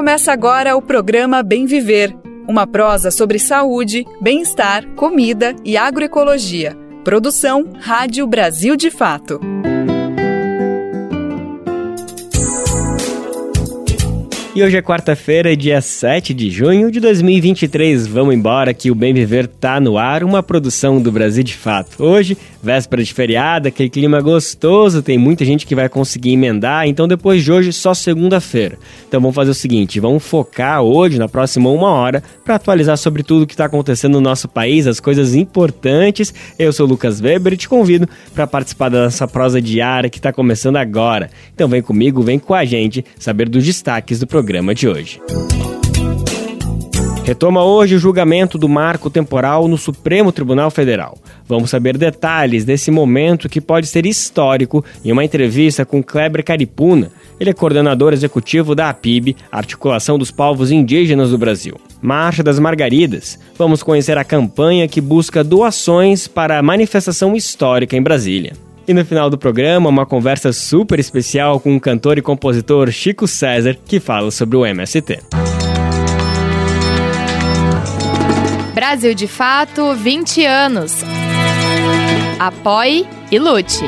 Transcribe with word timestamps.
Começa 0.00 0.32
agora 0.32 0.74
o 0.74 0.80
programa 0.80 1.42
Bem 1.42 1.66
Viver, 1.66 2.16
uma 2.48 2.66
prosa 2.66 3.10
sobre 3.10 3.38
saúde, 3.38 4.06
bem-estar, 4.18 4.86
comida 4.96 5.54
e 5.62 5.76
agroecologia. 5.76 6.74
Produção 7.04 7.68
Rádio 7.78 8.26
Brasil 8.26 8.76
de 8.76 8.90
Fato. 8.90 9.38
E 14.52 14.64
hoje 14.64 14.76
é 14.76 14.82
quarta-feira, 14.82 15.56
dia 15.56 15.80
7 15.80 16.34
de 16.34 16.50
junho 16.50 16.90
de 16.90 16.98
2023. 16.98 18.06
Vamos 18.06 18.34
embora 18.34 18.74
que 18.74 18.90
o 18.90 18.94
Bem 18.94 19.14
Viver 19.14 19.46
tá 19.46 19.78
no 19.78 19.96
ar, 19.96 20.24
uma 20.24 20.42
produção 20.42 21.00
do 21.00 21.12
Brasil 21.12 21.44
de 21.44 21.54
Fato. 21.54 22.02
Hoje, 22.02 22.36
véspera 22.62 23.02
de 23.02 23.12
feriado, 23.12 23.68
aquele 23.68 23.88
clima 23.88 24.20
gostoso, 24.20 25.02
tem 25.02 25.18
muita 25.18 25.44
gente 25.44 25.66
que 25.66 25.74
vai 25.74 25.88
conseguir 25.88 26.32
emendar, 26.32 26.86
então 26.86 27.08
depois 27.08 27.42
de 27.42 27.50
hoje 27.50 27.72
só 27.72 27.94
segunda-feira. 27.94 28.78
Então 29.08 29.20
vamos 29.20 29.34
fazer 29.34 29.50
o 29.50 29.54
seguinte, 29.54 30.00
vamos 30.00 30.22
focar 30.22 30.82
hoje, 30.82 31.18
na 31.18 31.28
próxima 31.28 31.70
uma 31.70 31.90
hora, 31.90 32.22
para 32.44 32.56
atualizar 32.56 32.96
sobre 32.96 33.22
tudo 33.22 33.46
que 33.46 33.54
está 33.54 33.64
acontecendo 33.64 34.14
no 34.14 34.20
nosso 34.20 34.48
país, 34.48 34.86
as 34.86 35.00
coisas 35.00 35.34
importantes. 35.34 36.32
Eu 36.58 36.72
sou 36.72 36.86
o 36.86 36.88
Lucas 36.88 37.20
Weber 37.20 37.54
e 37.54 37.56
te 37.56 37.68
convido 37.68 38.08
para 38.34 38.46
participar 38.46 38.88
dessa 38.90 39.26
prosa 39.26 39.60
diária 39.60 40.10
que 40.10 40.18
está 40.18 40.32
começando 40.32 40.76
agora. 40.76 41.30
Então 41.54 41.68
vem 41.68 41.82
comigo, 41.82 42.22
vem 42.22 42.38
com 42.38 42.54
a 42.54 42.64
gente 42.64 43.04
saber 43.18 43.48
dos 43.48 43.64
destaques 43.64 44.20
do 44.20 44.26
programa 44.26 44.74
de 44.74 44.88
hoje. 44.88 45.20
Retoma 47.30 47.62
hoje 47.62 47.94
o 47.94 47.98
julgamento 48.00 48.58
do 48.58 48.68
marco 48.68 49.08
temporal 49.08 49.68
no 49.68 49.78
Supremo 49.78 50.32
Tribunal 50.32 50.68
Federal. 50.68 51.16
Vamos 51.46 51.70
saber 51.70 51.96
detalhes 51.96 52.64
desse 52.64 52.90
momento 52.90 53.48
que 53.48 53.60
pode 53.60 53.86
ser 53.86 54.04
histórico 54.04 54.84
em 55.04 55.12
uma 55.12 55.24
entrevista 55.24 55.86
com 55.86 56.02
Kleber 56.02 56.44
Caripuna. 56.44 57.12
Ele 57.38 57.50
é 57.50 57.52
coordenador 57.52 58.12
executivo 58.12 58.74
da 58.74 58.88
APIB, 58.88 59.36
Articulação 59.52 60.18
dos 60.18 60.32
Povos 60.32 60.72
Indígenas 60.72 61.30
do 61.30 61.38
Brasil. 61.38 61.76
Marcha 62.02 62.42
das 62.42 62.58
Margaridas. 62.58 63.38
Vamos 63.56 63.80
conhecer 63.80 64.18
a 64.18 64.24
campanha 64.24 64.88
que 64.88 65.00
busca 65.00 65.44
doações 65.44 66.26
para 66.26 66.58
a 66.58 66.62
manifestação 66.64 67.36
histórica 67.36 67.96
em 67.96 68.02
Brasília. 68.02 68.54
E 68.88 68.92
no 68.92 69.04
final 69.04 69.30
do 69.30 69.38
programa, 69.38 69.88
uma 69.88 70.04
conversa 70.04 70.52
super 70.52 70.98
especial 70.98 71.60
com 71.60 71.76
o 71.76 71.80
cantor 71.80 72.18
e 72.18 72.22
compositor 72.22 72.90
Chico 72.90 73.28
César, 73.28 73.78
que 73.86 74.00
fala 74.00 74.32
sobre 74.32 74.56
o 74.56 74.66
MST. 74.66 75.20
Brasil 78.80 79.12
de 79.12 79.28
Fato 79.28 79.94
20 79.94 80.42
anos. 80.46 81.02
Apoie 82.38 83.06
e 83.30 83.38
lute. 83.38 83.84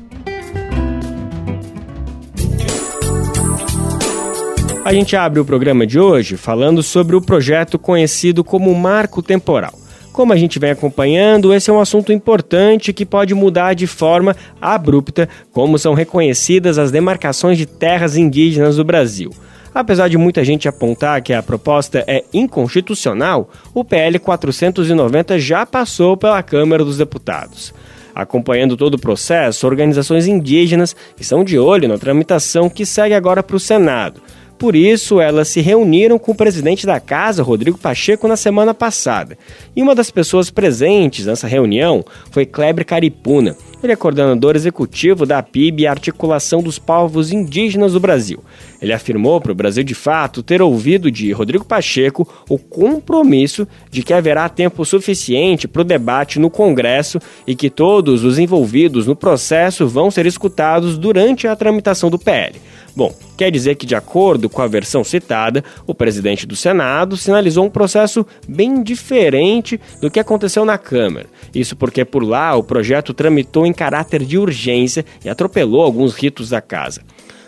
A 4.84 4.92
gente 4.92 5.16
abre 5.16 5.40
o 5.40 5.44
programa 5.44 5.84
de 5.84 5.98
hoje 5.98 6.36
falando 6.36 6.84
sobre 6.84 7.16
o 7.16 7.20
projeto 7.20 7.80
conhecido 7.80 8.44
como 8.44 8.72
Marco 8.76 9.20
Temporal. 9.20 9.74
Como 10.12 10.32
a 10.32 10.36
gente 10.36 10.60
vem 10.60 10.70
acompanhando, 10.70 11.52
esse 11.52 11.68
é 11.68 11.72
um 11.72 11.80
assunto 11.80 12.12
importante 12.12 12.92
que 12.92 13.04
pode 13.04 13.34
mudar 13.34 13.74
de 13.74 13.88
forma 13.88 14.36
abrupta 14.60 15.28
como 15.50 15.80
são 15.80 15.94
reconhecidas 15.94 16.78
as 16.78 16.92
demarcações 16.92 17.58
de 17.58 17.66
terras 17.66 18.16
indígenas 18.16 18.76
do 18.76 18.84
Brasil. 18.84 19.32
Apesar 19.76 20.08
de 20.08 20.16
muita 20.16 20.42
gente 20.42 20.66
apontar 20.66 21.20
que 21.20 21.34
a 21.34 21.42
proposta 21.42 22.02
é 22.06 22.24
inconstitucional, 22.32 23.50
o 23.74 23.84
PL 23.84 24.18
490 24.18 25.38
já 25.38 25.66
passou 25.66 26.16
pela 26.16 26.42
Câmara 26.42 26.82
dos 26.82 26.96
Deputados. 26.96 27.74
Acompanhando 28.14 28.74
todo 28.74 28.94
o 28.94 28.98
processo, 28.98 29.66
organizações 29.66 30.26
indígenas 30.26 30.96
estão 31.20 31.44
de 31.44 31.58
olho 31.58 31.88
na 31.88 31.98
tramitação 31.98 32.70
que 32.70 32.86
segue 32.86 33.12
agora 33.12 33.42
para 33.42 33.56
o 33.56 33.60
Senado. 33.60 34.22
Por 34.58 34.74
isso, 34.74 35.20
elas 35.20 35.48
se 35.48 35.60
reuniram 35.60 36.18
com 36.18 36.32
o 36.32 36.34
presidente 36.34 36.86
da 36.86 36.98
casa, 36.98 37.42
Rodrigo 37.42 37.76
Pacheco, 37.76 38.26
na 38.26 38.36
semana 38.36 38.72
passada. 38.72 39.36
E 39.76 39.82
uma 39.82 39.94
das 39.94 40.10
pessoas 40.10 40.50
presentes 40.50 41.26
nessa 41.26 41.46
reunião 41.46 42.02
foi 42.30 42.46
Kleber 42.46 42.86
Caripuna. 42.86 43.54
Ele 43.86 43.92
é 43.92 43.96
coordenador 43.96 44.56
executivo 44.56 45.24
da 45.24 45.40
PIB, 45.40 45.86
Articulação 45.86 46.60
dos 46.60 46.76
Povos 46.76 47.30
Indígenas 47.30 47.92
do 47.92 48.00
Brasil. 48.00 48.42
Ele 48.82 48.92
afirmou 48.92 49.40
para 49.40 49.52
o 49.52 49.54
Brasil 49.54 49.84
de 49.84 49.94
Fato 49.94 50.42
ter 50.42 50.60
ouvido 50.60 51.08
de 51.08 51.30
Rodrigo 51.30 51.64
Pacheco 51.64 52.28
o 52.48 52.58
compromisso 52.58 53.64
de 53.88 54.02
que 54.02 54.12
haverá 54.12 54.48
tempo 54.48 54.84
suficiente 54.84 55.68
para 55.68 55.82
o 55.82 55.84
debate 55.84 56.40
no 56.40 56.50
Congresso 56.50 57.20
e 57.46 57.54
que 57.54 57.70
todos 57.70 58.24
os 58.24 58.40
envolvidos 58.40 59.06
no 59.06 59.14
processo 59.14 59.86
vão 59.86 60.10
ser 60.10 60.26
escutados 60.26 60.98
durante 60.98 61.46
a 61.46 61.54
tramitação 61.54 62.10
do 62.10 62.18
PL. 62.18 62.60
Bom, 62.96 63.14
quer 63.36 63.50
dizer 63.50 63.74
que, 63.74 63.84
de 63.84 63.94
acordo 63.94 64.48
com 64.48 64.62
a 64.62 64.66
versão 64.66 65.04
citada, 65.04 65.62
o 65.86 65.94
presidente 65.94 66.46
do 66.46 66.56
Senado 66.56 67.14
sinalizou 67.14 67.66
um 67.66 67.70
processo 67.70 68.26
bem 68.48 68.82
diferente 68.82 69.78
do 70.00 70.10
que 70.10 70.18
aconteceu 70.18 70.64
na 70.64 70.78
Câmara. 70.78 71.26
Isso 71.56 71.74
porque 71.74 72.04
por 72.04 72.22
lá 72.22 72.54
o 72.54 72.62
projeto 72.62 73.14
tramitou 73.14 73.66
em 73.66 73.72
caráter 73.72 74.22
de 74.24 74.36
urgência 74.36 75.04
e 75.24 75.28
atropelou 75.28 75.82
alguns 75.82 76.14
ritos 76.14 76.50
da 76.50 76.60
casa. 76.60 77.00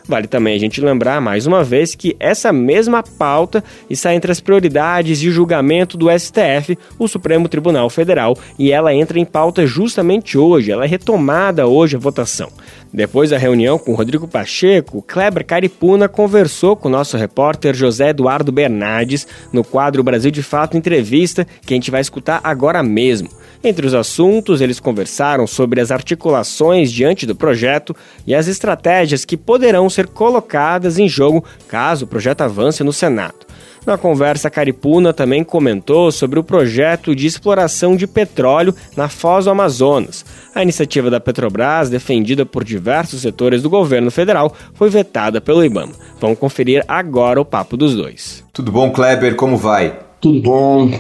Vale 0.09 0.27
também 0.27 0.57
a 0.57 0.59
gente 0.59 0.81
lembrar 0.81 1.21
mais 1.21 1.47
uma 1.47 1.63
vez 1.63 1.95
que 1.95 2.17
essa 2.19 2.51
mesma 2.51 3.03
pauta 3.03 3.63
está 3.91 4.15
entre 4.15 4.33
as 4.33 4.41
prioridades 4.41 5.21
de 5.21 5.31
julgamento 5.31 5.99
do 5.99 6.07
STF, 6.11 6.79
o 6.99 7.07
Supremo 7.07 7.47
Tribunal 7.47 7.91
Federal, 7.91 8.35
e 8.59 8.73
ela 8.73 8.95
entra 8.95 9.19
em 9.19 9.27
pauta 9.27 9.67
justamente 9.67 10.39
hoje, 10.39 10.73
ela 10.73 10.87
é 10.87 10.89
retomada 10.89 11.67
hoje 11.67 11.97
a 11.97 11.99
votação. 11.99 12.49
Depois 12.91 13.29
da 13.29 13.37
reunião 13.37 13.79
com 13.79 13.93
Rodrigo 13.93 14.27
Pacheco, 14.27 15.03
Kleber 15.03 15.45
Caripuna 15.45 16.09
conversou 16.09 16.75
com 16.75 16.89
nosso 16.89 17.19
repórter 17.19 17.75
José 17.75 18.09
Eduardo 18.09 18.51
Bernardes 18.51 19.27
no 19.53 19.63
quadro 19.63 20.03
Brasil 20.03 20.31
de 20.31 20.43
Fato 20.43 20.75
Entrevista, 20.75 21.47
que 21.67 21.75
a 21.75 21.77
gente 21.77 21.91
vai 21.91 22.01
escutar 22.01 22.41
agora 22.43 22.83
mesmo. 22.83 23.29
Entre 23.63 23.85
os 23.85 23.95
assuntos, 23.95 24.61
eles 24.61 24.79
conversaram 24.79 25.47
sobre 25.47 25.81
as 25.81 25.91
articulações 25.91 26.93
diante 26.93 27.27
do 27.27 27.35
projeto 27.35 27.95
e 28.27 28.35
as 28.35 28.47
estratégias 28.47 29.25
que 29.25 29.37
poderão 29.37 29.91
ser 29.91 30.07
colocadas 30.07 30.99
em 30.99 31.09
jogo 31.09 31.45
caso 31.67 32.05
o 32.05 32.09
projeto 32.09 32.43
avance 32.43 32.85
no 32.85 32.93
Senado. 32.93 33.47
Na 33.85 33.97
conversa, 33.97 34.51
Caripuna 34.51 35.13
também 35.13 35.43
comentou 35.43 36.13
sobre 36.13 36.39
o 36.39 36.45
projeto 36.45 37.17
de 37.17 37.27
exploração 37.27 37.97
de 37.97 38.07
petróleo 38.07 38.75
na 38.97 39.09
Foz 39.09 39.47
do 39.47 39.51
Amazonas. 39.51 40.25
A 40.55 40.63
iniciativa 40.63 41.09
da 41.09 41.19
Petrobras, 41.19 41.89
defendida 41.89 42.45
por 42.45 42.63
diversos 42.63 43.23
setores 43.23 43.63
do 43.63 43.71
governo 43.71 44.11
federal, 44.11 44.55
foi 44.75 44.91
vetada 44.91 45.41
pelo 45.41 45.65
IBAMA. 45.65 45.93
Vamos 46.21 46.39
conferir 46.39 46.85
agora 46.87 47.41
o 47.41 47.45
papo 47.45 47.77
dos 47.77 47.97
dois. 47.97 48.45
Tudo 48.53 48.71
bom, 48.71 48.91
Kleber? 48.91 49.35
Como 49.37 49.57
vai? 49.57 49.99
Tudo 50.21 50.43
bom, 50.43 50.91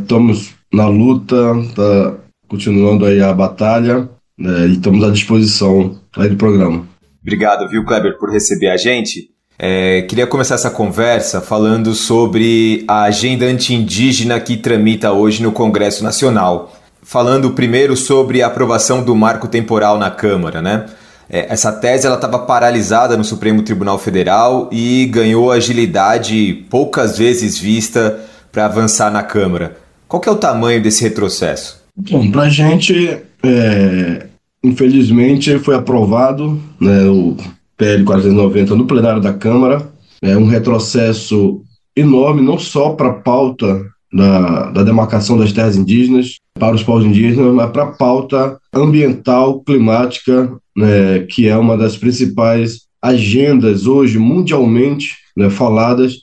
estamos 0.00 0.53
na 0.74 0.88
luta, 0.88 1.36
tá 1.74 2.14
continuando 2.48 3.06
aí 3.06 3.20
a 3.20 3.32
batalha 3.32 4.08
né, 4.38 4.66
e 4.66 4.72
estamos 4.72 5.02
à 5.04 5.10
disposição 5.10 5.96
aí 6.16 6.28
do 6.28 6.36
programa. 6.36 6.86
Obrigado, 7.22 7.68
viu, 7.68 7.84
Kleber, 7.84 8.18
por 8.18 8.30
receber 8.30 8.68
a 8.68 8.76
gente. 8.76 9.30
É, 9.58 10.02
queria 10.02 10.26
começar 10.26 10.56
essa 10.56 10.70
conversa 10.70 11.40
falando 11.40 11.94
sobre 11.94 12.84
a 12.88 13.04
agenda 13.04 13.46
anti-indígena 13.46 14.40
que 14.40 14.56
tramita 14.56 15.12
hoje 15.12 15.42
no 15.42 15.52
Congresso 15.52 16.02
Nacional. 16.02 16.72
Falando 17.02 17.52
primeiro 17.52 17.96
sobre 17.96 18.42
a 18.42 18.48
aprovação 18.48 19.02
do 19.02 19.14
marco 19.14 19.46
temporal 19.46 19.98
na 19.98 20.10
Câmara, 20.10 20.60
né? 20.60 20.86
É, 21.30 21.52
essa 21.52 21.72
tese 21.72 22.06
estava 22.06 22.38
paralisada 22.40 23.16
no 23.16 23.24
Supremo 23.24 23.62
Tribunal 23.62 23.98
Federal 23.98 24.68
e 24.72 25.06
ganhou 25.06 25.50
agilidade 25.50 26.66
poucas 26.68 27.16
vezes 27.16 27.58
vista 27.58 28.20
para 28.52 28.66
avançar 28.66 29.10
na 29.10 29.22
Câmara. 29.22 29.76
Qual 30.14 30.20
que 30.20 30.28
é 30.28 30.32
o 30.32 30.36
tamanho 30.36 30.80
desse 30.80 31.02
retrocesso? 31.02 31.82
Bom, 31.96 32.30
para 32.30 32.42
a 32.42 32.48
gente, 32.48 33.18
é, 33.42 34.26
infelizmente, 34.62 35.58
foi 35.58 35.74
aprovado 35.74 36.62
né, 36.80 37.02
o 37.06 37.36
PL 37.76 38.04
490 38.04 38.76
no 38.76 38.86
plenário 38.86 39.20
da 39.20 39.32
Câmara. 39.32 39.90
É 40.22 40.36
um 40.36 40.46
retrocesso 40.46 41.62
enorme, 41.96 42.42
não 42.42 42.56
só 42.60 42.90
para 42.90 43.08
a 43.08 43.14
pauta 43.14 43.84
da, 44.12 44.70
da 44.70 44.84
demarcação 44.84 45.36
das 45.36 45.52
terras 45.52 45.76
indígenas, 45.76 46.36
para 46.56 46.76
os 46.76 46.84
povos 46.84 47.04
indígenas, 47.04 47.52
mas 47.52 47.72
para 47.72 47.82
a 47.82 47.92
pauta 47.92 48.56
ambiental, 48.72 49.62
climática, 49.62 50.48
né, 50.76 51.26
que 51.28 51.48
é 51.48 51.56
uma 51.56 51.76
das 51.76 51.96
principais 51.96 52.82
agendas 53.02 53.88
hoje 53.88 54.16
mundialmente 54.16 55.16
né, 55.36 55.50
faladas 55.50 56.18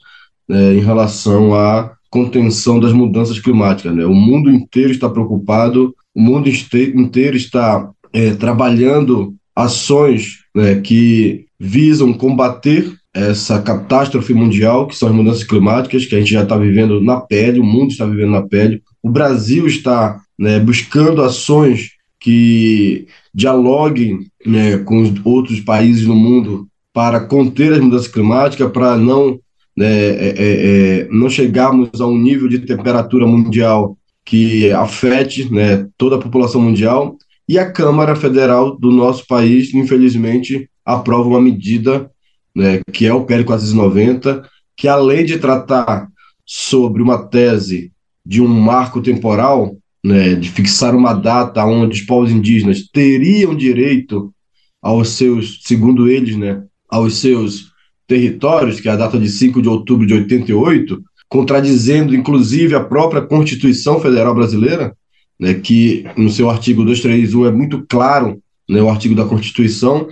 né, 0.48 0.76
em 0.76 0.80
relação 0.80 1.54
à 1.54 1.92
contenção 2.12 2.80
das 2.80 2.94
mudanças 2.94 3.40
climáticas. 3.40 3.96
Né? 3.96 4.06
O 4.06 4.14
mundo 4.14 4.52
inteiro 4.52 4.92
está 4.92 5.10
preocupado, 5.10 5.96
o 6.14 6.22
mundo 6.22 6.50
inteiro 6.50 7.38
está 7.38 7.90
é, 8.14 8.34
trabalhando 8.36 9.34
ações 9.56 10.42
né, 10.54 10.76
que 10.76 11.46
visam 11.60 12.14
combater 12.14 12.94
essa 13.14 13.62
catástrofe 13.62 14.34
mundial, 14.34 14.88
que 14.88 14.96
são 14.96 15.10
as 15.10 15.16
mudanças 15.16 15.44
climáticas, 15.44 16.06
que 16.06 16.16
a 16.16 16.20
gente 16.20 16.32
já 16.32 16.44
está 16.44 16.58
vivendo 16.58 17.02
na 17.02 17.20
pele, 17.20 17.60
o 17.60 17.64
mundo 17.64 17.92
está 17.92 18.06
vivendo 18.06 18.32
na 18.32 18.42
pele. 18.42 18.82
O 19.02 19.10
Brasil 19.10 19.66
está 19.66 20.20
né, 20.38 20.60
buscando 20.60 21.22
ações 21.22 21.92
que 22.20 23.08
dialoguem 23.34 24.28
né, 24.46 24.78
com 24.78 25.02
os 25.02 25.12
outros 25.24 25.60
países 25.60 26.06
no 26.06 26.16
mundo 26.16 26.68
para 26.94 27.22
conter 27.22 27.74
as 27.74 27.80
mudanças 27.80 28.08
climáticas, 28.08 28.72
para 28.72 28.98
não, 28.98 29.40
né, 29.82 29.88
é, 29.90 30.28
é, 30.28 30.36
é, 30.38 31.08
não 31.10 31.28
chegarmos 31.28 32.00
a 32.00 32.06
um 32.06 32.16
nível 32.16 32.48
de 32.48 32.60
temperatura 32.60 33.26
mundial 33.26 33.98
que 34.24 34.72
afete 34.72 35.52
né, 35.52 35.88
toda 35.98 36.18
a 36.18 36.20
população 36.20 36.62
mundial. 36.62 37.18
E 37.50 37.58
a 37.58 37.72
Câmara 37.72 38.16
Federal 38.16 38.78
do 38.78 38.92
nosso 38.92 39.26
país, 39.26 39.74
infelizmente, 39.74 40.70
aprova 40.86 41.28
uma 41.28 41.42
medida 41.42 42.12
né, 42.56 42.82
que 42.94 43.08
é 43.08 43.14
o 43.14 43.26
PL 43.26 43.44
490, 43.44 44.48
que 44.78 44.88
além 44.88 45.26
de 45.26 45.40
tratar 45.40 46.08
sobre 46.46 47.02
uma 47.02 47.18
tese 47.18 47.92
de 48.24 48.40
um 48.40 48.48
marco 48.48 49.02
temporal, 49.02 49.76
né, 50.04 50.36
de 50.36 50.48
fixar 50.50 50.96
uma 50.96 51.14
data 51.14 51.66
onde 51.66 52.00
os 52.00 52.06
povos 52.06 52.30
indígenas 52.30 52.88
teriam 52.94 53.56
direito 53.56 54.32
aos 54.80 55.10
seus, 55.10 55.62
segundo 55.64 56.08
eles, 56.08 56.38
né, 56.38 56.64
aos 56.88 57.16
seus 57.16 57.71
territórios, 58.12 58.82
que 58.82 58.90
é 58.90 58.92
a 58.92 58.98
data 58.98 59.18
de 59.18 59.30
5 59.30 59.62
de 59.62 59.70
outubro 59.70 60.06
de 60.06 60.14
88, 60.14 61.02
contradizendo 61.30 62.14
inclusive 62.14 62.76
a 62.76 62.84
própria 62.84 63.22
Constituição 63.22 64.02
Federal 64.02 64.36
Brasileira, 64.36 64.94
né, 65.40 65.54
que 65.54 66.06
no 66.18 66.30
seu 66.30 66.50
artigo 66.50 66.84
231 66.84 67.46
é 67.46 67.52
muito 67.52 67.86
claro, 67.88 68.42
né, 68.70 68.82
o 68.82 68.90
artigo 68.90 69.16
da 69.16 69.24
Constituição, 69.24 70.10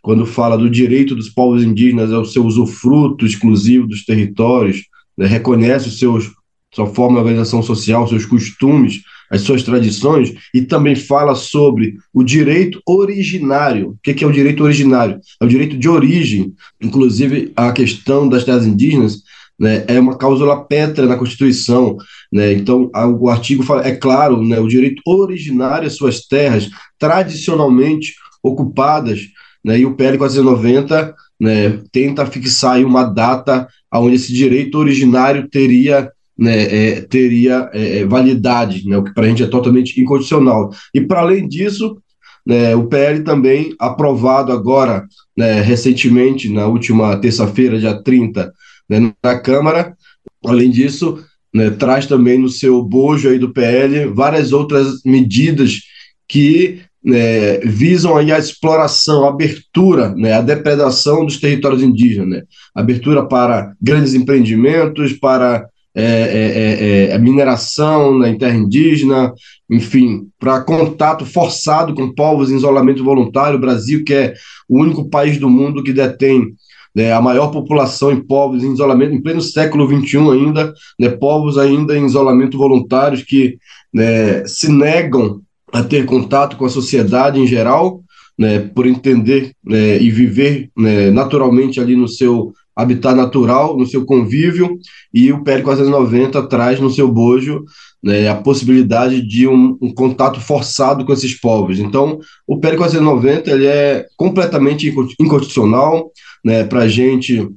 quando 0.00 0.24
fala 0.24 0.56
do 0.56 0.70
direito 0.70 1.14
dos 1.14 1.28
povos 1.28 1.62
indígenas 1.62 2.10
ao 2.14 2.24
seu 2.24 2.46
usufruto 2.46 3.26
exclusivo 3.26 3.86
dos 3.86 4.06
territórios, 4.06 4.84
né, 5.18 5.26
reconhece 5.26 5.88
os 5.88 5.98
seus, 5.98 6.30
sua 6.74 6.86
forma 6.86 7.16
de 7.16 7.26
organização 7.26 7.62
social, 7.62 8.08
seus 8.08 8.24
costumes, 8.24 9.02
as 9.34 9.42
suas 9.42 9.62
tradições, 9.62 10.32
e 10.52 10.62
também 10.62 10.94
fala 10.94 11.34
sobre 11.34 11.96
o 12.12 12.22
direito 12.22 12.80
originário. 12.86 13.90
O 13.90 13.98
que 14.02 14.24
é 14.24 14.26
o 14.26 14.32
direito 14.32 14.62
originário? 14.62 15.20
É 15.40 15.44
o 15.44 15.48
direito 15.48 15.76
de 15.76 15.88
origem. 15.88 16.52
Inclusive, 16.80 17.52
a 17.56 17.72
questão 17.72 18.28
das 18.28 18.44
terras 18.44 18.66
indígenas 18.66 19.22
né, 19.58 19.84
é 19.88 19.98
uma 19.98 20.16
cláusula 20.16 20.64
pétrea 20.64 21.08
na 21.08 21.16
Constituição. 21.16 21.96
Né, 22.32 22.52
então, 22.52 22.90
o 23.20 23.28
artigo 23.28 23.62
fala, 23.62 23.86
é 23.86 23.94
claro, 23.94 24.42
né, 24.42 24.60
o 24.60 24.68
direito 24.68 25.02
originário 25.06 25.86
às 25.86 25.96
suas 25.96 26.20
terras, 26.20 26.70
tradicionalmente 26.98 28.14
ocupadas 28.42 29.20
né, 29.64 29.78
e 29.78 29.86
o 29.86 29.94
PL 29.94 30.18
490 30.18 31.14
né, 31.40 31.80
tenta 31.90 32.26
fixar 32.26 32.78
uma 32.84 33.04
data 33.04 33.66
onde 33.92 34.16
esse 34.16 34.32
direito 34.32 34.78
originário 34.78 35.48
teria, 35.48 36.10
né, 36.36 36.62
é, 36.62 37.00
teria 37.00 37.70
é, 37.72 37.98
é, 37.98 38.04
validade, 38.04 38.88
né, 38.88 38.98
o 38.98 39.04
que 39.04 39.14
para 39.14 39.24
a 39.24 39.28
gente 39.28 39.42
é 39.42 39.46
totalmente 39.46 40.00
incondicional. 40.00 40.70
E 40.92 41.00
para 41.00 41.20
além 41.20 41.46
disso, 41.46 41.98
né, 42.44 42.74
o 42.74 42.86
PL 42.86 43.22
também 43.22 43.74
aprovado 43.78 44.52
agora, 44.52 45.04
né, 45.36 45.60
recentemente, 45.60 46.52
na 46.52 46.66
última 46.66 47.16
terça-feira, 47.16 47.78
dia 47.78 48.02
30, 48.02 48.52
né, 48.88 49.12
na 49.22 49.38
Câmara, 49.38 49.96
além 50.44 50.70
disso, 50.70 51.24
né, 51.54 51.70
traz 51.70 52.06
também 52.06 52.38
no 52.38 52.48
seu 52.48 52.82
bojo 52.82 53.28
aí 53.28 53.38
do 53.38 53.52
PL 53.52 54.06
várias 54.06 54.52
outras 54.52 55.02
medidas 55.04 55.80
que 56.28 56.80
né, 57.02 57.58
visam 57.58 58.16
aí 58.16 58.32
a 58.32 58.38
exploração, 58.38 59.24
a 59.24 59.28
abertura, 59.28 60.14
né, 60.16 60.32
a 60.32 60.40
depredação 60.40 61.24
dos 61.24 61.38
territórios 61.38 61.82
indígenas, 61.82 62.28
né, 62.28 62.42
abertura 62.74 63.24
para 63.26 63.72
grandes 63.80 64.14
empreendimentos, 64.14 65.12
para 65.12 65.66
é, 65.94 66.04
é, 66.04 67.10
é, 67.10 67.14
é 67.14 67.18
mineração 67.18 68.18
na 68.18 68.34
terra 68.36 68.56
indígena, 68.56 69.32
enfim, 69.70 70.28
para 70.38 70.62
contato 70.62 71.24
forçado 71.24 71.94
com 71.94 72.12
povos 72.12 72.50
em 72.50 72.56
isolamento 72.56 73.04
voluntário. 73.04 73.56
O 73.56 73.60
Brasil, 73.60 74.04
que 74.04 74.12
é 74.12 74.34
o 74.68 74.80
único 74.80 75.08
país 75.08 75.38
do 75.38 75.48
mundo 75.48 75.82
que 75.82 75.92
detém 75.92 76.54
né, 76.94 77.12
a 77.12 77.20
maior 77.20 77.48
população 77.48 78.12
em 78.12 78.20
povos 78.20 78.62
em 78.62 78.72
isolamento, 78.72 79.14
em 79.14 79.22
pleno 79.22 79.40
século 79.40 79.86
XXI 79.86 80.18
ainda, 80.30 80.72
né, 80.98 81.08
povos 81.10 81.58
ainda 81.58 81.96
em 81.96 82.06
isolamento 82.06 82.56
voluntários 82.56 83.22
que 83.22 83.58
né, 83.92 84.46
se 84.46 84.70
negam 84.70 85.40
a 85.72 85.82
ter 85.82 86.04
contato 86.04 86.56
com 86.56 86.64
a 86.64 86.70
sociedade 86.70 87.40
em 87.40 87.46
geral, 87.46 88.00
né, 88.38 88.60
por 88.60 88.86
entender 88.86 89.52
né, 89.64 90.00
e 90.00 90.10
viver 90.10 90.70
né, 90.76 91.10
naturalmente 91.10 91.80
ali 91.80 91.96
no 91.96 92.06
seu 92.06 92.52
habitat 92.76 93.14
natural, 93.14 93.76
no 93.76 93.86
seu 93.86 94.04
convívio, 94.04 94.78
e 95.12 95.32
o 95.32 95.42
PL 95.42 95.62
490 95.62 96.42
traz 96.48 96.80
no 96.80 96.90
seu 96.90 97.10
bojo 97.10 97.64
né, 98.02 98.28
a 98.28 98.34
possibilidade 98.34 99.22
de 99.26 99.46
um, 99.46 99.78
um, 99.80 99.94
contato 99.94 100.40
forçado 100.40 101.04
com 101.04 101.12
esses 101.12 101.38
povos. 101.40 101.78
Então, 101.78 102.18
o 102.46 102.58
PL 102.58 102.76
490 102.76 103.50
ele 103.50 103.66
é 103.66 104.06
completamente 104.16 104.92
inconstitucional 105.20 106.10
né, 106.44 106.64
para 106.64 106.80
a 106.80 106.88
gente 106.88 107.48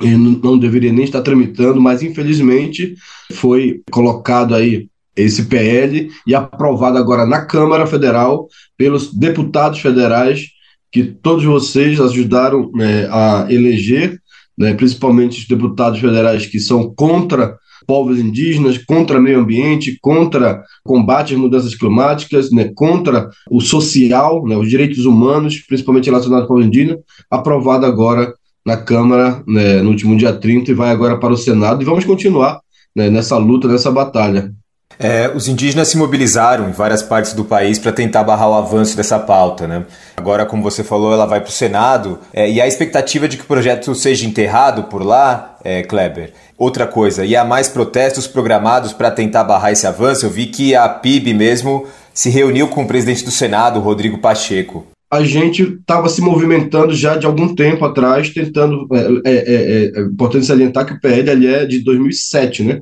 ele 0.00 0.16
não 0.16 0.58
deveria 0.58 0.92
nem 0.92 1.04
estar 1.04 1.22
tramitando, 1.22 1.80
mas 1.80 2.02
infelizmente 2.02 2.96
foi 3.32 3.80
colocado 3.90 4.54
aí 4.54 4.88
esse 5.16 5.44
PL 5.44 6.10
e 6.26 6.34
aprovado 6.34 6.98
agora 6.98 7.24
na 7.24 7.44
Câmara 7.46 7.86
Federal 7.86 8.48
pelos 8.76 9.14
deputados 9.14 9.78
federais 9.78 10.48
que 10.90 11.04
todos 11.04 11.44
vocês 11.44 12.00
ajudaram 12.00 12.70
né, 12.72 13.06
a 13.10 13.46
eleger, 13.48 14.20
né, 14.56 14.74
principalmente 14.74 15.40
os 15.40 15.48
deputados 15.48 16.00
federais 16.00 16.46
que 16.46 16.60
são 16.60 16.92
contra 16.94 17.56
povos 17.86 18.18
indígenas, 18.18 18.78
contra 18.78 19.20
meio 19.20 19.40
ambiente, 19.40 19.98
contra 20.00 20.62
combate 20.82 21.34
às 21.34 21.40
mudanças 21.40 21.74
climáticas, 21.74 22.50
né, 22.50 22.70
contra 22.74 23.28
o 23.50 23.60
social, 23.60 24.44
né, 24.46 24.56
os 24.56 24.68
direitos 24.68 25.04
humanos, 25.04 25.58
principalmente 25.60 26.06
relacionados 26.06 26.42
ao 26.44 26.48
povo 26.48 26.62
indígena, 26.62 26.98
aprovado 27.30 27.84
agora 27.84 28.32
na 28.64 28.76
Câmara 28.76 29.42
né, 29.46 29.82
no 29.82 29.90
último 29.90 30.16
dia 30.16 30.32
30 30.32 30.70
e 30.70 30.74
vai 30.74 30.90
agora 30.90 31.18
para 31.18 31.34
o 31.34 31.36
Senado 31.36 31.82
e 31.82 31.84
vamos 31.84 32.04
continuar 32.04 32.60
né, 32.96 33.10
nessa 33.10 33.36
luta, 33.36 33.68
nessa 33.68 33.90
batalha. 33.90 34.52
É, 34.98 35.30
os 35.34 35.48
indígenas 35.48 35.88
se 35.88 35.96
mobilizaram 35.96 36.68
em 36.68 36.72
várias 36.72 37.02
partes 37.02 37.32
do 37.32 37.44
país 37.44 37.78
para 37.78 37.92
tentar 37.92 38.22
barrar 38.22 38.48
o 38.48 38.54
avanço 38.54 38.96
dessa 38.96 39.18
pauta. 39.18 39.66
Né? 39.66 39.84
Agora, 40.16 40.46
como 40.46 40.62
você 40.62 40.84
falou, 40.84 41.12
ela 41.12 41.26
vai 41.26 41.40
para 41.40 41.48
o 41.48 41.52
Senado 41.52 42.18
é, 42.32 42.50
e 42.50 42.60
a 42.60 42.66
expectativa 42.66 43.28
de 43.28 43.36
que 43.36 43.44
o 43.44 43.46
projeto 43.46 43.94
seja 43.94 44.26
enterrado 44.26 44.84
por 44.84 45.04
lá, 45.04 45.56
é, 45.64 45.82
Kleber. 45.82 46.32
Outra 46.56 46.86
coisa, 46.86 47.24
e 47.24 47.34
há 47.34 47.44
mais 47.44 47.68
protestos 47.68 48.26
programados 48.26 48.92
para 48.92 49.10
tentar 49.10 49.44
barrar 49.44 49.72
esse 49.72 49.86
avanço? 49.86 50.26
Eu 50.26 50.30
vi 50.30 50.46
que 50.46 50.74
a 50.74 50.88
PIB 50.88 51.34
mesmo 51.34 51.86
se 52.12 52.30
reuniu 52.30 52.68
com 52.68 52.84
o 52.84 52.86
presidente 52.86 53.24
do 53.24 53.30
Senado, 53.30 53.80
Rodrigo 53.80 54.18
Pacheco 54.18 54.86
a 55.14 55.22
gente 55.22 55.62
estava 55.62 56.08
se 56.08 56.20
movimentando 56.20 56.92
já 56.92 57.16
de 57.16 57.24
algum 57.24 57.54
tempo 57.54 57.84
atrás, 57.84 58.30
tentando. 58.30 58.88
É, 59.24 59.30
é, 59.30 59.34
é, 59.34 59.92
é 59.94 60.00
importante 60.00 60.44
salientar 60.44 60.84
que 60.84 60.94
o 60.94 61.00
PL 61.00 61.46
é 61.46 61.64
de 61.64 61.84
2007, 61.84 62.64
né? 62.64 62.80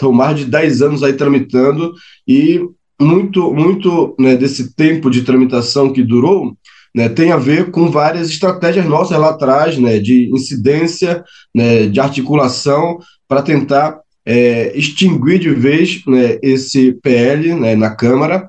Então, 0.00 0.12
mais 0.12 0.38
de 0.38 0.46
10 0.46 0.80
anos 0.80 1.02
aí 1.02 1.12
tramitando 1.12 1.92
e 2.26 2.58
muito, 2.98 3.52
muito 3.52 4.16
né, 4.18 4.34
desse 4.34 4.74
tempo 4.74 5.10
de 5.10 5.20
tramitação 5.20 5.92
que 5.92 6.02
durou, 6.02 6.56
né, 6.94 7.10
tem 7.10 7.32
a 7.32 7.36
ver 7.36 7.70
com 7.70 7.90
várias 7.90 8.30
estratégias 8.30 8.86
nossas 8.86 9.18
lá 9.18 9.28
atrás, 9.28 9.76
né, 9.76 9.98
de 9.98 10.30
incidência, 10.32 11.22
né, 11.54 11.86
de 11.86 12.00
articulação, 12.00 12.98
para 13.28 13.42
tentar 13.42 14.00
é, 14.24 14.72
extinguir 14.74 15.38
de 15.38 15.50
vez 15.50 16.02
né, 16.06 16.38
esse 16.42 16.92
PL 17.02 17.54
né, 17.54 17.76
na 17.76 17.94
Câmara, 17.94 18.48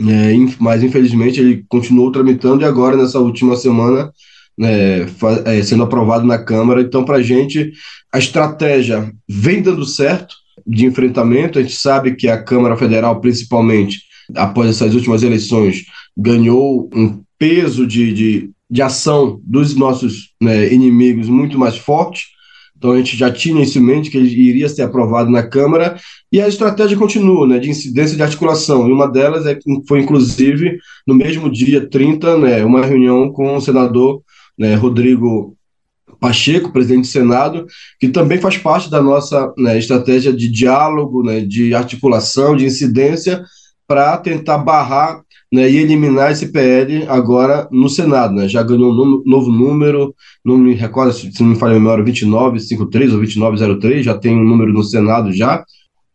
é, 0.00 0.32
mas 0.58 0.82
infelizmente 0.82 1.40
ele 1.40 1.62
continuou 1.68 2.10
tramitando 2.10 2.62
e 2.62 2.64
agora, 2.64 2.96
nessa 2.96 3.18
última 3.18 3.54
semana, 3.54 4.10
né, 4.56 5.02
é, 5.44 5.62
sendo 5.62 5.82
aprovado 5.82 6.26
na 6.26 6.38
Câmara. 6.38 6.80
Então, 6.80 7.04
para 7.04 7.18
a 7.18 7.22
gente, 7.22 7.70
a 8.10 8.18
estratégia 8.18 9.12
vem 9.28 9.60
dando 9.60 9.84
certo 9.84 10.39
de 10.70 10.86
enfrentamento. 10.86 11.58
A 11.58 11.62
gente 11.62 11.74
sabe 11.74 12.14
que 12.14 12.28
a 12.28 12.42
Câmara 12.42 12.76
Federal, 12.76 13.20
principalmente 13.20 14.02
após 14.36 14.70
essas 14.70 14.94
últimas 14.94 15.22
eleições, 15.22 15.84
ganhou 16.16 16.88
um 16.94 17.20
peso 17.38 17.86
de, 17.86 18.12
de, 18.12 18.50
de 18.70 18.82
ação 18.82 19.40
dos 19.42 19.74
nossos 19.74 20.32
né, 20.40 20.72
inimigos 20.72 21.28
muito 21.28 21.58
mais 21.58 21.76
forte. 21.76 22.26
Então 22.76 22.92
a 22.92 22.96
gente 22.96 23.16
já 23.16 23.30
tinha 23.30 23.62
isso 23.62 23.78
em 23.78 23.82
mente 23.82 24.10
que 24.10 24.16
ele 24.16 24.30
iria 24.30 24.68
ser 24.68 24.82
aprovado 24.82 25.30
na 25.30 25.42
Câmara 25.42 25.96
e 26.32 26.40
a 26.40 26.48
estratégia 26.48 26.96
continua, 26.96 27.46
né, 27.46 27.58
de 27.58 27.68
incidência 27.68 28.16
de 28.16 28.22
articulação. 28.22 28.88
E 28.88 28.92
uma 28.92 29.06
delas 29.06 29.44
é, 29.46 29.58
foi 29.86 30.00
inclusive 30.00 30.78
no 31.06 31.14
mesmo 31.14 31.50
dia 31.50 31.86
30, 31.86 32.38
né, 32.38 32.64
uma 32.64 32.86
reunião 32.86 33.30
com 33.32 33.56
o 33.56 33.60
senador 33.60 34.22
né, 34.56 34.74
Rodrigo 34.76 35.56
Pacheco, 36.20 36.70
presidente 36.70 37.02
do 37.02 37.06
Senado, 37.06 37.66
que 37.98 38.08
também 38.08 38.38
faz 38.38 38.58
parte 38.58 38.90
da 38.90 39.02
nossa 39.02 39.52
né, 39.56 39.78
estratégia 39.78 40.32
de 40.32 40.48
diálogo, 40.48 41.22
né, 41.22 41.40
de 41.40 41.74
articulação, 41.74 42.54
de 42.54 42.66
incidência, 42.66 43.42
para 43.88 44.16
tentar 44.18 44.58
barrar 44.58 45.22
né, 45.52 45.68
e 45.68 45.78
eliminar 45.78 46.30
esse 46.30 46.52
PL 46.52 47.06
agora 47.08 47.66
no 47.72 47.88
Senado. 47.88 48.34
Né? 48.34 48.48
Já 48.48 48.62
ganhou 48.62 48.92
um 48.92 49.22
novo 49.26 49.50
número, 49.50 50.14
não 50.44 50.56
me 50.56 50.74
recordo 50.74 51.12
se 51.12 51.42
não 51.42 51.50
me 51.50 51.56
falha 51.56 51.72
a 51.72 51.78
memória, 51.78 52.04
2953 52.04 53.12
ou 53.12 53.18
2903, 53.18 54.04
já 54.04 54.16
tem 54.16 54.36
um 54.36 54.44
número 54.44 54.72
no 54.72 54.84
Senado 54.84 55.32
já. 55.32 55.64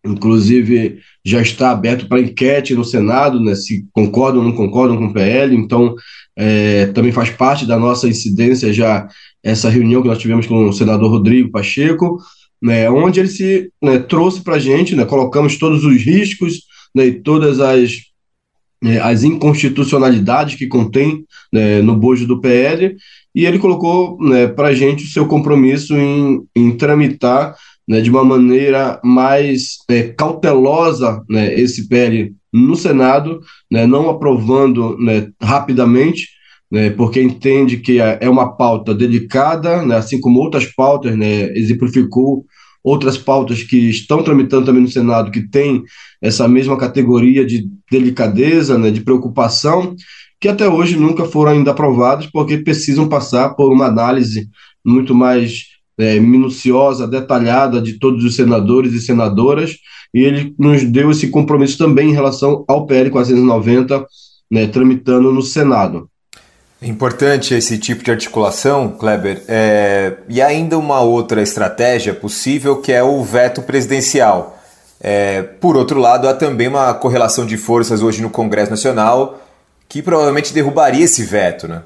Inclusive, 0.05 0.99
já 1.25 1.41
está 1.41 1.71
aberto 1.71 2.07
para 2.07 2.21
enquete 2.21 2.75
no 2.75 2.85
Senado, 2.85 3.39
né, 3.39 3.55
se 3.55 3.85
concordam 3.91 4.41
ou 4.41 4.47
não 4.47 4.55
concordam 4.55 4.95
com 4.97 5.07
o 5.07 5.13
PL. 5.13 5.55
Então, 5.55 5.95
é, 6.37 6.87
também 6.87 7.11
faz 7.11 7.29
parte 7.29 7.65
da 7.65 7.79
nossa 7.79 8.07
incidência 8.07 8.71
já 8.71 9.07
essa 9.45 9.69
reunião 9.69 10.01
que 10.01 10.07
nós 10.07 10.17
tivemos 10.17 10.47
com 10.47 10.67
o 10.67 10.73
senador 10.73 11.11
Rodrigo 11.11 11.51
Pacheco, 11.51 12.17
né, 12.59 12.89
onde 12.89 13.19
ele 13.19 13.29
se 13.29 13.69
né, 13.79 13.99
trouxe 13.99 14.41
para 14.41 14.55
a 14.55 14.59
gente, 14.59 14.95
né, 14.95 15.05
colocamos 15.05 15.59
todos 15.59 15.85
os 15.85 16.01
riscos 16.01 16.63
né, 16.95 17.05
e 17.05 17.21
todas 17.21 17.59
as, 17.59 17.97
né, 18.81 18.99
as 18.99 19.23
inconstitucionalidades 19.23 20.55
que 20.55 20.65
contém 20.65 21.23
né, 21.53 21.79
no 21.83 21.95
bojo 21.95 22.25
do 22.25 22.41
PL, 22.41 22.95
e 23.35 23.45
ele 23.45 23.59
colocou 23.59 24.17
né, 24.19 24.47
para 24.47 24.69
a 24.69 24.73
gente 24.73 25.03
o 25.03 25.09
seu 25.09 25.27
compromisso 25.27 25.95
em, 25.95 26.41
em 26.55 26.71
tramitar 26.75 27.55
né, 27.87 28.01
de 28.01 28.09
uma 28.09 28.23
maneira 28.23 28.99
mais 29.03 29.77
é, 29.87 30.03
cautelosa 30.03 31.23
né, 31.29 31.53
esse 31.53 31.87
PL 31.87 32.33
no 32.51 32.75
Senado, 32.75 33.41
né, 33.69 33.85
não 33.85 34.09
aprovando 34.09 34.97
né, 34.97 35.29
rapidamente, 35.39 36.29
né, 36.71 36.89
porque 36.89 37.21
entende 37.21 37.77
que 37.77 37.99
é, 37.99 38.19
é 38.21 38.29
uma 38.29 38.55
pauta 38.55 38.93
delicada, 38.93 39.81
né, 39.83 39.97
assim 39.97 40.19
como 40.19 40.39
outras 40.39 40.65
pautas, 40.65 41.17
né, 41.17 41.51
exemplificou 41.57 42.45
outras 42.83 43.17
pautas 43.17 43.63
que 43.63 43.89
estão 43.89 44.21
tramitando 44.21 44.65
também 44.65 44.83
no 44.83 44.87
Senado, 44.87 45.31
que 45.31 45.49
tem 45.49 45.83
essa 46.21 46.47
mesma 46.47 46.77
categoria 46.77 47.43
de 47.43 47.67
delicadeza, 47.89 48.77
né, 48.77 48.91
de 48.91 49.01
preocupação, 49.01 49.95
que 50.39 50.47
até 50.47 50.69
hoje 50.69 50.95
nunca 50.95 51.25
foram 51.25 51.53
ainda 51.53 51.71
aprovadas, 51.71 52.27
porque 52.27 52.59
precisam 52.59 53.09
passar 53.09 53.55
por 53.55 53.71
uma 53.71 53.87
análise 53.87 54.47
muito 54.85 55.15
mais 55.15 55.63
é, 55.97 56.19
minuciosa, 56.19 57.07
detalhada 57.07 57.81
de 57.81 57.97
todos 57.97 58.23
os 58.23 58.35
senadores 58.35 58.93
e 58.93 59.01
senadoras, 59.01 59.75
e 60.13 60.19
ele 60.19 60.53
nos 60.59 60.83
deu 60.83 61.09
esse 61.09 61.29
compromisso 61.29 61.77
também 61.77 62.09
em 62.09 62.13
relação 62.13 62.63
ao 62.67 62.85
PL 62.85 63.09
490, 63.09 64.05
né, 64.51 64.67
tramitando 64.67 65.31
no 65.31 65.41
Senado. 65.41 66.07
É 66.81 66.87
importante 66.87 67.53
esse 67.53 67.77
tipo 67.77 68.03
de 68.03 68.11
articulação, 68.11 68.89
Kleber. 68.89 69.43
É... 69.47 70.17
E 70.27 70.41
ainda 70.41 70.77
uma 70.77 70.99
outra 71.01 71.41
estratégia 71.41 72.13
possível 72.13 72.81
que 72.81 72.91
é 72.91 73.01
o 73.01 73.23
veto 73.23 73.61
presidencial. 73.61 74.61
É... 74.99 75.41
Por 75.41 75.77
outro 75.77 75.99
lado, 75.99 76.27
há 76.27 76.33
também 76.33 76.67
uma 76.67 76.93
correlação 76.93 77.45
de 77.45 77.57
forças 77.57 78.01
hoje 78.01 78.21
no 78.21 78.29
Congresso 78.29 78.71
Nacional 78.71 79.41
que 79.87 80.01
provavelmente 80.01 80.53
derrubaria 80.53 81.05
esse 81.05 81.23
veto, 81.23 81.67
né? 81.67 81.83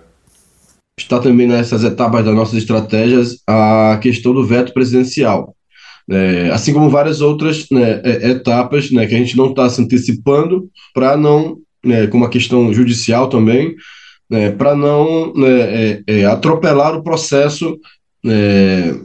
Está 0.98 1.20
também 1.20 1.48
nessas 1.48 1.84
etapas 1.84 2.26
das 2.26 2.36
nossas 2.36 2.56
estratégias 2.56 3.38
a 3.48 3.98
questão 4.02 4.34
do 4.34 4.46
veto 4.46 4.74
presidencial. 4.74 5.56
É, 6.10 6.50
assim 6.52 6.74
como 6.74 6.90
várias 6.90 7.22
outras 7.22 7.68
né, 7.70 8.02
é, 8.04 8.32
etapas 8.32 8.90
né, 8.90 9.06
que 9.06 9.14
a 9.14 9.18
gente 9.18 9.38
não 9.38 9.52
está 9.52 9.70
se 9.70 9.80
antecipando 9.80 10.68
para 10.94 11.16
não, 11.16 11.58
né, 11.86 12.08
como 12.08 12.26
a 12.26 12.30
questão 12.30 12.74
judicial 12.74 13.30
também, 13.30 13.76
né, 14.30 14.52
para 14.52 14.76
não 14.76 15.34
né, 15.34 15.60
é, 15.60 16.04
é, 16.08 16.26
atropelar 16.26 16.96
o 16.96 17.04
processo 17.04 17.78
né, 18.24 18.96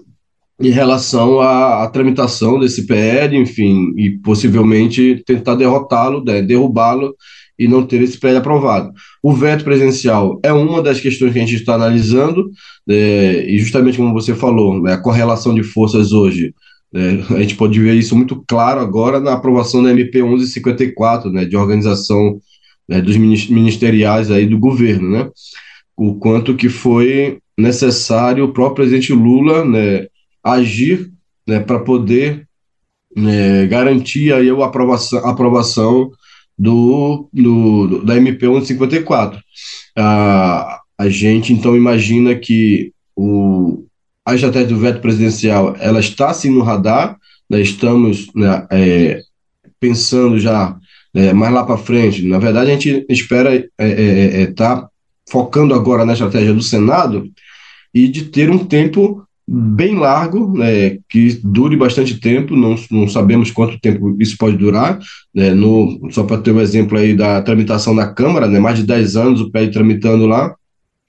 em 0.61 0.71
relação 0.71 1.41
à, 1.41 1.83
à, 1.83 1.89
tramitação 1.89 2.59
desse 2.59 2.87
PL, 2.87 3.37
enfim, 3.37 3.95
e 3.97 4.11
possivelmente 4.19 5.23
tentar 5.27 5.55
derrotá-lo, 5.55 6.23
né, 6.25 6.43
derrubá-lo 6.43 7.15
e 7.59 7.67
não 7.67 7.87
ter 7.87 8.03
esse 8.03 8.19
PL 8.19 8.37
aprovado. 8.37 8.93
O 9.23 9.33
veto 9.33 9.65
presidencial 9.65 10.41
é 10.43 10.53
uma 10.53 10.83
das 10.83 11.01
questões 11.01 11.33
que 11.33 11.39
a 11.39 11.43
gente 11.43 11.55
está 11.55 11.75
analisando, 11.75 12.51
é, 12.89 13.47
e 13.49 13.59
justamente 13.59 13.97
como 13.97 14.13
você 14.13 14.35
falou, 14.35 14.83
né, 14.83 14.93
a 14.93 15.01
correlação 15.01 15.55
de 15.55 15.63
forças 15.63 16.13
hoje 16.13 16.53
é, 16.95 17.35
a 17.35 17.41
gente 17.41 17.57
pode 17.57 17.79
ver 17.81 17.95
isso 17.95 18.15
muito 18.15 18.45
claro 18.47 18.81
agora 18.81 19.19
na 19.19 19.33
aprovação 19.33 19.83
da 19.83 19.91
MP 19.91 20.23
1154, 20.23 21.31
né, 21.31 21.45
de 21.45 21.57
organização 21.57 22.39
né, 22.89 23.01
dos 23.01 23.17
ministeriais 23.17 24.31
aí 24.31 24.47
do 24.47 24.59
governo, 24.59 25.11
né, 25.11 25.31
o 25.97 26.15
quanto 26.17 26.55
que 26.55 26.69
foi 26.69 27.39
necessário 27.57 28.45
o 28.45 28.53
próprio 28.53 28.77
presidente 28.77 29.13
Lula 29.13 29.65
né, 29.65 30.07
agir 30.43 31.11
né, 31.47 31.61
para 31.61 31.79
poder 31.79 32.47
né, 33.17 33.67
garantir 33.67 34.33
aí 34.33 34.51
a 34.51 34.65
aprovação, 34.65 35.27
aprovação 35.27 36.11
do, 36.59 37.29
do, 37.33 38.05
da 38.05 38.17
MP 38.17 38.47
1154. 38.47 39.41
A, 39.97 40.81
a 40.99 41.09
gente 41.09 41.53
então 41.53 41.77
imagina 41.77 42.35
que 42.35 42.93
o, 43.17 43.85
a 44.27 44.35
estratégia 44.35 44.69
do 44.69 44.79
veto 44.79 45.01
presidencial 45.01 45.77
ela 45.79 46.01
está 46.01 46.33
sim 46.35 46.51
no 46.51 46.63
radar, 46.63 47.17
né, 47.49 47.61
estamos 47.61 48.33
né, 48.35 48.67
é, 48.71 49.21
pensando 49.79 50.39
já 50.39 50.77
é, 51.15 51.33
mais 51.33 51.53
lá 51.53 51.65
para 51.65 51.79
frente. 51.79 52.27
Na 52.27 52.39
verdade, 52.39 52.71
a 52.71 52.75
gente 52.75 53.07
espera 53.09 53.55
estar 53.55 53.71
é, 53.79 53.91
é, 53.91 54.43
é 54.43 54.47
tá 54.47 54.89
focando 55.31 55.75
agora 55.75 56.05
na 56.05 56.13
estratégia 56.13 56.53
do 56.53 56.63
Senado 56.63 57.31
e 57.95 58.09
de 58.09 58.25
ter 58.25 58.51
um 58.51 58.59
tempo 58.59 59.25
bem 59.47 59.97
largo, 59.97 60.57
né, 60.57 60.99
que 61.09 61.39
dure 61.45 61.77
bastante 61.77 62.19
tempo, 62.19 62.57
não, 62.57 62.77
não 62.91 63.07
sabemos 63.07 63.51
quanto 63.51 63.79
tempo 63.79 64.17
isso 64.19 64.39
pode 64.39 64.57
durar, 64.57 64.99
né, 65.35 65.51
no, 65.51 66.09
só 66.11 66.25
para 66.25 66.41
ter 66.41 66.51
um 66.51 66.61
exemplo 66.61 66.99
aí 66.99 67.15
da 67.15 67.43
tramitação 67.43 67.95
na 67.95 68.07
Câmara, 68.07 68.49
né, 68.49 68.59
mais 68.59 68.79
de 68.79 68.85
10 68.85 69.17
anos 69.17 69.41
o 69.43 69.51
PL 69.51 69.71
tramitando 69.71 70.27
lá, 70.27 70.55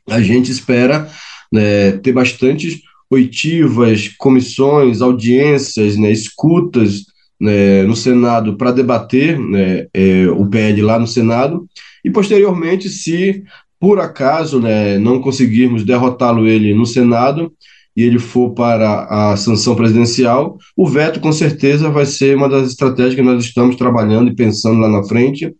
a 0.10 0.22
gente 0.22 0.52
espera 0.52 1.10
né, 1.52 1.94
ter 1.94 2.12
bastantes 2.12 2.82
oitivas, 3.10 4.10
comissões, 4.18 5.02
audiências, 5.02 5.96
né, 5.96 6.12
escutas 6.12 7.06
né, 7.40 7.84
no 7.84 7.96
Senado 7.96 8.58
para 8.58 8.72
debater 8.72 9.40
né, 9.40 9.88
é, 9.94 10.28
o 10.28 10.46
PL 10.48 10.82
lá 10.82 11.00
no 11.00 11.08
Senado, 11.08 11.66
e 12.04 12.10
posteriormente, 12.10 12.90
se 12.90 13.44
por 13.80 14.00
acaso 14.00 14.60
né, 14.60 14.98
não 14.98 15.20
conseguirmos 15.20 15.84
derrotá-lo 15.84 16.48
ele 16.48 16.74
no 16.74 16.86
Senado 16.86 17.52
e 17.96 18.04
ele 18.04 18.20
for 18.20 18.52
para 18.52 19.32
a 19.32 19.38
sanção 19.38 19.76
presidencial, 19.76 20.58
o 20.76 20.88
veto 20.88 21.20
com 21.20 21.32
certeza 21.32 21.90
vai 21.90 22.06
ser 22.06 22.36
uma 22.36 22.50
das 22.50 22.68
estratégias 22.68 23.16
que 23.16 23.22
nós 23.22 23.44
estamos 23.44 23.76
trabalhando 23.76 24.30
e 24.30 24.36
pensando 24.36 24.80
lá 24.80 24.90
na 24.90 25.04
frente. 25.04 25.54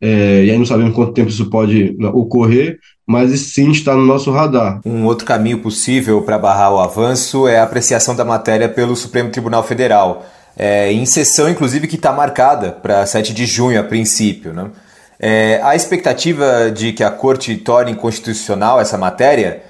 É, 0.00 0.44
e 0.44 0.50
aí 0.50 0.58
não 0.58 0.66
sabemos 0.66 0.94
quanto 0.94 1.12
tempo 1.12 1.30
isso 1.30 1.48
pode 1.48 1.96
né, 1.98 2.08
ocorrer, 2.08 2.78
mas 3.06 3.38
sim 3.40 3.70
está 3.70 3.94
no 3.94 4.04
nosso 4.04 4.30
radar. 4.30 4.80
Um 4.84 5.04
outro 5.04 5.26
caminho 5.26 5.60
possível 5.60 6.22
para 6.22 6.38
barrar 6.38 6.72
o 6.72 6.80
avanço 6.80 7.46
é 7.46 7.58
a 7.58 7.64
apreciação 7.64 8.16
da 8.16 8.24
matéria 8.24 8.68
pelo 8.68 8.96
Supremo 8.96 9.30
Tribunal 9.30 9.62
Federal, 9.62 10.26
é, 10.56 10.92
em 10.92 11.04
sessão 11.04 11.48
inclusive 11.48 11.86
que 11.86 11.96
está 11.96 12.12
marcada 12.12 12.72
para 12.72 13.04
7 13.04 13.32
de 13.32 13.46
junho 13.46 13.80
a 13.80 13.84
princípio. 13.84 14.52
Né? 14.52 14.70
É, 15.18 15.60
a 15.62 15.74
expectativa 15.74 16.70
de 16.70 16.92
que 16.92 17.02
a 17.02 17.10
Corte 17.10 17.56
torne 17.56 17.92
inconstitucional 17.92 18.80
essa 18.80 18.98
matéria, 18.98 19.62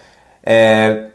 é, 0.42 1.08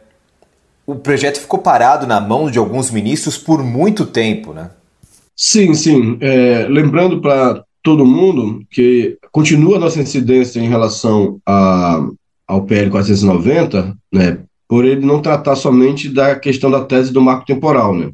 o 0.85 0.95
projeto 0.95 1.39
ficou 1.39 1.59
parado 1.59 2.07
na 2.07 2.19
mão 2.19 2.49
de 2.49 2.57
alguns 2.57 2.89
ministros 2.89 3.38
por 3.38 3.63
muito 3.63 4.05
tempo, 4.05 4.53
né? 4.53 4.71
Sim, 5.35 5.73
sim. 5.73 6.17
É, 6.19 6.65
lembrando 6.67 7.21
para 7.21 7.63
todo 7.83 8.05
mundo 8.05 8.63
que 8.69 9.17
continua 9.31 9.77
a 9.77 9.79
nossa 9.79 10.01
incidência 10.01 10.59
em 10.59 10.67
relação 10.67 11.39
a, 11.45 12.05
ao 12.47 12.63
PL 12.63 12.89
490, 12.89 13.95
né, 14.11 14.39
por 14.67 14.83
ele 14.83 15.05
não 15.05 15.21
tratar 15.21 15.55
somente 15.55 16.09
da 16.09 16.35
questão 16.35 16.69
da 16.69 16.83
tese 16.83 17.13
do 17.13 17.21
marco 17.21 17.45
temporal, 17.45 17.95
né? 17.95 18.11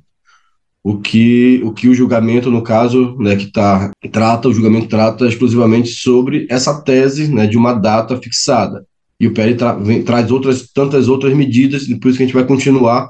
O 0.86 1.00
que 1.00 1.60
o, 1.64 1.74
que 1.74 1.90
o 1.90 1.96
julgamento, 1.96 2.52
no 2.52 2.62
caso, 2.62 3.18
né, 3.18 3.36
que 3.36 3.48
tá, 3.48 3.92
trata, 4.12 4.48
o 4.48 4.54
julgamento 4.54 4.88
trata 4.88 5.26
exclusivamente 5.26 5.90
sobre 5.90 6.46
essa 6.48 6.80
tese 6.80 7.28
né, 7.34 7.48
de 7.48 7.58
uma 7.58 7.74
data 7.74 8.16
fixada. 8.18 8.86
E 9.20 9.26
o 9.26 9.34
PL 9.34 9.56
tra 9.56 9.74
vem, 9.74 10.04
traz 10.04 10.30
outras, 10.30 10.70
tantas 10.72 11.08
outras 11.08 11.34
medidas, 11.34 11.88
por 12.00 12.10
isso 12.10 12.18
que 12.18 12.24
a 12.24 12.28
gente 12.28 12.36
vai 12.36 12.46
continuar 12.46 13.10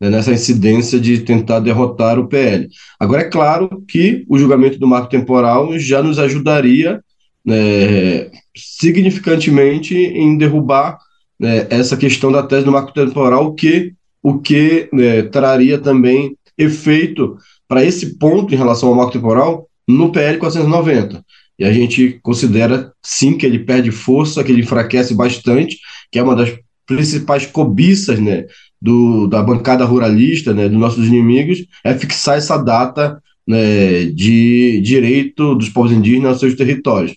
né, 0.00 0.08
nessa 0.08 0.32
incidência 0.32 1.00
de 1.00 1.18
tentar 1.18 1.58
derrotar 1.58 2.16
o 2.16 2.28
PL. 2.28 2.68
Agora, 3.00 3.22
é 3.22 3.28
claro 3.28 3.82
que 3.88 4.24
o 4.28 4.38
julgamento 4.38 4.78
do 4.78 4.86
marco 4.86 5.08
temporal 5.08 5.76
já 5.80 6.00
nos 6.00 6.20
ajudaria 6.20 7.02
né, 7.44 8.30
significantemente 8.56 9.96
em 9.96 10.38
derrubar 10.38 10.96
né, 11.40 11.66
essa 11.70 11.96
questão 11.96 12.30
da 12.30 12.44
tese 12.44 12.64
do 12.64 12.70
marco 12.70 12.94
temporal, 12.94 13.52
que, 13.52 13.94
o 14.22 14.38
que 14.38 14.88
né, 14.92 15.22
traria 15.22 15.76
também 15.76 16.36
efeito 16.58 17.36
para 17.68 17.84
esse 17.84 18.18
ponto 18.18 18.54
em 18.54 18.56
relação 18.56 18.88
ao 18.88 18.94
marco 18.94 19.12
temporal 19.12 19.68
no 19.86 20.10
PL 20.10 20.38
490. 20.38 21.24
E 21.58 21.64
a 21.64 21.72
gente 21.72 22.18
considera, 22.22 22.92
sim, 23.02 23.36
que 23.36 23.46
ele 23.46 23.60
perde 23.60 23.90
força, 23.90 24.44
que 24.44 24.52
ele 24.52 24.62
enfraquece 24.62 25.14
bastante, 25.14 25.78
que 26.10 26.18
é 26.18 26.22
uma 26.22 26.36
das 26.36 26.52
principais 26.86 27.46
cobiças 27.46 28.20
né, 28.20 28.44
do, 28.80 29.26
da 29.26 29.42
bancada 29.42 29.84
ruralista, 29.84 30.52
né, 30.52 30.68
dos 30.68 30.78
nossos 30.78 31.06
inimigos, 31.06 31.64
é 31.82 31.94
fixar 31.94 32.36
essa 32.36 32.56
data 32.58 33.20
né, 33.46 34.06
de 34.06 34.80
direito 34.82 35.54
dos 35.54 35.68
povos 35.68 35.92
indígenas 35.92 36.32
aos 36.32 36.40
seus 36.40 36.54
territórios. 36.54 37.14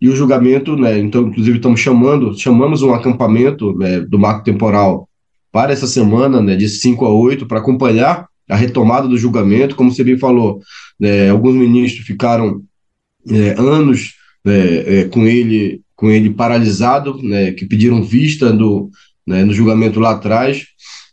E 0.00 0.08
o 0.08 0.16
julgamento, 0.16 0.76
né, 0.76 0.98
então, 0.98 1.28
inclusive, 1.28 1.58
estamos 1.58 1.78
chamando, 1.78 2.36
chamamos 2.38 2.82
um 2.82 2.92
acampamento 2.94 3.76
né, 3.76 4.00
do 4.00 4.18
marco 4.18 4.42
temporal 4.42 5.08
para 5.52 5.72
essa 5.72 5.86
semana, 5.86 6.40
né, 6.40 6.56
de 6.56 6.68
5 6.68 7.04
a 7.04 7.12
8, 7.12 7.46
para 7.46 7.58
acompanhar 7.58 8.26
a 8.48 8.56
retomada 8.56 9.08
do 9.08 9.18
julgamento. 9.18 9.76
Como 9.76 9.90
você 9.90 10.04
bem 10.04 10.18
falou, 10.18 10.60
né, 10.98 11.30
alguns 11.30 11.54
ministros 11.54 12.06
ficaram 12.06 12.62
é, 13.28 13.54
anos 13.58 14.14
né, 14.44 15.00
é, 15.00 15.04
com 15.04 15.26
ele 15.26 15.80
com 16.02 16.10
ele 16.10 16.30
paralisado, 16.30 17.22
né, 17.22 17.52
que 17.52 17.64
pediram 17.64 18.02
vista 18.02 18.52
do, 18.52 18.90
né, 19.24 19.44
no 19.44 19.52
julgamento 19.52 20.00
lá 20.00 20.10
atrás, 20.10 20.64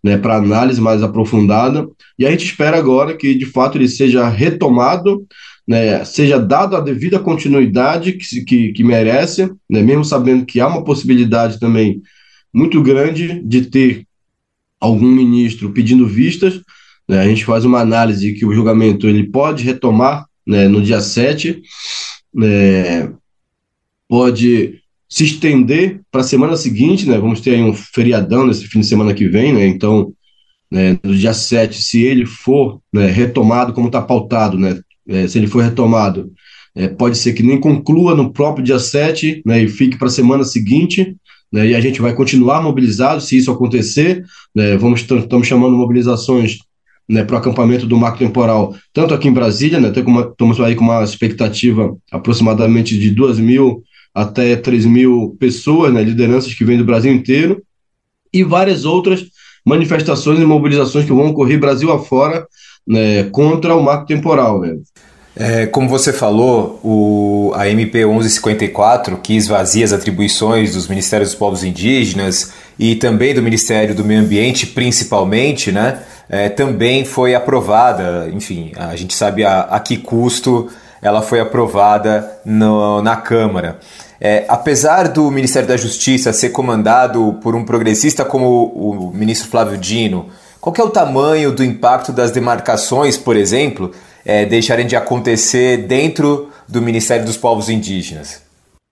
né, 0.03 0.17
para 0.17 0.37
análise 0.37 0.81
mais 0.81 1.03
aprofundada. 1.03 1.87
E 2.17 2.25
a 2.25 2.31
gente 2.31 2.45
espera 2.45 2.75
agora 2.79 3.15
que, 3.15 3.35
de 3.35 3.45
fato, 3.45 3.77
ele 3.77 3.87
seja 3.87 4.27
retomado, 4.27 5.27
né, 5.67 6.03
seja 6.03 6.39
dado 6.39 6.75
a 6.75 6.79
devida 6.79 7.19
continuidade 7.19 8.13
que, 8.13 8.43
que, 8.43 8.71
que 8.71 8.83
merece, 8.83 9.45
né, 9.69 9.83
mesmo 9.83 10.03
sabendo 10.03 10.43
que 10.43 10.59
há 10.59 10.67
uma 10.67 10.83
possibilidade 10.83 11.59
também 11.59 12.01
muito 12.51 12.81
grande 12.81 13.43
de 13.43 13.67
ter 13.67 14.07
algum 14.79 15.07
ministro 15.07 15.71
pedindo 15.71 16.07
vistas. 16.07 16.59
Né, 17.09 17.19
a 17.19 17.27
gente 17.27 17.43
faz 17.43 17.65
uma 17.65 17.79
análise 17.79 18.33
que 18.33 18.45
o 18.45 18.53
julgamento 18.53 19.07
ele 19.07 19.23
pode 19.23 19.63
retomar 19.63 20.27
né, 20.45 20.67
no 20.67 20.79
dia 20.79 21.01
7, 21.01 21.59
né, 22.33 23.11
pode 24.07 24.79
se 25.09 25.25
estender 25.25 26.01
para 26.11 26.21
a 26.21 26.23
semana 26.23 26.55
seguinte, 26.55 27.09
né? 27.09 27.17
Vamos 27.17 27.41
ter 27.41 27.59
um 27.63 27.73
feriadão 27.73 28.45
nesse 28.45 28.67
fim 28.67 28.79
de 28.81 28.85
semana 28.85 29.11
que 29.11 29.27
vem, 29.27 29.51
né? 29.51 29.65
Então, 29.65 30.13
né, 30.71 30.99
no 31.03 31.15
dia 31.15 31.33
7, 31.33 31.81
se 31.81 32.03
ele 32.03 32.27
for 32.27 32.79
né, 32.93 33.07
retomado 33.07 33.73
como 33.73 33.87
está 33.87 34.01
pautado, 34.01 34.57
né? 34.57 34.79
É, 35.07 35.27
se 35.27 35.39
ele 35.39 35.47
for 35.47 35.63
retomado, 35.63 36.31
é, 36.75 36.87
pode 36.87 37.17
ser 37.17 37.33
que 37.33 37.41
nem 37.41 37.59
conclua 37.59 38.13
no 38.13 38.31
próprio 38.31 38.63
dia 38.63 38.77
7 38.77 39.41
né, 39.43 39.63
e 39.63 39.67
fique 39.67 39.97
para 39.97 40.07
a 40.07 40.11
semana 40.11 40.43
seguinte, 40.43 41.15
né, 41.51 41.69
e 41.69 41.75
a 41.75 41.81
gente 41.81 41.99
vai 41.99 42.13
continuar 42.13 42.61
mobilizado 42.61 43.19
se 43.19 43.35
isso 43.35 43.51
acontecer. 43.51 44.23
Né, 44.55 44.77
vamos 44.77 45.01
estamos 45.01 45.47
chamando 45.47 45.75
mobilizações 45.75 46.59
né, 47.09 47.23
para 47.23 47.35
o 47.35 47.39
acampamento 47.39 47.87
do 47.87 47.97
marco 47.97 48.19
temporal, 48.19 48.75
tanto 48.93 49.13
aqui 49.13 49.27
em 49.27 49.33
Brasília, 49.33 49.79
né, 49.79 49.89
estamos 49.89 50.59
aí 50.59 50.75
com 50.75 50.83
uma 50.83 51.03
expectativa 51.03 51.97
aproximadamente 52.11 52.97
de 52.97 53.09
2 53.09 53.39
mil 53.39 53.83
até 54.13 54.55
3 54.55 54.85
mil 54.85 55.35
pessoas, 55.39 55.93
né, 55.93 56.03
lideranças 56.03 56.53
que 56.53 56.63
vêm 56.63 56.77
do 56.77 56.85
Brasil 56.85 57.11
inteiro, 57.11 57.61
e 58.31 58.43
várias 58.43 58.85
outras 58.85 59.25
manifestações 59.65 60.39
e 60.39 60.45
mobilizações 60.45 61.05
que 61.05 61.13
vão 61.13 61.27
ocorrer 61.27 61.59
Brasil 61.59 61.91
afora 61.91 62.45
né, 62.87 63.23
contra 63.25 63.75
o 63.75 63.83
marco 63.83 64.05
temporal. 64.05 64.61
Né. 64.61 64.77
É, 65.35 65.65
como 65.67 65.87
você 65.87 66.11
falou, 66.11 66.79
o, 66.83 67.51
a 67.55 67.69
MP 67.69 68.05
1154, 68.05 69.17
que 69.17 69.35
esvazia 69.35 69.85
as 69.85 69.93
atribuições 69.93 70.73
dos 70.73 70.87
Ministérios 70.87 71.29
dos 71.29 71.37
Povos 71.37 71.63
Indígenas 71.63 72.51
e 72.79 72.95
também 72.95 73.33
do 73.33 73.41
Ministério 73.41 73.93
do 73.93 74.05
Meio 74.05 74.21
Ambiente, 74.21 74.65
principalmente, 74.65 75.69
né, 75.69 75.99
é, 76.29 76.47
também 76.47 77.03
foi 77.03 77.35
aprovada. 77.35 78.29
Enfim, 78.33 78.71
a 78.77 78.95
gente 78.95 79.13
sabe 79.13 79.43
a, 79.43 79.61
a 79.63 79.79
que 79.81 79.97
custo 79.97 80.69
ela 81.01 81.21
foi 81.21 81.41
aprovada 81.41 82.39
no, 82.45 83.01
na 83.01 83.17
Câmara. 83.17 83.79
É, 84.21 84.45
apesar 84.47 85.07
do 85.07 85.29
Ministério 85.31 85.67
da 85.67 85.77
Justiça 85.77 86.33
ser 86.33 86.49
comandado 86.49 87.37
por 87.41 87.55
um 87.55 87.63
progressista 87.63 88.25
como 88.25 88.65
o 88.65 89.11
ministro 89.13 89.49
Flávio 89.49 89.77
Dino, 89.77 90.27
qual 90.59 90.75
é 90.77 90.83
o 90.83 90.89
tamanho 90.89 91.53
do 91.53 91.63
impacto 91.63 92.11
das 92.11 92.31
demarcações, 92.31 93.17
por 93.17 93.37
exemplo, 93.37 93.91
é, 94.25 94.45
deixarem 94.45 94.85
de 94.85 94.95
acontecer 94.95 95.87
dentro 95.87 96.49
do 96.67 96.81
Ministério 96.81 97.25
dos 97.25 97.37
Povos 97.37 97.69
Indígenas? 97.69 98.41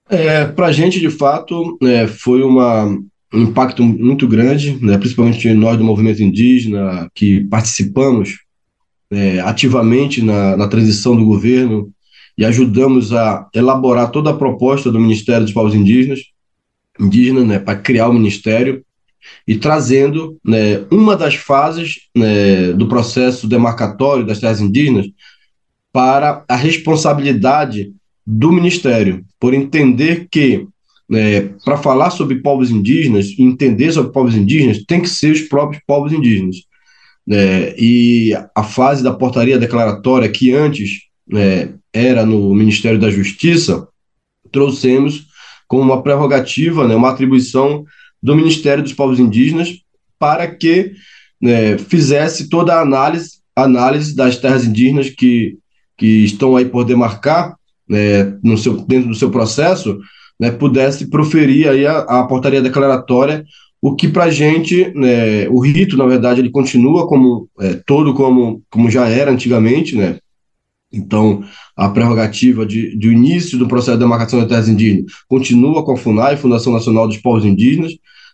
É, 0.09 0.45
Para 0.45 0.67
a 0.67 0.71
gente, 0.71 0.99
de 0.99 1.09
fato, 1.09 1.77
é, 1.83 2.07
foi 2.07 2.41
uma, 2.41 2.97
um 3.33 3.43
impacto 3.43 3.83
muito 3.83 4.27
grande, 4.27 4.77
né, 4.81 4.97
principalmente 4.97 5.53
nós 5.53 5.77
do 5.77 5.83
movimento 5.83 6.23
indígena, 6.23 7.09
que 7.13 7.41
participamos 7.45 8.39
é, 9.11 9.39
ativamente 9.41 10.21
na, 10.21 10.55
na 10.55 10.67
transição 10.67 11.15
do 11.15 11.25
governo 11.25 11.91
e 12.37 12.45
ajudamos 12.45 13.13
a 13.13 13.47
elaborar 13.53 14.11
toda 14.11 14.29
a 14.29 14.37
proposta 14.37 14.91
do 14.91 14.99
Ministério 14.99 15.43
dos 15.43 15.53
Povos 15.53 15.73
Indígenas, 15.73 16.19
indígena, 16.99 17.43
né, 17.43 17.59
para 17.59 17.77
criar 17.77 18.07
o 18.07 18.13
ministério 18.13 18.83
e 19.47 19.57
trazendo 19.57 20.37
né, 20.43 20.85
uma 20.89 21.15
das 21.15 21.35
fases 21.35 22.07
né, 22.15 22.71
do 22.73 22.87
processo 22.87 23.47
demarcatório 23.47 24.25
das 24.25 24.39
terras 24.39 24.61
indígenas 24.61 25.07
para 25.91 26.45
a 26.47 26.55
responsabilidade 26.55 27.91
do 28.25 28.51
ministério, 28.51 29.25
por 29.39 29.53
entender 29.53 30.27
que 30.29 30.67
né, 31.09 31.41
para 31.63 31.77
falar 31.77 32.09
sobre 32.09 32.41
povos 32.41 32.69
indígenas, 32.69 33.33
entender 33.37 33.91
sobre 33.91 34.11
povos 34.11 34.35
indígenas, 34.35 34.83
tem 34.85 35.01
que 35.01 35.09
ser 35.09 35.31
os 35.31 35.41
próprios 35.41 35.81
povos 35.85 36.11
indígenas. 36.11 36.57
Né, 37.25 37.73
e 37.77 38.33
a 38.55 38.63
fase 38.63 39.03
da 39.03 39.13
portaria 39.13 39.57
declaratória 39.57 40.29
que 40.29 40.53
antes 40.53 41.01
né, 41.27 41.73
era 41.93 42.25
no 42.25 42.53
Ministério 42.53 42.99
da 42.99 43.09
Justiça, 43.09 43.87
trouxemos 44.51 45.27
como 45.67 45.83
uma 45.83 46.01
prerrogativa, 46.01 46.87
né, 46.87 46.95
uma 46.95 47.09
atribuição 47.09 47.85
do 48.21 48.35
Ministério 48.35 48.83
dos 48.83 48.93
Povos 48.93 49.19
Indígenas 49.19 49.81
para 50.17 50.47
que 50.47 50.93
né, 51.39 51.77
fizesse 51.77 52.49
toda 52.49 52.75
a 52.75 52.81
análise, 52.81 53.37
análise 53.55 54.15
das 54.15 54.37
terras 54.37 54.65
indígenas 54.65 55.09
que, 55.09 55.57
que 55.97 56.23
estão 56.23 56.55
aí 56.55 56.65
por 56.65 56.83
demarcar 56.83 57.55
né, 57.87 58.37
no 58.43 58.57
seu, 58.57 58.77
dentro 58.85 59.09
do 59.09 59.15
seu 59.15 59.29
processo, 59.29 59.99
né, 60.39 60.51
pudesse 60.51 61.09
proferir 61.09 61.67
aí 61.67 61.85
a, 61.85 61.99
a 61.99 62.23
portaria 62.25 62.61
declaratória, 62.61 63.43
o 63.81 63.95
que 63.95 64.07
para 64.07 64.25
a 64.25 64.31
gente, 64.31 64.91
né, 64.95 65.47
o 65.49 65.59
rito, 65.59 65.97
na 65.97 66.05
verdade, 66.05 66.41
ele 66.41 66.49
continua 66.49 67.07
como 67.07 67.47
é, 67.59 67.75
todo 67.85 68.13
como, 68.13 68.61
como 68.69 68.89
já 68.89 69.07
era 69.07 69.31
antigamente, 69.31 69.95
né, 69.95 70.17
então, 70.91 71.43
a 71.75 71.89
prerrogativa 71.89 72.65
de, 72.65 72.97
de 72.97 73.09
início 73.09 73.57
do 73.57 73.67
processo 73.67 73.97
de 73.97 74.03
demarcação 74.03 74.39
das 74.39 74.47
terras 74.47 74.69
indígenas 74.69 75.11
continua 75.27 75.83
com 75.83 75.91
a 75.91 75.97
FUNAI, 75.97 76.37
Fundação 76.37 76.71
Nacional 76.71 77.07
dos 77.07 77.17
Povos 77.17 77.43
Indígenas, 77.43 77.93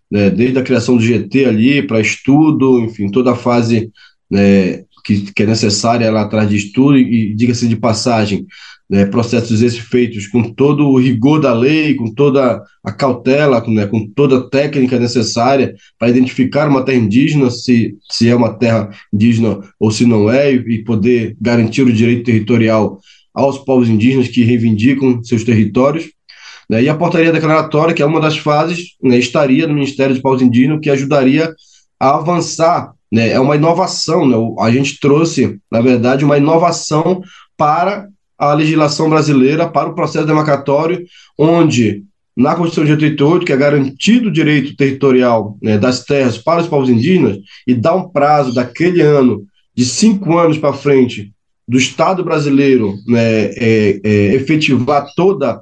né, 0.10 0.30
desde 0.30 0.60
a 0.60 0.64
criação 0.64 0.96
do 0.96 1.04
GT 1.04 1.46
ali 1.46 1.82
para 1.86 2.00
estudo, 2.00 2.80
enfim, 2.82 3.10
toda 3.10 3.32
a 3.32 3.36
fase 3.36 3.92
né, 4.30 4.84
que, 5.04 5.34
que 5.34 5.44
é 5.44 5.46
necessária 5.46 6.12
lá 6.12 6.22
atrás 6.22 6.48
de 6.48 6.56
estudo, 6.56 6.98
e 6.98 7.34
diga-se 7.34 7.68
de 7.68 7.76
passagem, 7.76 8.46
né, 8.90 9.06
processos 9.06 9.62
esses 9.62 9.80
feitos 9.80 10.28
com 10.28 10.44
todo 10.44 10.88
o 10.88 11.00
rigor 11.00 11.40
da 11.40 11.54
lei, 11.54 11.96
com 11.96 12.14
toda 12.14 12.62
a 12.84 12.92
cautela, 12.92 13.64
né, 13.68 13.88
com 13.88 14.08
toda 14.08 14.38
a 14.38 14.50
técnica 14.50 15.00
necessária 15.00 15.74
para 15.98 16.10
identificar 16.10 16.68
uma 16.68 16.84
terra 16.84 17.00
indígena, 17.00 17.50
se, 17.50 17.96
se 18.10 18.30
é 18.30 18.36
uma 18.36 18.54
terra 18.54 18.90
indígena 19.14 19.60
ou 19.80 19.90
se 19.90 20.06
não 20.06 20.30
é, 20.30 20.52
e 20.54 20.84
poder 20.84 21.36
garantir 21.40 21.84
o 21.84 21.94
direito 21.94 22.26
territorial 22.26 23.00
aos 23.34 23.58
povos 23.58 23.90
indígenas 23.90 24.28
que 24.28 24.44
reivindicam 24.44 25.24
seus 25.24 25.44
territórios. 25.44 26.12
Né, 26.70 26.84
e 26.84 26.90
a 26.90 26.96
portaria 26.96 27.32
declaratória, 27.32 27.94
que 27.94 28.02
é 28.02 28.06
uma 28.06 28.22
das 28.22 28.38
fases, 28.38 28.96
né, 29.02 29.18
estaria 29.18 29.68
no 29.68 29.74
Ministério 29.74 30.14
dos 30.14 30.22
Povos 30.22 30.42
Indígenas, 30.42 30.80
que 30.82 30.90
ajudaria 30.90 31.54
a 32.00 32.16
avançar. 32.16 32.94
Né, 33.12 33.30
é 33.30 33.40
uma 33.40 33.56
inovação, 33.56 34.28
né, 34.28 34.36
a 34.60 34.72
gente 34.72 35.00
trouxe, 35.00 35.58
na 35.72 35.82
verdade, 35.82 36.24
uma 36.24 36.38
inovação 36.38 37.22
para 37.58 38.08
a 38.52 38.56
legislação 38.56 39.10
brasileira 39.10 39.68
para 39.68 39.90
o 39.90 39.96
processo 39.96 40.26
demarcatório, 40.26 41.06
onde 41.38 42.04
na 42.36 42.56
Constituição 42.56 42.86
de 42.86 43.06
88, 43.06 43.46
que 43.46 43.54
é 43.54 43.58
garantido 43.58 44.30
o 44.30 44.32
direito 44.32 44.76
territorial 44.76 45.58
né, 45.62 45.78
das 45.78 46.04
terras 46.04 46.38
para 46.38 46.62
os 46.62 46.68
povos 46.68 46.90
indígenas, 46.90 47.38
e 47.68 47.76
dá 47.76 47.96
um 47.96 48.10
prazo 48.10 48.54
daquele 48.54 49.02
ano 49.02 49.46
de 49.76 49.86
cinco 49.86 50.38
anos 50.38 50.58
para 50.58 50.74
frente 50.74 51.32
do 51.68 51.78
Estado 51.78 52.24
brasileiro 52.24 52.96
né, 53.08 53.46
é, 53.46 54.02
é, 54.04 54.36
efetivar 54.36 55.08
toda 55.16 55.62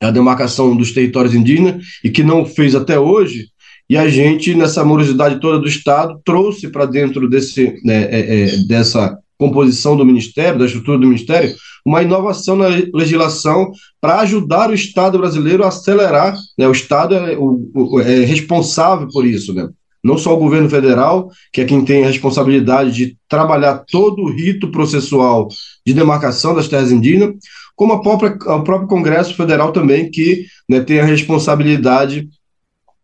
a 0.00 0.10
demarcação 0.10 0.76
dos 0.76 0.92
territórios 0.92 1.34
indígenas, 1.34 1.84
e 2.02 2.10
que 2.10 2.22
não 2.22 2.44
fez 2.44 2.74
até 2.74 2.98
hoje, 2.98 3.46
e 3.88 3.96
a 3.96 4.08
gente, 4.08 4.54
nessa 4.54 4.84
morosidade 4.84 5.40
toda 5.40 5.60
do 5.60 5.68
Estado, 5.68 6.20
trouxe 6.24 6.68
para 6.68 6.84
dentro 6.84 7.28
desse, 7.28 7.80
né, 7.84 8.08
é, 8.10 8.42
é, 8.42 8.56
dessa 8.66 9.16
composição 9.38 9.96
do 9.96 10.04
Ministério, 10.04 10.58
da 10.58 10.66
estrutura 10.66 10.98
do 10.98 11.06
Ministério, 11.06 11.54
uma 11.84 12.02
inovação 12.02 12.56
na 12.56 12.68
legislação 12.92 13.70
para 14.00 14.20
ajudar 14.20 14.70
o 14.70 14.74
Estado 14.74 15.18
brasileiro 15.18 15.64
a 15.64 15.68
acelerar. 15.68 16.36
Né? 16.58 16.66
O 16.66 16.72
Estado 16.72 17.14
é, 17.14 17.36
o, 17.38 18.00
é 18.00 18.24
responsável 18.24 19.08
por 19.12 19.24
isso, 19.24 19.54
né? 19.54 19.68
não 20.02 20.16
só 20.16 20.34
o 20.34 20.38
governo 20.38 20.70
federal, 20.70 21.30
que 21.52 21.60
é 21.60 21.64
quem 21.64 21.84
tem 21.84 22.04
a 22.04 22.06
responsabilidade 22.06 22.92
de 22.92 23.16
trabalhar 23.28 23.84
todo 23.90 24.22
o 24.22 24.30
rito 24.30 24.70
processual 24.70 25.48
de 25.84 25.92
demarcação 25.92 26.54
das 26.54 26.68
terras 26.68 26.92
indígenas, 26.92 27.34
como 27.74 27.92
a 27.92 28.00
própria, 28.00 28.32
o 28.32 28.62
próprio 28.62 28.88
Congresso 28.88 29.34
Federal 29.34 29.72
também, 29.72 30.10
que 30.10 30.46
né, 30.68 30.80
tem 30.80 31.00
a 31.00 31.04
responsabilidade 31.04 32.28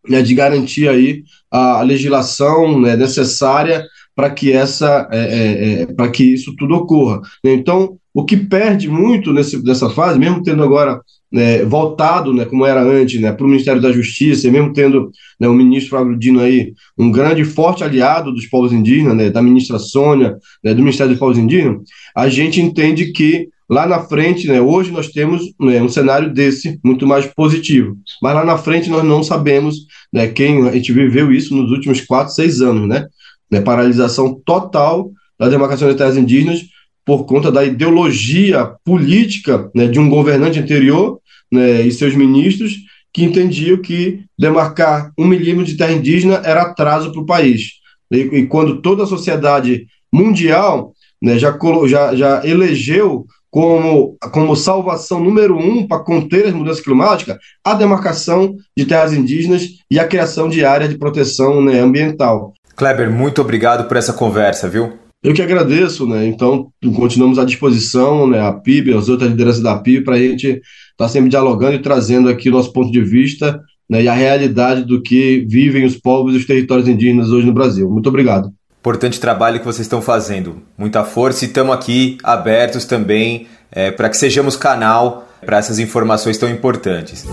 né, 0.07 0.21
de 0.21 0.33
garantir 0.33 0.87
aí 0.87 1.23
a 1.51 1.81
legislação 1.81 2.79
né, 2.79 2.95
necessária 2.95 3.85
para 4.15 4.29
que 4.29 4.51
essa 4.51 5.07
é, 5.11 5.19
é, 5.19 5.81
é 5.81 5.85
para 5.87 6.09
que 6.09 6.23
isso 6.23 6.55
tudo 6.55 6.75
ocorra. 6.75 7.21
Então, 7.43 7.97
o 8.13 8.23
que 8.23 8.37
perde 8.37 8.87
muito 8.87 9.33
nesse, 9.33 9.63
nessa 9.63 9.89
fase, 9.89 10.19
mesmo 10.19 10.43
tendo 10.43 10.63
agora 10.63 11.01
né, 11.31 11.65
voltado, 11.65 12.31
né, 12.31 12.45
como 12.45 12.63
era 12.63 12.79
antes, 12.79 13.19
né, 13.19 13.31
para 13.31 13.43
o 13.43 13.49
Ministério 13.49 13.81
da 13.81 13.91
Justiça, 13.91 14.47
e 14.47 14.51
mesmo 14.51 14.71
tendo 14.71 15.09
né, 15.39 15.47
o 15.47 15.53
ministro 15.53 15.97
Agudino 15.97 16.39
aí, 16.39 16.73
um 16.95 17.11
grande 17.11 17.43
forte 17.43 17.83
aliado 17.83 18.31
dos 18.31 18.45
povos 18.45 18.71
indígenas, 18.71 19.17
né, 19.17 19.29
da 19.31 19.41
ministra 19.41 19.79
Sônia, 19.79 20.37
né, 20.63 20.75
do 20.75 20.83
Ministério 20.83 21.11
dos 21.11 21.19
Povos 21.19 21.39
Indígenas, 21.39 21.81
a 22.15 22.29
gente 22.29 22.61
entende 22.61 23.11
que 23.11 23.49
lá 23.67 23.87
na 23.87 24.01
frente, 24.01 24.47
né, 24.47 24.61
hoje 24.61 24.91
nós 24.91 25.07
temos 25.07 25.51
né, 25.59 25.81
um 25.81 25.89
cenário 25.89 26.31
desse 26.31 26.79
muito 26.83 27.07
mais 27.07 27.25
positivo, 27.25 27.97
mas 28.21 28.35
lá 28.35 28.45
na 28.45 28.57
frente 28.59 28.87
nós 28.91 29.03
não 29.03 29.23
sabemos 29.23 29.87
né, 30.13 30.27
quem 30.27 30.67
a 30.67 30.71
gente 30.71 30.93
viveu 30.93 31.31
isso 31.31 31.55
nos 31.55 31.71
últimos 31.71 31.99
quatro, 32.01 32.31
seis 32.31 32.61
anos, 32.61 32.87
né, 32.87 33.07
né 33.53 33.61
paralisação 33.61 34.33
total 34.43 35.11
da 35.39 35.47
demarcação 35.47 35.87
das 35.87 35.97
terras 35.97 36.17
indígenas 36.17 36.61
por 37.05 37.25
conta 37.25 37.51
da 37.51 37.63
ideologia 37.63 38.73
política 38.83 39.69
né, 39.75 39.87
de 39.87 39.99
um 39.99 40.09
governante 40.09 40.59
anterior 40.59 41.19
né, 41.51 41.81
e 41.81 41.91
seus 41.91 42.15
ministros 42.15 42.73
que 43.13 43.23
entendiam 43.23 43.77
que 43.77 44.21
demarcar 44.39 45.11
um 45.17 45.25
milímetro 45.25 45.71
de 45.71 45.77
terra 45.77 45.91
indígena 45.91 46.41
era 46.43 46.63
atraso 46.63 47.11
para 47.11 47.21
o 47.21 47.25
país. 47.25 47.73
E, 48.11 48.17
e, 48.17 48.47
quando 48.47 48.81
toda 48.81 49.03
a 49.03 49.07
sociedade 49.07 49.85
mundial 50.11 50.93
né, 51.21 51.37
já, 51.37 51.55
já, 51.87 52.15
já 52.15 52.41
elegeu 52.45 53.25
como, 53.51 54.17
como 54.31 54.55
salvação 54.55 55.23
número 55.23 55.55
um 55.55 55.85
para 55.85 56.03
conter 56.03 56.47
as 56.47 56.53
mudanças 56.53 56.83
climáticas 56.83 57.37
a 57.63 57.75
demarcação 57.75 58.55
de 58.75 58.85
terras 58.85 59.13
indígenas 59.13 59.67
e 59.91 59.99
a 59.99 60.07
criação 60.07 60.49
de 60.49 60.65
áreas 60.65 60.89
de 60.89 60.97
proteção 60.97 61.63
né, 61.63 61.79
ambiental. 61.79 62.53
Kleber, 62.75 63.11
muito 63.11 63.41
obrigado 63.41 63.87
por 63.87 63.97
essa 63.97 64.13
conversa, 64.13 64.67
viu? 64.67 64.93
Eu 65.23 65.33
que 65.33 65.41
agradeço, 65.41 66.05
né? 66.05 66.25
Então, 66.25 66.67
continuamos 66.95 67.39
à 67.39 67.45
disposição, 67.45 68.27
né? 68.27 68.41
A 68.41 68.51
PIB, 68.51 68.93
as 68.93 69.07
outras 69.07 69.29
lideranças 69.29 69.61
da 69.61 69.77
PIB, 69.77 70.03
para 70.03 70.15
a 70.15 70.19
gente 70.19 70.47
estar 70.47 70.61
tá 70.97 71.07
sempre 71.07 71.29
dialogando 71.29 71.75
e 71.75 71.81
trazendo 71.81 72.27
aqui 72.27 72.49
o 72.49 72.51
nosso 72.51 72.73
ponto 72.73 72.91
de 72.91 73.01
vista 73.01 73.61
né? 73.89 74.03
e 74.03 74.07
a 74.07 74.13
realidade 74.13 74.83
do 74.83 75.01
que 75.01 75.45
vivem 75.47 75.85
os 75.85 75.95
povos 75.95 76.33
e 76.33 76.37
os 76.37 76.45
territórios 76.45 76.87
indígenas 76.87 77.29
hoje 77.29 77.47
no 77.47 77.53
Brasil. 77.53 77.89
Muito 77.89 78.09
obrigado. 78.09 78.51
Importante 78.79 79.19
trabalho 79.19 79.59
que 79.59 79.65
vocês 79.65 79.85
estão 79.85 80.01
fazendo. 80.01 80.61
Muita 80.77 81.05
força 81.05 81.45
e 81.45 81.47
estamos 81.47 81.73
aqui 81.73 82.17
abertos 82.21 82.83
também 82.83 83.47
é, 83.71 83.91
para 83.91 84.09
que 84.09 84.17
sejamos 84.17 84.57
canal 84.57 85.29
para 85.45 85.57
essas 85.57 85.79
informações 85.79 86.37
tão 86.37 86.49
importantes. 86.49 87.25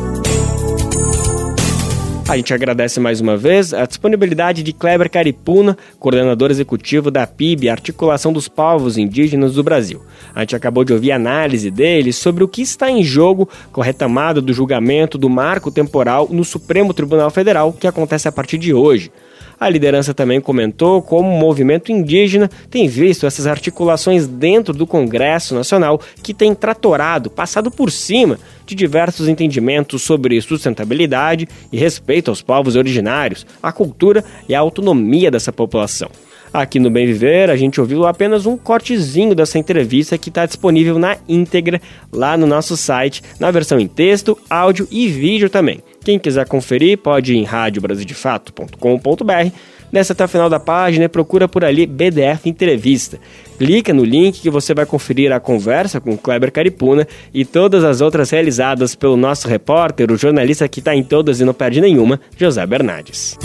A 2.30 2.36
gente 2.36 2.54
agradece 2.54 3.00
mais 3.00 3.20
uma 3.20 3.36
vez 3.36 3.74
a 3.74 3.84
disponibilidade 3.84 4.62
de 4.62 4.72
Kleber 4.72 5.10
Caripuna, 5.10 5.76
coordenador 5.98 6.48
executivo 6.52 7.10
da 7.10 7.26
PIB, 7.26 7.68
Articulação 7.68 8.32
dos 8.32 8.46
Povos 8.46 8.96
Indígenas 8.96 9.54
do 9.54 9.64
Brasil. 9.64 10.00
A 10.32 10.38
gente 10.38 10.54
acabou 10.54 10.84
de 10.84 10.92
ouvir 10.92 11.10
a 11.10 11.16
análise 11.16 11.72
dele 11.72 12.12
sobre 12.12 12.44
o 12.44 12.48
que 12.48 12.62
está 12.62 12.88
em 12.88 13.02
jogo 13.02 13.48
com 13.72 13.82
a 13.82 13.84
retomada 13.84 14.40
do 14.40 14.52
julgamento 14.52 15.18
do 15.18 15.28
marco 15.28 15.72
temporal 15.72 16.28
no 16.30 16.44
Supremo 16.44 16.94
Tribunal 16.94 17.30
Federal, 17.30 17.72
que 17.72 17.88
acontece 17.88 18.28
a 18.28 18.32
partir 18.32 18.58
de 18.58 18.72
hoje. 18.72 19.10
A 19.58 19.68
liderança 19.68 20.14
também 20.14 20.40
comentou 20.40 21.02
como 21.02 21.28
o 21.28 21.38
movimento 21.38 21.92
indígena 21.92 22.48
tem 22.70 22.88
visto 22.88 23.26
essas 23.26 23.46
articulações 23.46 24.26
dentro 24.26 24.72
do 24.72 24.86
Congresso 24.86 25.54
Nacional 25.54 26.00
que 26.22 26.32
tem 26.32 26.54
tratorado, 26.54 27.28
passado 27.28 27.70
por 27.70 27.90
cima 27.90 28.38
de 28.70 28.76
diversos 28.76 29.28
entendimentos 29.28 30.00
sobre 30.02 30.40
sustentabilidade 30.40 31.46
e 31.72 31.76
respeito 31.76 32.30
aos 32.30 32.40
povos 32.40 32.76
originários, 32.76 33.44
a 33.62 33.70
cultura 33.72 34.24
e 34.48 34.54
a 34.54 34.60
autonomia 34.60 35.30
dessa 35.30 35.52
população. 35.52 36.08
Aqui 36.52 36.80
no 36.80 36.90
Bem 36.90 37.06
Viver, 37.06 37.48
a 37.50 37.56
gente 37.56 37.80
ouviu 37.80 38.06
apenas 38.06 38.46
um 38.46 38.56
cortezinho 38.56 39.34
dessa 39.34 39.58
entrevista 39.58 40.16
que 40.18 40.30
está 40.30 40.46
disponível 40.46 40.98
na 40.98 41.16
íntegra 41.28 41.80
lá 42.12 42.36
no 42.36 42.46
nosso 42.46 42.76
site, 42.76 43.22
na 43.38 43.50
versão 43.50 43.78
em 43.78 43.86
texto, 43.86 44.36
áudio 44.48 44.88
e 44.90 45.06
vídeo 45.08 45.50
também. 45.50 45.80
Quem 46.04 46.18
quiser 46.18 46.48
conferir 46.48 46.98
pode 46.98 47.34
ir 47.34 47.38
em 47.38 47.44
radiobrasildefato.com.br. 47.44 49.52
Nessa 49.92 50.12
até 50.12 50.24
o 50.24 50.28
final 50.28 50.48
da 50.48 50.60
página, 50.60 51.08
procura 51.08 51.48
por 51.48 51.64
ali 51.64 51.86
BDF 51.86 52.48
Entrevista. 52.48 53.18
Clica 53.58 53.92
no 53.92 54.04
link 54.04 54.40
que 54.40 54.50
você 54.50 54.72
vai 54.72 54.86
conferir 54.86 55.32
a 55.32 55.40
conversa 55.40 56.00
com 56.00 56.16
Kleber 56.16 56.52
Caripuna 56.52 57.06
e 57.34 57.44
todas 57.44 57.84
as 57.84 58.00
outras 58.00 58.30
realizadas 58.30 58.94
pelo 58.94 59.16
nosso 59.16 59.48
repórter, 59.48 60.10
o 60.10 60.16
jornalista 60.16 60.68
que 60.68 60.78
está 60.78 60.94
em 60.94 61.02
todas 61.02 61.40
e 61.40 61.44
não 61.44 61.52
perde 61.52 61.80
nenhuma, 61.80 62.20
José 62.36 62.64
Bernardes. 62.66 63.36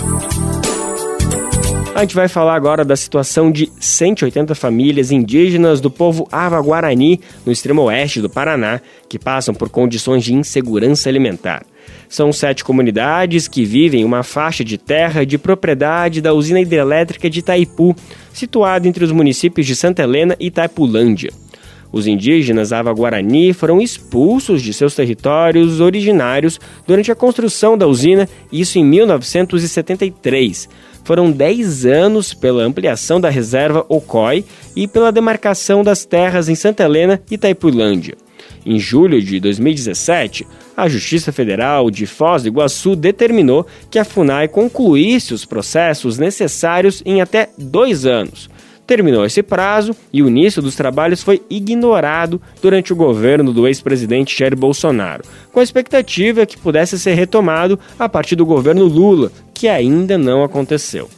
A 1.96 2.00
gente 2.00 2.14
vai 2.14 2.28
falar 2.28 2.54
agora 2.54 2.84
da 2.84 2.94
situação 2.94 3.50
de 3.50 3.72
180 3.80 4.54
famílias 4.54 5.10
indígenas 5.10 5.80
do 5.80 5.90
povo 5.90 6.28
Ava 6.30 6.60
Guarani, 6.60 7.22
no 7.44 7.50
extremo 7.50 7.84
oeste 7.84 8.20
do 8.20 8.28
Paraná, 8.28 8.82
que 9.08 9.18
passam 9.18 9.54
por 9.54 9.70
condições 9.70 10.22
de 10.22 10.34
insegurança 10.34 11.08
alimentar. 11.08 11.64
São 12.08 12.32
sete 12.32 12.64
comunidades 12.64 13.48
que 13.48 13.64
vivem 13.64 14.02
em 14.02 14.04
uma 14.04 14.22
faixa 14.22 14.64
de 14.64 14.78
terra 14.78 15.24
de 15.24 15.38
propriedade 15.38 16.20
da 16.20 16.32
usina 16.32 16.60
hidrelétrica 16.60 17.28
de 17.28 17.40
Itaipu, 17.40 17.94
situada 18.32 18.86
entre 18.86 19.04
os 19.04 19.12
municípios 19.12 19.66
de 19.66 19.74
Santa 19.74 20.02
Helena 20.02 20.36
e 20.38 20.46
Itaipulândia. 20.46 21.30
Os 21.92 22.06
indígenas 22.06 22.72
Ava-Guarani 22.72 23.52
foram 23.52 23.80
expulsos 23.80 24.60
de 24.60 24.72
seus 24.72 24.94
territórios 24.94 25.80
originários 25.80 26.60
durante 26.86 27.10
a 27.10 27.14
construção 27.14 27.78
da 27.78 27.86
usina, 27.86 28.28
isso 28.52 28.78
em 28.78 28.84
1973. 28.84 30.68
Foram 31.04 31.30
10 31.30 31.86
anos 31.86 32.34
pela 32.34 32.64
ampliação 32.64 33.20
da 33.20 33.30
reserva 33.30 33.86
Ocói 33.88 34.44
e 34.74 34.88
pela 34.88 35.12
demarcação 35.12 35.84
das 35.84 36.04
terras 36.04 36.48
em 36.48 36.54
Santa 36.54 36.82
Helena 36.82 37.22
e 37.30 37.34
Itaipulândia. 37.34 38.16
Em 38.64 38.78
julho 38.78 39.22
de 39.22 39.38
2017, 39.40 40.46
a 40.76 40.88
Justiça 40.88 41.32
Federal 41.32 41.90
de 41.90 42.06
Foz 42.06 42.42
do 42.42 42.48
Iguaçu 42.48 42.96
determinou 42.96 43.66
que 43.90 43.98
a 43.98 44.04
FUNAI 44.04 44.48
concluísse 44.48 45.32
os 45.32 45.44
processos 45.44 46.18
necessários 46.18 47.02
em 47.04 47.20
até 47.20 47.50
dois 47.56 48.04
anos. 48.04 48.50
Terminou 48.86 49.24
esse 49.24 49.42
prazo 49.42 49.96
e 50.12 50.22
o 50.22 50.28
início 50.28 50.62
dos 50.62 50.76
trabalhos 50.76 51.22
foi 51.22 51.42
ignorado 51.50 52.40
durante 52.62 52.92
o 52.92 52.96
governo 52.96 53.52
do 53.52 53.66
ex-presidente 53.66 54.38
Jair 54.38 54.56
Bolsonaro, 54.56 55.24
com 55.52 55.58
a 55.58 55.62
expectativa 55.62 56.46
que 56.46 56.56
pudesse 56.56 56.96
ser 56.98 57.14
retomado 57.14 57.78
a 57.98 58.08
partir 58.08 58.36
do 58.36 58.46
governo 58.46 58.84
Lula, 58.84 59.32
que 59.52 59.66
ainda 59.66 60.16
não 60.16 60.44
aconteceu. 60.44 61.08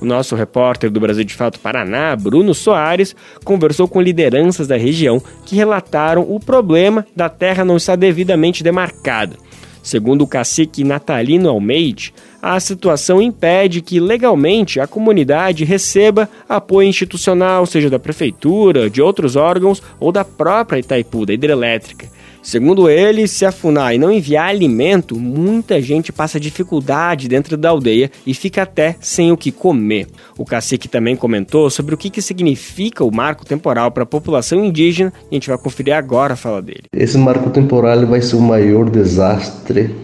O 0.00 0.04
nosso 0.04 0.36
repórter 0.36 0.90
do 0.90 1.00
Brasil 1.00 1.24
de 1.24 1.34
Fato 1.34 1.58
Paraná, 1.58 2.14
Bruno 2.14 2.54
Soares, 2.54 3.16
conversou 3.44 3.88
com 3.88 4.00
lideranças 4.00 4.68
da 4.68 4.76
região 4.76 5.20
que 5.44 5.56
relataram 5.56 6.22
o 6.22 6.38
problema 6.38 7.04
da 7.16 7.28
terra 7.28 7.64
não 7.64 7.76
estar 7.76 7.96
devidamente 7.96 8.62
demarcada. 8.62 9.36
Segundo 9.82 10.22
o 10.22 10.26
cacique 10.26 10.84
Natalino 10.84 11.48
Almeide, 11.48 12.12
a 12.40 12.60
situação 12.60 13.20
impede 13.20 13.80
que 13.80 13.98
legalmente 13.98 14.78
a 14.78 14.86
comunidade 14.86 15.64
receba 15.64 16.28
apoio 16.48 16.88
institucional, 16.88 17.66
seja 17.66 17.90
da 17.90 17.98
prefeitura, 17.98 18.88
de 18.88 19.02
outros 19.02 19.34
órgãos 19.34 19.82
ou 19.98 20.12
da 20.12 20.24
própria 20.24 20.78
Itaipu, 20.78 21.26
da 21.26 21.32
hidrelétrica. 21.32 22.06
Segundo 22.42 22.88
ele, 22.88 23.26
se 23.26 23.44
a 23.44 23.52
FUNAI 23.52 23.98
não 23.98 24.10
enviar 24.10 24.48
alimento, 24.48 25.18
muita 25.18 25.80
gente 25.82 26.12
passa 26.12 26.40
dificuldade 26.40 27.28
dentro 27.28 27.56
da 27.56 27.70
aldeia 27.70 28.10
e 28.26 28.32
fica 28.32 28.62
até 28.62 28.96
sem 29.00 29.30
o 29.32 29.36
que 29.36 29.52
comer. 29.52 30.06
O 30.36 30.44
cacique 30.44 30.88
também 30.88 31.16
comentou 31.16 31.68
sobre 31.68 31.94
o 31.94 31.98
que, 31.98 32.10
que 32.10 32.22
significa 32.22 33.04
o 33.04 33.14
marco 33.14 33.44
temporal 33.44 33.90
para 33.90 34.04
a 34.04 34.06
população 34.06 34.64
indígena 34.64 35.12
e 35.30 35.34
a 35.34 35.34
gente 35.34 35.48
vai 35.48 35.58
conferir 35.58 35.94
agora 35.94 36.34
a 36.34 36.36
fala 36.36 36.62
dele. 36.62 36.84
Esse 36.92 37.18
marco 37.18 37.50
temporal 37.50 38.06
vai 38.06 38.22
ser 38.22 38.36
o 38.36 38.40
maior 38.40 38.88
desastre 38.88 39.94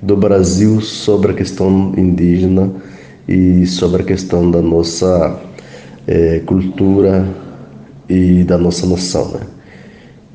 do 0.00 0.16
Brasil 0.16 0.80
sobre 0.80 1.32
a 1.32 1.34
questão 1.34 1.94
indígena 1.96 2.72
e 3.28 3.64
sobre 3.66 4.02
a 4.02 4.04
questão 4.04 4.50
da 4.50 4.60
nossa 4.60 5.40
é, 6.06 6.40
cultura 6.40 7.26
e 8.08 8.42
da 8.42 8.58
nossa 8.58 8.86
nação. 8.86 9.30
Né? 9.32 9.40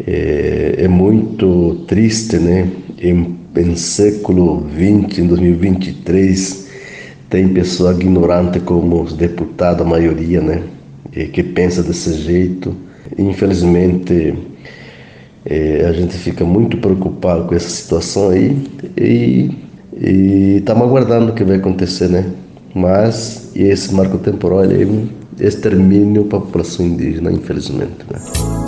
É, 0.06 0.76
é, 0.80 0.88
muito 0.88 1.86
triste, 1.88 2.38
né? 2.38 2.70
Em, 3.00 3.36
em 3.56 3.76
século 3.76 4.68
XX, 4.70 5.20
em 5.20 5.28
2023, 5.28 6.68
tem 7.30 7.48
pessoa 7.50 7.94
ignorante 7.94 8.60
como 8.60 9.02
os 9.02 9.14
a 9.82 9.84
maioria, 9.84 10.42
né? 10.42 10.64
que 11.34 11.42
pensa 11.42 11.82
desse 11.82 12.14
jeito. 12.14 12.76
Infelizmente, 13.18 14.36
é, 15.46 15.86
a 15.86 15.94
gente 15.94 16.16
fica 16.18 16.46
muito 16.46 16.78
preocupado 16.78 17.46
com 17.46 17.56
essa 17.56 17.70
situação 17.70 18.30
aí 18.30 18.56
e 18.96 20.58
estamos 20.58 20.84
aguardando 20.84 21.32
o 21.32 21.36
que 21.36 21.44
vai 21.44 21.58
acontecer, 21.58 22.10
né? 22.10 22.26
Mas 22.76 23.52
esse 23.56 23.94
marco 23.94 24.20
temporal 24.20 24.62
extermínio 25.40 26.26
para 26.26 26.38
a 26.38 26.42
população 26.42 26.86
indígena, 26.86 27.32
infelizmente. 27.32 28.06
Né? 28.12 28.67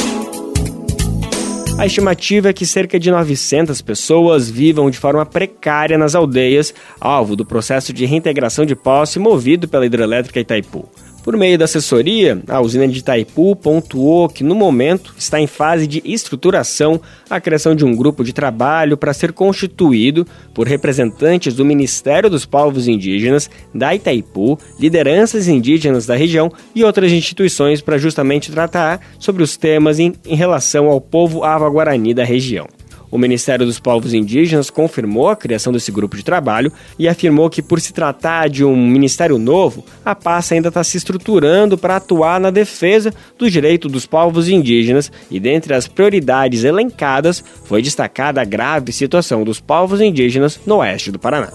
A 1.80 1.86
estimativa 1.86 2.50
é 2.50 2.54
que 2.54 2.66
cerca 2.66 3.00
de 3.00 3.10
900 3.10 3.82
pessoas 3.82 4.50
vivam 4.50 4.90
de 4.90 4.98
forma 4.98 5.26
precária 5.26 5.98
nas 5.98 6.14
aldeias, 6.14 6.74
alvo 7.00 7.38
do 7.38 7.46
processo 7.46 7.94
de 7.94 8.06
reintegração 8.06 8.66
de 8.66 8.76
posse 8.76 9.18
movido 9.18 9.66
pela 9.66 9.86
hidrelétrica 9.86 10.42
Itaipu. 10.42 10.90
Por 11.30 11.38
meio 11.38 11.60
da 11.60 11.66
assessoria, 11.66 12.42
a 12.48 12.60
usina 12.60 12.88
de 12.88 12.98
Itaipu 12.98 13.56
pontuou 13.56 14.28
que, 14.28 14.44
no 14.44 14.56
momento, 14.56 15.14
está 15.16 15.40
em 15.40 15.46
fase 15.46 15.86
de 15.86 16.02
estruturação 16.04 17.00
a 17.30 17.40
criação 17.40 17.76
de 17.76 17.86
um 17.86 17.96
grupo 17.96 18.24
de 18.24 18.34
trabalho 18.34 18.98
para 18.98 19.14
ser 19.14 19.32
constituído 19.32 20.26
por 20.56 20.68
representantes 20.68 21.54
do 21.54 21.64
Ministério 21.64 22.32
dos 22.32 22.48
Povos 22.48 22.88
Indígenas, 22.88 23.48
da 23.72 23.94
Itaipu, 23.94 24.58
lideranças 24.80 25.48
indígenas 25.48 26.08
da 26.08 26.16
região 26.16 26.52
e 26.74 26.84
outras 26.84 27.12
instituições 27.12 27.80
para 27.80 28.00
justamente 28.00 28.52
tratar 28.52 29.00
sobre 29.20 29.44
os 29.44 29.56
temas 29.56 30.00
em, 30.00 30.16
em 30.26 30.36
relação 30.36 30.88
ao 30.88 31.00
povo 31.00 31.44
ava-guarani 31.44 32.12
da 32.12 32.24
região. 32.24 32.66
O 33.12 33.18
Ministério 33.18 33.66
dos 33.66 33.80
Povos 33.80 34.14
Indígenas 34.14 34.70
confirmou 34.70 35.30
a 35.30 35.36
criação 35.36 35.74
desse 35.74 35.92
grupo 35.92 36.16
de 36.16 36.24
trabalho 36.24 36.72
e 36.98 37.08
afirmou 37.08 37.50
que, 37.50 37.62
por 37.62 37.80
se 37.82 37.92
tratar 37.92 38.50
de 38.50 38.64
um 38.64 38.76
ministério 38.76 39.38
novo, 39.40 39.84
a 40.06 40.14
pasta 40.14 40.54
ainda 40.54 40.68
está 40.68 40.84
se 40.84 40.98
estruturando 40.98 41.78
para 41.78 41.96
atuar 41.96 42.40
na 42.40 42.52
defesa 42.52 43.14
dos 43.38 43.52
direitos 43.52 43.92
dos 43.92 44.06
povos 44.06 44.48
indígenas 44.48 45.12
e, 45.32 45.40
dentre 45.40 45.74
as 45.74 45.88
prioridades 45.88 46.64
elencadas, 46.64 47.44
foi 47.66 47.82
destacada 47.82 48.42
a 48.42 48.46
grave 48.46 48.92
situação 48.92 49.44
dos 49.44 49.60
povos 49.60 50.02
indígenas 50.02 50.60
no 50.66 50.78
oeste 50.78 51.12
do 51.12 51.18
Paraná. 51.18 51.50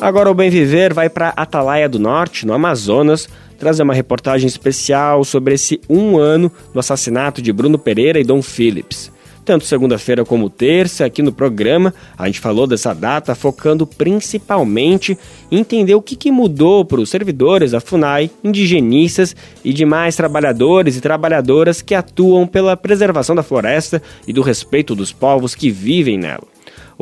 Agora 0.00 0.30
o 0.30 0.34
Bem 0.34 0.48
Viver 0.48 0.94
vai 0.94 1.10
para 1.10 1.34
Atalaia 1.36 1.88
do 1.88 1.98
Norte, 1.98 2.46
no 2.46 2.54
Amazonas, 2.54 3.28
trazer 3.58 3.82
uma 3.82 3.92
reportagem 3.92 4.46
especial 4.46 5.22
sobre 5.24 5.54
esse 5.54 5.78
um 5.90 6.16
ano 6.16 6.50
do 6.72 6.80
assassinato 6.80 7.42
de 7.42 7.52
Bruno 7.52 7.78
Pereira 7.78 8.18
e 8.18 8.24
Dom 8.24 8.40
Phillips. 8.40 9.12
Tanto 9.50 9.66
segunda-feira 9.66 10.24
como 10.24 10.48
terça, 10.48 11.04
aqui 11.04 11.22
no 11.22 11.32
programa, 11.32 11.92
a 12.16 12.26
gente 12.26 12.38
falou 12.38 12.68
dessa 12.68 12.94
data 12.94 13.34
focando 13.34 13.84
principalmente 13.84 15.18
em 15.50 15.58
entender 15.58 15.92
o 15.96 16.00
que, 16.00 16.14
que 16.14 16.30
mudou 16.30 16.84
para 16.84 17.00
os 17.00 17.10
servidores 17.10 17.72
da 17.72 17.80
FUNAI, 17.80 18.30
indigenistas 18.44 19.34
e 19.64 19.72
demais 19.72 20.14
trabalhadores 20.14 20.96
e 20.96 21.00
trabalhadoras 21.00 21.82
que 21.82 21.96
atuam 21.96 22.46
pela 22.46 22.76
preservação 22.76 23.34
da 23.34 23.42
floresta 23.42 24.00
e 24.24 24.32
do 24.32 24.40
respeito 24.40 24.94
dos 24.94 25.12
povos 25.12 25.56
que 25.56 25.68
vivem 25.68 26.16
nela. 26.16 26.49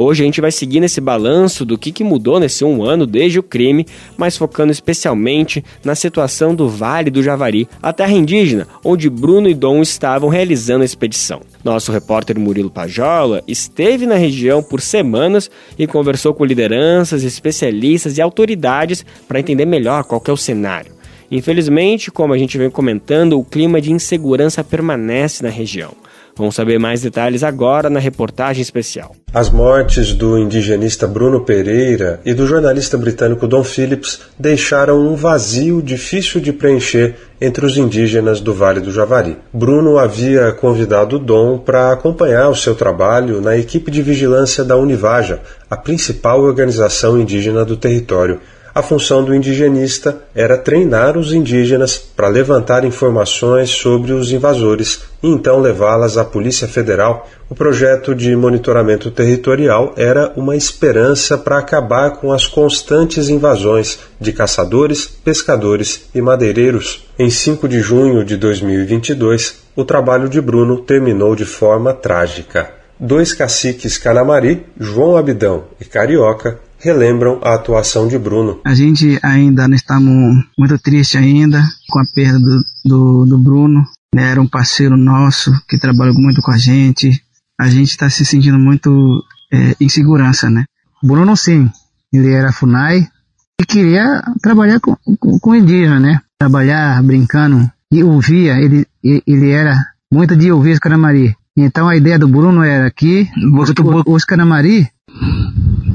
Hoje 0.00 0.22
a 0.22 0.26
gente 0.26 0.40
vai 0.40 0.52
seguir 0.52 0.78
nesse 0.78 1.00
balanço 1.00 1.64
do 1.64 1.76
que, 1.76 1.90
que 1.90 2.04
mudou 2.04 2.38
nesse 2.38 2.64
um 2.64 2.84
ano 2.84 3.04
desde 3.04 3.40
o 3.40 3.42
crime, 3.42 3.84
mas 4.16 4.36
focando 4.36 4.70
especialmente 4.70 5.64
na 5.84 5.96
situação 5.96 6.54
do 6.54 6.68
Vale 6.68 7.10
do 7.10 7.20
Javari, 7.20 7.68
a 7.82 7.92
terra 7.92 8.12
indígena 8.12 8.68
onde 8.84 9.10
Bruno 9.10 9.48
e 9.48 9.54
Dom 9.54 9.82
estavam 9.82 10.28
realizando 10.28 10.82
a 10.82 10.84
expedição. 10.84 11.40
Nosso 11.64 11.90
repórter 11.90 12.38
Murilo 12.38 12.70
Pajola 12.70 13.42
esteve 13.48 14.06
na 14.06 14.14
região 14.14 14.62
por 14.62 14.80
semanas 14.80 15.50
e 15.76 15.84
conversou 15.84 16.32
com 16.32 16.44
lideranças, 16.44 17.24
especialistas 17.24 18.18
e 18.18 18.22
autoridades 18.22 19.04
para 19.26 19.40
entender 19.40 19.64
melhor 19.64 20.04
qual 20.04 20.22
é 20.28 20.30
o 20.30 20.36
cenário. 20.36 20.92
Infelizmente, 21.28 22.08
como 22.08 22.32
a 22.32 22.38
gente 22.38 22.56
vem 22.56 22.70
comentando, 22.70 23.36
o 23.36 23.44
clima 23.44 23.80
de 23.80 23.90
insegurança 23.90 24.62
permanece 24.62 25.42
na 25.42 25.50
região. 25.50 25.92
Vamos 26.38 26.54
saber 26.54 26.78
mais 26.78 27.02
detalhes 27.02 27.42
agora 27.42 27.90
na 27.90 27.98
reportagem 27.98 28.62
especial. 28.62 29.16
As 29.34 29.50
mortes 29.50 30.12
do 30.14 30.38
indigenista 30.38 31.04
Bruno 31.04 31.40
Pereira 31.40 32.20
e 32.24 32.32
do 32.32 32.46
jornalista 32.46 32.96
britânico 32.96 33.48
Don 33.48 33.64
Phillips 33.64 34.20
deixaram 34.38 35.00
um 35.00 35.16
vazio 35.16 35.82
difícil 35.82 36.40
de 36.40 36.52
preencher 36.52 37.16
entre 37.40 37.66
os 37.66 37.76
indígenas 37.76 38.40
do 38.40 38.54
Vale 38.54 38.78
do 38.78 38.92
Javari. 38.92 39.36
Bruno 39.52 39.98
havia 39.98 40.52
convidado 40.52 41.18
Dom 41.18 41.58
para 41.58 41.92
acompanhar 41.92 42.48
o 42.48 42.56
seu 42.56 42.76
trabalho 42.76 43.40
na 43.40 43.56
equipe 43.56 43.90
de 43.90 44.00
vigilância 44.00 44.62
da 44.62 44.76
Univaja, 44.76 45.40
a 45.68 45.76
principal 45.76 46.40
organização 46.40 47.20
indígena 47.20 47.64
do 47.64 47.76
território 47.76 48.40
a 48.78 48.82
função 48.82 49.24
do 49.24 49.34
indigenista 49.34 50.22
era 50.32 50.56
treinar 50.56 51.18
os 51.18 51.32
indígenas 51.32 51.98
para 51.98 52.28
levantar 52.28 52.84
informações 52.84 53.70
sobre 53.70 54.12
os 54.12 54.30
invasores 54.30 55.00
e 55.20 55.26
então 55.26 55.58
levá-las 55.58 56.16
à 56.16 56.24
Polícia 56.24 56.68
Federal. 56.68 57.28
O 57.50 57.56
projeto 57.56 58.14
de 58.14 58.36
monitoramento 58.36 59.10
territorial 59.10 59.94
era 59.96 60.32
uma 60.36 60.54
esperança 60.54 61.36
para 61.36 61.58
acabar 61.58 62.18
com 62.18 62.32
as 62.32 62.46
constantes 62.46 63.28
invasões 63.28 63.98
de 64.20 64.32
caçadores, 64.32 65.08
pescadores 65.08 66.08
e 66.14 66.22
madeireiros. 66.22 67.04
Em 67.18 67.30
5 67.30 67.68
de 67.68 67.80
junho 67.80 68.24
de 68.24 68.36
2022, 68.36 69.56
o 69.74 69.84
trabalho 69.84 70.28
de 70.28 70.40
Bruno 70.40 70.82
terminou 70.82 71.34
de 71.34 71.44
forma 71.44 71.92
trágica. 71.92 72.70
Dois 73.00 73.32
caciques 73.32 73.98
Canamari, 73.98 74.64
João 74.78 75.16
Abidão 75.16 75.64
e 75.80 75.84
Carioca, 75.84 76.60
relembram 76.78 77.40
a 77.42 77.54
atuação 77.54 78.08
de 78.08 78.18
Bruno. 78.18 78.60
A 78.64 78.74
gente 78.74 79.18
ainda 79.22 79.66
estamos 79.74 80.44
muito 80.58 80.78
tristes 80.78 81.20
ainda 81.20 81.62
com 81.90 81.98
a 81.98 82.04
perda 82.14 82.38
do, 82.38 82.64
do, 82.84 83.26
do 83.26 83.38
Bruno. 83.38 83.84
Né? 84.14 84.30
Era 84.30 84.40
um 84.40 84.48
parceiro 84.48 84.96
nosso 84.96 85.52
que 85.68 85.78
trabalhou 85.78 86.14
muito 86.14 86.40
com 86.40 86.52
a 86.52 86.58
gente. 86.58 87.10
A 87.60 87.68
gente 87.68 87.90
está 87.90 88.08
se 88.08 88.24
sentindo 88.24 88.58
muito 88.58 89.22
é, 89.52 89.74
insegurança, 89.80 90.48
né? 90.48 90.64
Bruno 91.02 91.36
sim, 91.36 91.70
ele 92.12 92.32
era 92.32 92.52
FUNAI 92.52 93.06
e 93.60 93.66
queria 93.66 94.22
trabalhar 94.40 94.80
com, 94.80 94.96
com, 95.18 95.38
com 95.38 95.54
indígena, 95.54 95.98
né? 95.98 96.20
Trabalhar 96.38 97.02
brincando 97.02 97.68
e 97.90 98.02
ouvia, 98.02 98.56
ele, 98.58 98.86
ele 99.02 99.50
era 99.50 99.74
muito 100.12 100.36
de 100.36 100.52
ouvir 100.52 100.72
os 100.72 100.78
Caramari. 100.78 101.34
Então 101.56 101.88
a 101.88 101.96
ideia 101.96 102.18
do 102.18 102.28
Bruno 102.28 102.62
era 102.62 102.90
que 102.90 103.28
os, 103.54 103.72
os 104.06 104.24
Caramari 104.24 104.88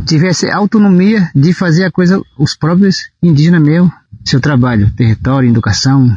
tivesse 0.06 0.50
autonomia 0.50 1.30
de 1.36 1.54
fazer 1.54 1.86
a 1.86 1.92
coisa, 1.92 2.22
os 2.38 2.56
próprios 2.56 3.10
indígenas 3.22 3.62
mesmo, 3.62 3.92
seu 4.24 4.40
trabalho, 4.40 4.92
território, 4.96 5.50
educação. 5.50 6.10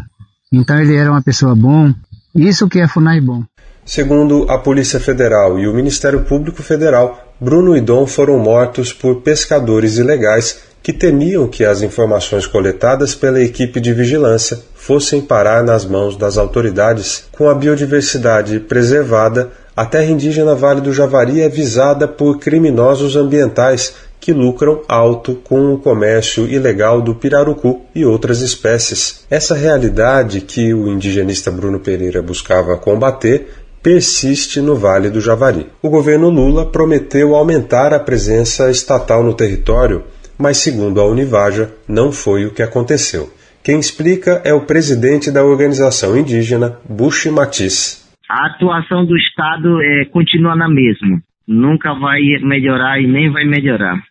Então 0.52 0.78
ele 0.78 0.94
era 0.94 1.10
uma 1.10 1.22
pessoa 1.22 1.54
bom, 1.54 1.92
isso 2.34 2.68
que 2.68 2.80
é 2.80 2.88
FUNAI 2.88 3.20
bom. 3.20 3.42
Segundo 3.84 4.50
a 4.50 4.58
Polícia 4.58 4.98
Federal 4.98 5.58
e 5.58 5.68
o 5.68 5.74
Ministério 5.74 6.22
Público 6.24 6.62
Federal, 6.62 7.34
Bruno 7.40 7.76
e 7.76 7.80
Dom 7.80 8.06
foram 8.06 8.38
mortos 8.38 8.92
por 8.92 9.22
pescadores 9.22 9.96
ilegais 9.96 10.58
que 10.82 10.92
temiam 10.92 11.48
que 11.48 11.64
as 11.64 11.82
informações 11.82 12.46
coletadas 12.46 13.14
pela 13.14 13.40
equipe 13.40 13.80
de 13.80 13.92
vigilância 13.92 14.58
fossem 14.74 15.20
parar 15.20 15.64
nas 15.64 15.84
mãos 15.84 16.16
das 16.16 16.38
autoridades. 16.38 17.24
Com 17.32 17.48
a 17.48 17.54
biodiversidade 17.54 18.60
preservada, 18.60 19.50
a 19.76 19.84
terra 19.84 20.10
indígena 20.10 20.54
Vale 20.54 20.80
do 20.80 20.90
Javari 20.90 21.42
é 21.42 21.50
visada 21.50 22.08
por 22.08 22.38
criminosos 22.38 23.14
ambientais 23.14 23.92
que 24.18 24.32
lucram 24.32 24.80
alto 24.88 25.34
com 25.44 25.74
o 25.74 25.78
comércio 25.78 26.46
ilegal 26.46 27.02
do 27.02 27.14
pirarucu 27.14 27.82
e 27.94 28.02
outras 28.02 28.40
espécies. 28.40 29.26
Essa 29.28 29.54
realidade 29.54 30.40
que 30.40 30.72
o 30.72 30.88
indigenista 30.88 31.50
Bruno 31.50 31.78
Pereira 31.78 32.22
buscava 32.22 32.78
combater 32.78 33.48
persiste 33.82 34.62
no 34.62 34.74
Vale 34.74 35.10
do 35.10 35.20
Javari. 35.20 35.66
O 35.82 35.90
governo 35.90 36.30
Lula 36.30 36.64
prometeu 36.64 37.36
aumentar 37.36 37.92
a 37.92 38.00
presença 38.00 38.70
estatal 38.70 39.22
no 39.22 39.34
território, 39.34 40.04
mas, 40.38 40.56
segundo 40.56 41.02
a 41.02 41.06
Univaja, 41.06 41.70
não 41.86 42.10
foi 42.10 42.46
o 42.46 42.50
que 42.50 42.62
aconteceu. 42.62 43.28
Quem 43.62 43.78
explica 43.78 44.40
é 44.42 44.54
o 44.54 44.62
presidente 44.62 45.30
da 45.30 45.44
organização 45.44 46.16
indígena, 46.16 46.78
Bushi 46.88 47.30
Matiz 47.30 48.05
a 48.28 48.46
atuação 48.46 49.04
do 49.04 49.16
Estado 49.16 49.82
é, 49.82 50.04
continua 50.06 50.56
na 50.56 50.68
mesma. 50.68 51.20
Nunca 51.46 51.94
vai 51.94 52.20
melhorar 52.42 53.00
e 53.00 53.06
nem 53.06 53.30
vai 53.30 53.44
melhorar. 53.44 54.02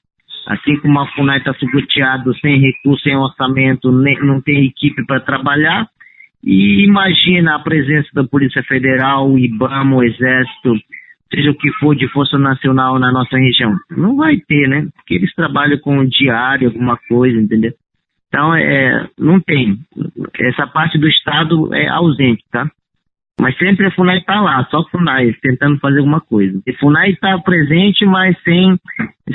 Assim 0.47 0.77
como 0.79 0.99
a 0.99 1.07
FUNAI 1.07 1.39
está 1.39 1.53
subuteado, 1.55 2.33
sem 2.39 2.59
recurso, 2.59 3.03
sem 3.03 3.15
orçamento, 3.15 3.91
nem, 3.91 4.17
não 4.19 4.41
tem 4.41 4.65
equipe 4.65 5.05
para 5.05 5.19
trabalhar. 5.19 5.87
E 6.43 6.85
imagina 6.85 7.55
a 7.55 7.59
presença 7.59 8.07
da 8.13 8.23
Polícia 8.23 8.63
Federal, 8.63 9.37
IBAMA, 9.37 9.95
o 9.95 10.03
Exército, 10.03 10.75
seja 11.33 11.49
o 11.49 11.55
que 11.55 11.71
for 11.79 11.95
de 11.95 12.07
força 12.09 12.37
nacional 12.37 12.99
na 12.99 13.11
nossa 13.11 13.35
região. 13.37 13.75
Não 13.89 14.15
vai 14.15 14.37
ter, 14.37 14.69
né? 14.69 14.87
Porque 14.95 15.15
eles 15.15 15.33
trabalham 15.33 15.79
com 15.79 16.05
diário, 16.05 16.67
alguma 16.67 16.97
coisa, 17.09 17.37
entendeu? 17.37 17.73
Então, 18.27 18.53
é, 18.55 19.09
não 19.17 19.39
tem. 19.39 19.77
Essa 20.39 20.67
parte 20.67 20.99
do 20.99 21.07
Estado 21.07 21.73
é 21.73 21.87
ausente, 21.87 22.43
tá? 22.51 22.69
Mas 23.39 23.57
sempre 23.57 23.85
a 23.85 23.91
FUNAI 23.91 24.19
está 24.19 24.39
lá, 24.39 24.65
só 24.71 24.79
a 24.79 24.89
FUNAI, 24.89 25.33
tentando 25.41 25.77
fazer 25.79 25.99
alguma 25.99 26.21
coisa. 26.21 26.57
A 26.67 26.73
FUNAI 26.79 27.11
está 27.11 27.37
presente, 27.39 28.05
mas 28.05 28.35
sem, 28.43 28.79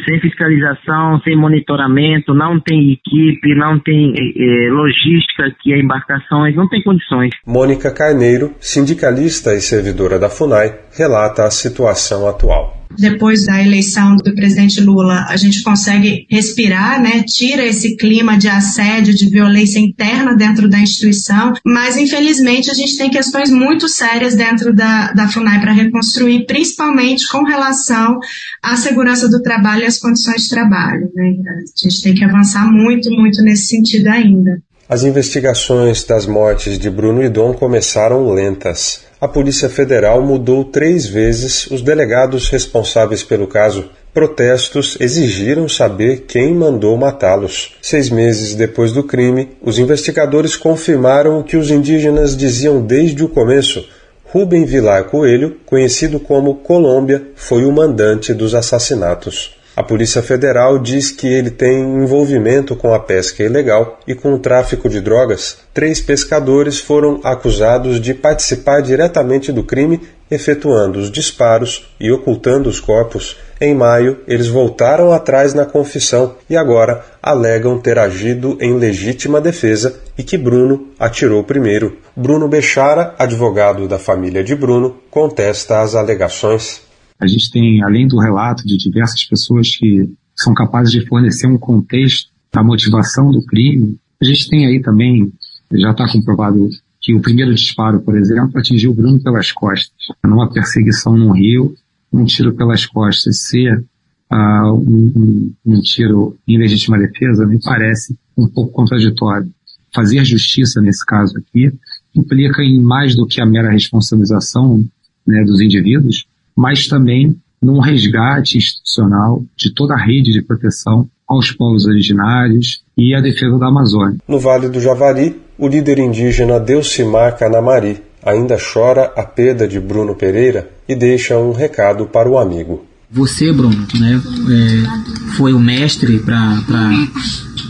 sem 0.07 0.20
fiscalização, 0.20 1.20
sem 1.22 1.37
monitoramento, 1.37 2.33
não 2.33 2.61
tem 2.61 2.92
equipe, 2.92 3.55
não 3.57 3.79
tem 3.81 4.12
é, 4.14 4.70
logística, 4.70 5.55
que 5.61 5.72
é 5.72 5.81
embarcações, 5.81 6.55
não 6.55 6.68
tem 6.68 6.83
condições. 6.83 7.31
Mônica 7.46 7.92
Carneiro, 7.92 8.55
sindicalista 8.61 9.55
e 9.55 9.61
servidora 9.61 10.18
da 10.18 10.31
FUNAI, 10.31 10.79
relata 10.96 11.44
a 11.44 11.50
situação 11.50 12.29
atual 12.29 12.81
depois 12.98 13.46
da 13.46 13.62
eleição 13.62 14.16
do 14.16 14.35
presidente 14.35 14.81
Lula, 14.81 15.26
a 15.29 15.37
gente 15.37 15.62
consegue 15.62 16.26
respirar, 16.29 17.00
né? 17.00 17.22
Tira 17.26 17.64
esse 17.64 17.96
clima 17.96 18.37
de 18.37 18.48
assédio, 18.48 19.14
de 19.14 19.31
violência 19.31 19.79
interna 19.79 20.35
dentro 20.35 20.68
da 20.68 20.79
instituição, 20.79 21.53
mas 21.64 21.96
infelizmente 21.96 22.70
a 22.70 22.74
gente 22.74 22.96
tem 22.96 23.09
questões 23.09 23.50
muito 23.50 23.88
sérias 23.88 24.35
dentro 24.35 24.74
da, 24.74 25.12
da 25.12 25.29
FUNAI 25.29 25.61
para 25.61 25.72
reconstruir, 25.72 26.46
principalmente 26.46 27.29
com 27.29 27.44
relação 27.44 28.18
à 28.62 28.76
segurança 28.76 29.29
do 29.29 29.40
trabalho 29.40 29.80
e 29.83 29.87
às 29.87 29.99
condições 29.99 30.43
de 30.43 30.51
trabalho. 30.51 31.11
Né? 31.14 31.35
A 31.47 31.88
gente 31.88 32.03
tem 32.03 32.14
que 32.14 32.25
avançar 32.25 32.71
muito, 32.71 33.11
muito 33.11 33.43
nesse 33.43 33.66
sentido 33.66 34.09
ainda. 34.09 34.61
As 34.88 35.05
investigações 35.05 36.03
das 36.05 36.27
mortes 36.27 36.79
de 36.79 36.90
Bruno 36.90 37.23
e 37.23 37.29
Dom 37.29 37.53
começaram 37.55 38.33
lentas 38.33 39.09
a 39.21 39.29
Polícia 39.29 39.69
Federal 39.69 40.23
mudou 40.23 40.64
três 40.64 41.07
vezes 41.07 41.66
os 41.66 41.83
delegados 41.83 42.49
responsáveis 42.49 43.23
pelo 43.23 43.47
caso. 43.47 43.90
Protestos 44.14 44.97
exigiram 44.99 45.69
saber 45.69 46.25
quem 46.27 46.55
mandou 46.55 46.97
matá-los. 46.97 47.77
Seis 47.83 48.09
meses 48.09 48.55
depois 48.55 48.93
do 48.93 49.05
crime, 49.05 49.51
os 49.61 49.79
investigadores 49.79 50.57
confirmaram 50.57 51.38
o 51.38 51.45
que 51.45 51.59
os 51.59 51.71
indígenas 51.71 52.35
diziam 52.35 52.81
desde 52.81 53.23
o 53.23 53.29
começo. 53.29 53.87
Rubem 54.25 54.64
Vilar 54.64 55.05
Coelho, 55.05 55.57
conhecido 55.66 56.19
como 56.19 56.55
Colômbia, 56.55 57.23
foi 57.37 57.66
o 57.66 57.73
mandante 57.73 58.33
dos 58.33 58.55
assassinatos. 58.55 59.55
A 59.81 59.83
Polícia 59.83 60.21
Federal 60.23 60.79
diz 60.79 61.11
que 61.11 61.27
ele 61.27 61.49
tem 61.49 61.81
envolvimento 61.81 62.77
com 62.77 62.93
a 62.93 63.01
pesca 63.01 63.43
ilegal 63.43 63.99
e 64.07 64.14
com 64.14 64.35
o 64.35 64.38
tráfico 64.38 64.90
de 64.90 65.01
drogas. 65.01 65.57
Três 65.73 66.03
pescadores 66.03 66.79
foram 66.79 67.19
acusados 67.25 67.99
de 67.99 68.12
participar 68.12 68.83
diretamente 68.83 69.51
do 69.51 69.64
crime, 69.64 69.99
efetuando 70.31 70.99
os 70.99 71.11
disparos 71.11 71.90
e 71.99 72.12
ocultando 72.12 72.69
os 72.69 72.79
corpos. 72.79 73.38
Em 73.59 73.75
maio, 73.75 74.19
eles 74.29 74.49
voltaram 74.49 75.14
atrás 75.14 75.55
na 75.55 75.64
confissão 75.64 76.35
e 76.51 76.59
agora 76.59 77.03
alegam 77.23 77.81
ter 77.81 77.99
agido 77.99 78.59
em 78.61 78.77
legítima 78.77 79.40
defesa 79.40 79.99
e 80.19 80.23
que 80.23 80.37
Bruno 80.37 80.88
atirou 80.99 81.43
primeiro. 81.43 81.97
Bruno 82.14 82.47
Bechara, 82.47 83.14
advogado 83.19 83.88
da 83.88 83.99
família 83.99 84.45
de 84.45 84.55
Bruno, 84.55 84.97
contesta 85.11 85.81
as 85.81 85.95
alegações. 85.95 86.89
A 87.20 87.26
gente 87.26 87.50
tem, 87.50 87.83
além 87.83 88.09
do 88.09 88.18
relato 88.18 88.66
de 88.66 88.76
diversas 88.76 89.24
pessoas 89.24 89.76
que 89.76 90.09
são 90.35 90.54
capazes 90.54 90.90
de 90.90 91.06
fornecer 91.06 91.46
um 91.46 91.59
contexto 91.59 92.30
da 92.52 92.62
motivação 92.62 93.30
do 93.30 93.44
crime, 93.44 93.98
a 94.20 94.24
gente 94.24 94.48
tem 94.48 94.66
aí 94.66 94.80
também, 94.80 95.33
já 95.72 95.90
está 95.90 96.11
comprovado 96.11 96.68
que 97.00 97.14
o 97.14 97.20
primeiro 97.20 97.54
disparo, 97.54 98.00
por 98.00 98.16
exemplo, 98.16 98.59
atingiu 98.59 98.90
o 98.90 98.94
Bruno 98.94 99.20
pelas 99.22 99.52
costas. 99.52 99.90
Numa 100.24 100.50
perseguição 100.50 101.16
no 101.16 101.33
rio, 101.33 101.74
um 102.12 102.24
tiro 102.24 102.54
pelas 102.54 102.85
costas 102.85 103.40
ser 103.42 103.85
uh, 104.30 104.74
um, 104.74 105.12
um, 105.16 105.54
um, 105.66 105.80
tiro 105.80 106.37
em 106.46 106.59
legítima 106.59 106.98
defesa 106.98 107.46
me 107.46 107.59
parece 107.61 108.16
um 108.37 108.46
pouco 108.46 108.72
contraditório. 108.72 109.50
Fazer 109.94 110.24
justiça 110.24 110.80
nesse 110.80 111.04
caso 111.04 111.38
aqui 111.38 111.72
implica 112.14 112.62
em 112.62 112.80
mais 112.80 113.16
do 113.16 113.26
que 113.26 113.40
a 113.40 113.46
mera 113.46 113.70
responsabilização 113.70 114.85
né, 115.26 115.42
dos 115.44 115.61
indivíduos, 115.61 116.26
mas 116.61 116.87
também 116.87 117.35
num 117.62 117.81
resgate 117.81 118.59
institucional 118.59 119.42
de 119.57 119.73
toda 119.73 119.94
a 119.94 119.99
rede 119.99 120.31
de 120.31 120.42
proteção 120.42 121.09
aos 121.27 121.51
povos 121.51 121.87
originários 121.87 122.83
e 122.99 123.14
à 123.14 123.20
defesa 123.23 123.59
da 123.59 123.68
Amazônia. 123.68 124.18
No 124.29 124.38
Vale 124.38 124.68
do 124.68 124.79
Javari, 124.79 125.40
o 125.57 125.66
líder 125.66 125.99
indígena 125.99 126.61
Deucimar 126.61 127.38
Canamari 127.38 128.03
ainda 128.23 128.59
chora 128.59 129.11
a 129.16 129.23
perda 129.23 129.66
de 129.66 129.81
Bruno 129.81 130.14
Pereira 130.14 130.70
e 130.87 130.94
deixa 130.94 131.38
um 131.38 131.53
recado 131.53 132.05
para 132.05 132.29
o 132.29 132.37
amigo. 132.37 132.85
Você, 133.11 133.51
Bruno, 133.55 133.87
né, 133.99 134.20
é, 134.20 135.37
foi 135.37 135.55
o 135.55 135.59
mestre 135.59 136.18
para 136.18 136.62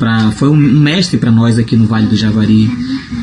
para 0.00 0.32
foi 0.32 0.48
um 0.48 0.56
mestre 0.56 1.16
para 1.16 1.30
nós 1.30 1.60
aqui 1.60 1.76
no 1.76 1.86
Vale 1.86 2.06
do 2.06 2.16
Javari. 2.16 2.68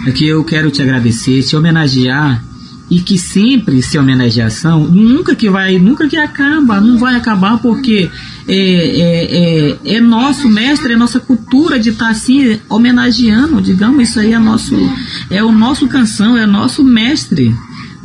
Aqui 0.07 0.27
eu 0.27 0.45
quero 0.45 0.71
te 0.71 0.81
agradecer, 0.81 1.43
te 1.43 1.57
homenagear 1.57 2.41
e 2.89 2.99
que 2.99 3.17
sempre 3.17 3.81
se 3.81 3.97
homenageação 3.97 4.85
nunca 4.85 5.35
que 5.35 5.49
vai 5.49 5.77
nunca 5.77 6.07
que 6.07 6.15
acaba 6.15 6.79
não 6.79 6.97
vai 6.97 7.15
acabar 7.15 7.57
porque 7.57 8.09
é, 8.47 8.55
é, 8.55 9.69
é, 9.93 9.95
é 9.95 10.01
nosso 10.01 10.47
mestre 10.47 10.93
é 10.93 10.95
nossa 10.95 11.19
cultura 11.19 11.77
de 11.77 11.89
estar 11.89 12.05
tá 12.05 12.11
assim 12.11 12.59
homenageando 12.69 13.61
digamos 13.61 14.09
isso 14.09 14.19
aí 14.19 14.33
é 14.33 14.39
nosso 14.39 14.75
é 15.29 15.43
o 15.43 15.51
nosso 15.51 15.87
canção 15.87 16.37
é 16.37 16.45
nosso 16.45 16.83
mestre 16.83 17.53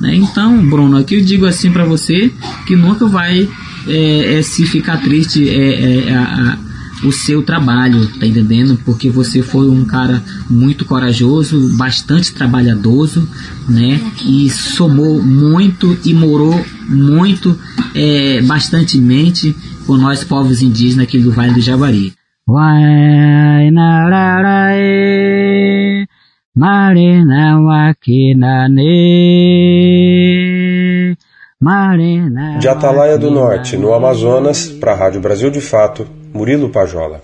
né? 0.01 0.17
então 0.17 0.67
Bruno 0.67 0.97
aqui 0.97 1.15
eu 1.15 1.25
digo 1.25 1.47
assim 1.47 1.71
para 1.71 1.85
você 1.85 2.33
que 2.67 2.75
nunca 2.75 3.07
vai 3.07 3.49
é, 3.87 4.39
é, 4.39 4.43
se 4.43 4.67
ficar 4.67 4.97
triste 4.99 5.49
é, 5.49 6.09
é 6.09 6.15
a, 6.15 6.23
a 6.23 6.72
o 7.05 7.13
seu 7.13 7.43
trabalho, 7.43 8.07
tá 8.19 8.27
entendendo? 8.27 8.79
Porque 8.85 9.11
você 9.11 9.43
foi 9.43 9.69
um 9.69 9.85
cara 9.85 10.23
muito 10.49 10.85
corajoso, 10.85 11.77
bastante 11.77 12.33
trabalhadoso, 12.33 13.29
né? 13.69 14.01
E 14.25 14.49
somou 14.51 15.23
muito 15.23 15.99
e 16.05 16.15
morou 16.15 16.65
muito, 16.89 17.59
é, 17.95 18.41
bastantemente 18.43 19.55
com 19.87 19.97
nós 19.97 20.23
povos 20.25 20.63
indígenas 20.63 21.05
aqui 21.05 21.19
do 21.19 21.33
Vale 21.33 21.55
do 21.55 21.61
Javari. 21.61 22.13
De 32.59 32.69
Atalaia 32.69 33.17
do 33.17 33.31
Norte, 33.31 33.77
no 33.77 33.95
Amazonas, 33.95 34.67
para 34.67 34.95
a 34.95 34.97
Rádio 34.97 35.21
Brasil 35.21 35.49
de 35.49 35.61
Fato, 35.61 36.05
Murilo 36.35 36.71
Pajola. 36.71 37.23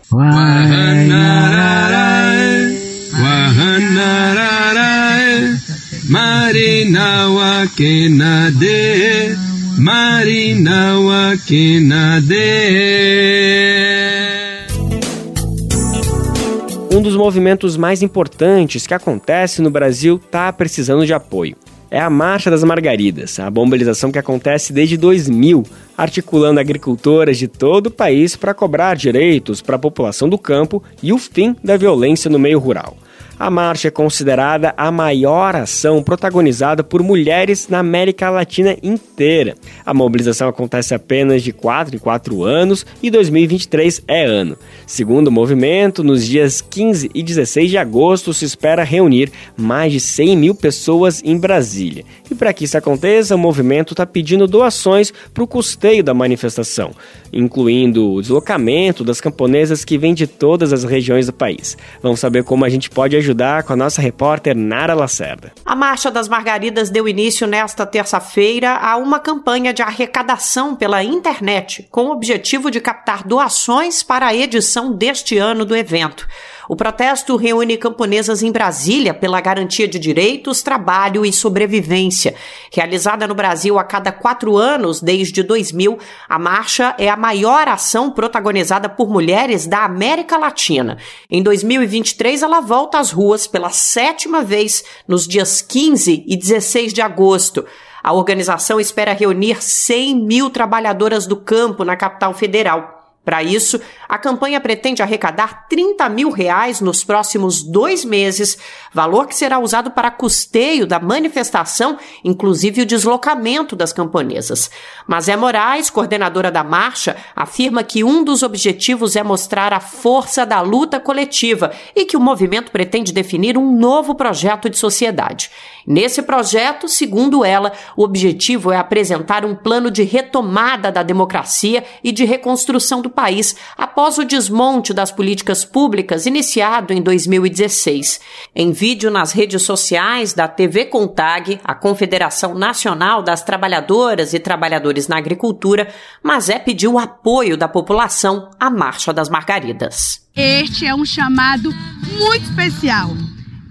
Um 16.92 17.02
dos 17.02 17.16
movimentos 17.16 17.76
mais 17.76 18.02
importantes 18.02 18.86
que 18.86 18.94
acontece 18.94 19.60
no 19.60 19.68
Brasil 19.68 20.20
está 20.24 20.52
precisando 20.52 21.04
de 21.04 21.12
apoio 21.12 21.56
é 21.90 22.00
a 22.00 22.10
Marcha 22.10 22.50
das 22.50 22.62
Margaridas, 22.62 23.38
a 23.38 23.50
mobilização 23.50 24.12
que 24.12 24.18
acontece 24.18 24.72
desde 24.72 24.96
2000, 24.96 25.64
articulando 25.96 26.60
agricultoras 26.60 27.38
de 27.38 27.48
todo 27.48 27.86
o 27.86 27.90
país 27.90 28.36
para 28.36 28.54
cobrar 28.54 28.96
direitos 28.96 29.62
para 29.62 29.76
a 29.76 29.78
população 29.78 30.28
do 30.28 30.38
campo 30.38 30.82
e 31.02 31.12
o 31.12 31.18
fim 31.18 31.56
da 31.62 31.76
violência 31.76 32.30
no 32.30 32.38
meio 32.38 32.58
rural. 32.58 32.96
A 33.38 33.50
marcha 33.50 33.86
é 33.86 33.90
considerada 33.90 34.74
a 34.76 34.90
maior 34.90 35.54
ação 35.54 36.02
protagonizada 36.02 36.82
por 36.82 37.04
mulheres 37.04 37.68
na 37.68 37.78
América 37.78 38.28
Latina 38.30 38.76
inteira. 38.82 39.54
A 39.86 39.94
mobilização 39.94 40.48
acontece 40.48 40.92
apenas 40.92 41.40
de 41.44 41.52
4 41.52 41.94
em 41.94 41.98
4 42.00 42.42
anos 42.42 42.84
e 43.00 43.08
2023 43.12 44.02
é 44.08 44.24
ano. 44.24 44.56
Segundo 44.88 45.28
o 45.28 45.32
movimento, 45.32 46.02
nos 46.02 46.26
dias 46.26 46.60
15 46.60 47.12
e 47.14 47.22
16 47.22 47.70
de 47.70 47.78
agosto 47.78 48.34
se 48.34 48.44
espera 48.44 48.82
reunir 48.82 49.30
mais 49.56 49.92
de 49.92 50.00
100 50.00 50.36
mil 50.36 50.54
pessoas 50.54 51.22
em 51.24 51.38
Brasília. 51.38 52.04
E 52.28 52.34
para 52.34 52.52
que 52.52 52.64
isso 52.64 52.76
aconteça, 52.76 53.36
o 53.36 53.38
movimento 53.38 53.92
está 53.92 54.04
pedindo 54.04 54.48
doações 54.48 55.12
para 55.32 55.44
o 55.44 55.46
custeio 55.46 56.02
da 56.02 56.12
manifestação, 56.12 56.90
incluindo 57.32 58.14
o 58.14 58.20
deslocamento 58.20 59.04
das 59.04 59.20
camponesas 59.20 59.84
que 59.84 59.96
vêm 59.96 60.12
de 60.12 60.26
todas 60.26 60.72
as 60.72 60.82
regiões 60.82 61.26
do 61.26 61.32
país. 61.32 61.78
Vamos 62.02 62.18
saber 62.18 62.42
como 62.42 62.64
a 62.64 62.68
gente 62.68 62.90
pode 62.90 63.16
ajudar 63.16 63.27
ajudar 63.28 63.62
com 63.62 63.74
a 63.74 63.76
nossa 63.76 64.00
repórter 64.00 64.56
Nara 64.56 64.94
Lacerda. 64.94 65.52
A 65.64 65.76
Marcha 65.76 66.10
das 66.10 66.28
Margaridas 66.28 66.88
deu 66.88 67.06
início 67.06 67.46
nesta 67.46 67.84
terça-feira 67.84 68.74
a 68.76 68.96
uma 68.96 69.20
campanha 69.20 69.72
de 69.72 69.82
arrecadação 69.82 70.74
pela 70.74 71.02
internet, 71.04 71.86
com 71.90 72.06
o 72.06 72.12
objetivo 72.12 72.70
de 72.70 72.80
captar 72.80 73.26
doações 73.26 74.02
para 74.02 74.26
a 74.26 74.34
edição 74.34 74.92
deste 74.92 75.36
ano 75.36 75.64
do 75.64 75.76
evento. 75.76 76.26
O 76.68 76.76
protesto 76.76 77.34
reúne 77.36 77.78
camponesas 77.78 78.42
em 78.42 78.52
Brasília 78.52 79.14
pela 79.14 79.40
garantia 79.40 79.88
de 79.88 79.98
direitos, 79.98 80.60
trabalho 80.60 81.24
e 81.24 81.32
sobrevivência. 81.32 82.34
Realizada 82.70 83.26
no 83.26 83.34
Brasil 83.34 83.78
a 83.78 83.84
cada 83.84 84.12
quatro 84.12 84.54
anos 84.54 85.00
desde 85.00 85.42
2000, 85.42 85.98
a 86.28 86.38
marcha 86.38 86.94
é 86.98 87.08
a 87.08 87.16
maior 87.16 87.66
ação 87.68 88.10
protagonizada 88.10 88.86
por 88.86 89.08
mulheres 89.08 89.66
da 89.66 89.82
América 89.82 90.36
Latina. 90.36 90.98
Em 91.30 91.42
2023, 91.42 92.42
ela 92.42 92.60
volta 92.60 92.98
às 92.98 93.10
ruas 93.12 93.46
pela 93.46 93.70
sétima 93.70 94.42
vez 94.42 94.84
nos 95.08 95.26
dias 95.26 95.62
15 95.62 96.24
e 96.26 96.36
16 96.36 96.92
de 96.92 97.00
agosto. 97.00 97.64
A 98.02 98.12
organização 98.12 98.78
espera 98.78 99.14
reunir 99.14 99.62
100 99.62 100.16
mil 100.16 100.50
trabalhadoras 100.50 101.26
do 101.26 101.36
campo 101.36 101.82
na 101.82 101.96
capital 101.96 102.34
federal. 102.34 102.98
Para 103.28 103.42
isso, 103.42 103.78
a 104.08 104.16
campanha 104.16 104.60
pretende 104.60 105.02
arrecadar 105.02 105.66
30 105.68 106.08
mil 106.08 106.30
reais 106.30 106.80
nos 106.80 107.04
próximos 107.04 107.62
dois 107.62 108.04
meses, 108.04 108.56
valor 108.92 109.26
que 109.26 109.34
será 109.34 109.58
usado 109.58 109.90
para 109.90 110.10
custeio 110.10 110.86
da 110.86 110.98
manifestação, 110.98 111.98
inclusive 112.24 112.82
o 112.82 112.86
deslocamento 112.86 113.76
das 113.76 113.92
camponesas. 113.92 114.70
Mas 115.06 115.28
é 115.28 115.36
Moraes, 115.36 115.90
coordenadora 115.90 116.50
da 116.50 116.64
marcha, 116.64 117.16
afirma 117.36 117.82
que 117.82 118.02
um 118.02 118.24
dos 118.24 118.42
objetivos 118.42 119.14
é 119.14 119.22
mostrar 119.22 119.72
a 119.72 119.80
força 119.80 120.46
da 120.46 120.60
luta 120.60 120.98
coletiva 120.98 121.70
e 121.94 122.04
que 122.04 122.16
o 122.16 122.20
movimento 122.20 122.72
pretende 122.72 123.12
definir 123.12 123.58
um 123.58 123.76
novo 123.76 124.14
projeto 124.14 124.70
de 124.70 124.78
sociedade. 124.78 125.50
Nesse 125.86 126.22
projeto, 126.22 126.86
segundo 126.86 127.44
ela, 127.44 127.72
o 127.96 128.04
objetivo 128.04 128.70
é 128.70 128.76
apresentar 128.76 129.44
um 129.44 129.54
plano 129.54 129.90
de 129.90 130.02
retomada 130.02 130.92
da 130.92 131.02
democracia 131.02 131.84
e 132.04 132.12
de 132.12 132.24
reconstrução 132.24 133.00
do 133.00 133.08
país 133.08 133.56
o 134.00 134.24
desmonte 134.24 134.94
das 134.94 135.10
políticas 135.10 135.64
públicas 135.64 136.24
iniciado 136.24 136.92
em 136.92 137.02
2016. 137.02 138.20
Em 138.54 138.70
vídeo 138.70 139.10
nas 139.10 139.32
redes 139.32 139.62
sociais 139.62 140.32
da 140.32 140.46
TV 140.46 140.84
Contag, 140.84 141.58
a 141.64 141.74
Confederação 141.74 142.54
Nacional 142.54 143.24
das 143.24 143.42
Trabalhadoras 143.42 144.32
e 144.32 144.38
Trabalhadores 144.38 145.08
na 145.08 145.18
Agricultura, 145.18 145.92
Mazé 146.22 146.60
pediu 146.60 146.96
apoio 146.96 147.56
da 147.56 147.66
população 147.66 148.50
à 148.60 148.70
Marcha 148.70 149.12
das 149.12 149.28
Margaridas. 149.28 150.24
Este 150.36 150.86
é 150.86 150.94
um 150.94 151.04
chamado 151.04 151.74
muito 152.16 152.44
especial 152.44 153.10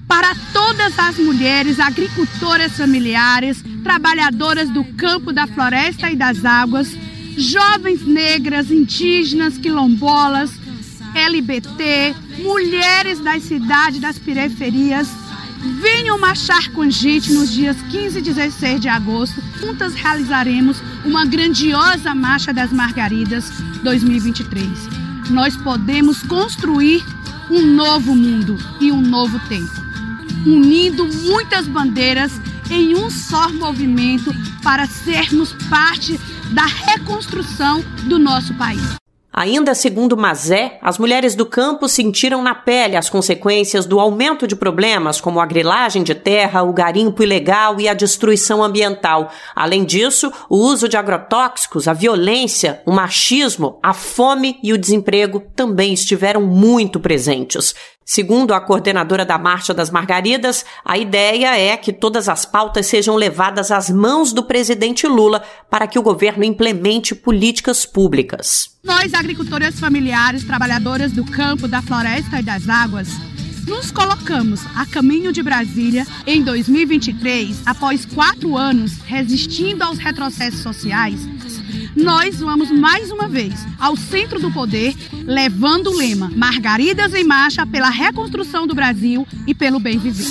para 0.09 0.35
todas 0.51 0.99
as 0.99 1.17
mulheres 1.17 1.79
agricultoras 1.79 2.73
familiares, 2.73 3.63
trabalhadoras 3.81 4.69
do 4.69 4.83
campo, 4.95 5.31
da 5.31 5.47
floresta 5.47 6.11
e 6.11 6.17
das 6.17 6.43
águas 6.43 7.06
jovens 7.37 8.03
negras, 8.03 8.71
indígenas, 8.71 9.57
quilombolas, 9.57 10.51
LBT, 11.13 12.15
mulheres 12.43 13.19
das 13.19 13.43
cidades, 13.43 14.01
das 14.01 14.17
periferias, 14.17 15.07
venham 15.79 16.19
marchar 16.19 16.69
com 16.71 16.81
a 16.81 16.89
gente 16.89 17.31
nos 17.31 17.51
dias 17.51 17.77
15 17.89 18.17
e 18.17 18.21
16 18.21 18.81
de 18.81 18.89
agosto. 18.89 19.41
Juntas 19.59 19.93
realizaremos 19.93 20.81
uma 21.05 21.25
grandiosa 21.25 22.13
Marcha 22.15 22.51
das 22.51 22.71
Margaridas 22.71 23.49
2023. 23.83 24.67
Nós 25.29 25.55
podemos 25.57 26.23
construir 26.23 27.03
um 27.49 27.61
novo 27.65 28.15
mundo 28.15 28.57
e 28.79 28.91
um 28.91 29.01
novo 29.01 29.39
tempo, 29.47 29.71
unindo 30.45 31.07
muitas 31.07 31.67
bandeiras 31.67 32.31
em 32.69 32.95
um 32.95 33.09
só 33.09 33.49
movimento 33.49 34.33
para 34.61 34.85
sermos 34.85 35.53
parte 35.69 36.19
da 36.53 36.65
reconstrução 36.65 37.81
do 38.07 38.17
nosso 38.17 38.53
país. 38.55 38.97
Ainda 39.37 39.75
segundo 39.75 40.17
Mazé, 40.17 40.79
as 40.81 40.97
mulheres 40.97 41.35
do 41.35 41.45
campo 41.45 41.87
sentiram 41.87 42.41
na 42.41 42.55
pele 42.55 42.95
as 42.95 43.07
consequências 43.07 43.85
do 43.85 43.99
aumento 43.99 44.47
de 44.47 44.55
problemas 44.55 45.21
como 45.21 45.39
a 45.39 45.45
grilagem 45.45 46.01
de 46.01 46.15
terra, 46.15 46.63
o 46.63 46.73
garimpo 46.73 47.21
ilegal 47.21 47.79
e 47.79 47.87
a 47.87 47.93
destruição 47.93 48.63
ambiental. 48.63 49.29
Além 49.55 49.85
disso, 49.85 50.33
o 50.49 50.57
uso 50.57 50.89
de 50.89 50.97
agrotóxicos, 50.97 51.87
a 51.87 51.93
violência, 51.93 52.81
o 52.83 52.91
machismo, 52.91 53.77
a 53.83 53.93
fome 53.93 54.57
e 54.63 54.73
o 54.73 54.77
desemprego 54.77 55.43
também 55.55 55.93
estiveram 55.93 56.41
muito 56.41 56.99
presentes. 56.99 57.75
Segundo 58.09 58.53
a 58.53 58.61
coordenadora 58.61 59.25
da 59.25 59.37
Marcha 59.37 59.73
das 59.73 59.91
Margaridas, 59.91 60.63
a 60.85 60.97
ideia 60.97 61.59
é 61.59 61.75
que 61.75 61.91
todas 61.91 62.29
as 62.29 62.45
pautas 62.45 62.85
sejam 62.85 63.17
levadas 63.17 63.69
às 63.69 63.89
mãos 63.89 64.31
do 64.31 64.43
presidente 64.43 65.05
Lula 65.05 65.43
para 65.69 65.85
que 65.87 65.99
o 65.99 66.01
governo 66.01 66.45
implemente 66.45 67.13
políticas 67.13 67.85
públicas. 67.85 68.69
Nós, 68.81 69.13
agricultoras 69.13 69.77
familiares, 69.77 70.45
trabalhadoras 70.45 71.11
do 71.11 71.25
campo, 71.25 71.67
da 71.67 71.81
floresta 71.81 72.39
e 72.39 72.43
das 72.43 72.69
águas, 72.69 73.09
nos 73.67 73.91
colocamos 73.91 74.61
a 74.73 74.85
caminho 74.85 75.33
de 75.33 75.43
Brasília 75.43 76.07
em 76.25 76.41
2023, 76.41 77.63
após 77.65 78.05
quatro 78.05 78.55
anos 78.55 78.99
resistindo 79.05 79.83
aos 79.83 79.97
retrocessos 79.97 80.61
sociais 80.61 81.19
nós 81.95 82.39
vamos 82.39 82.71
mais 82.71 83.11
uma 83.11 83.27
vez 83.27 83.53
ao 83.79 83.95
centro 83.95 84.39
do 84.39 84.51
poder, 84.51 84.95
levando 85.25 85.87
o 85.87 85.97
lema 85.97 86.31
Margaridas 86.35 87.13
em 87.13 87.23
Marcha 87.23 87.65
pela 87.65 87.89
reconstrução 87.89 88.67
do 88.67 88.75
Brasil 88.75 89.27
e 89.45 89.53
pelo 89.53 89.79
bem 89.79 89.97
viver. 89.97 90.27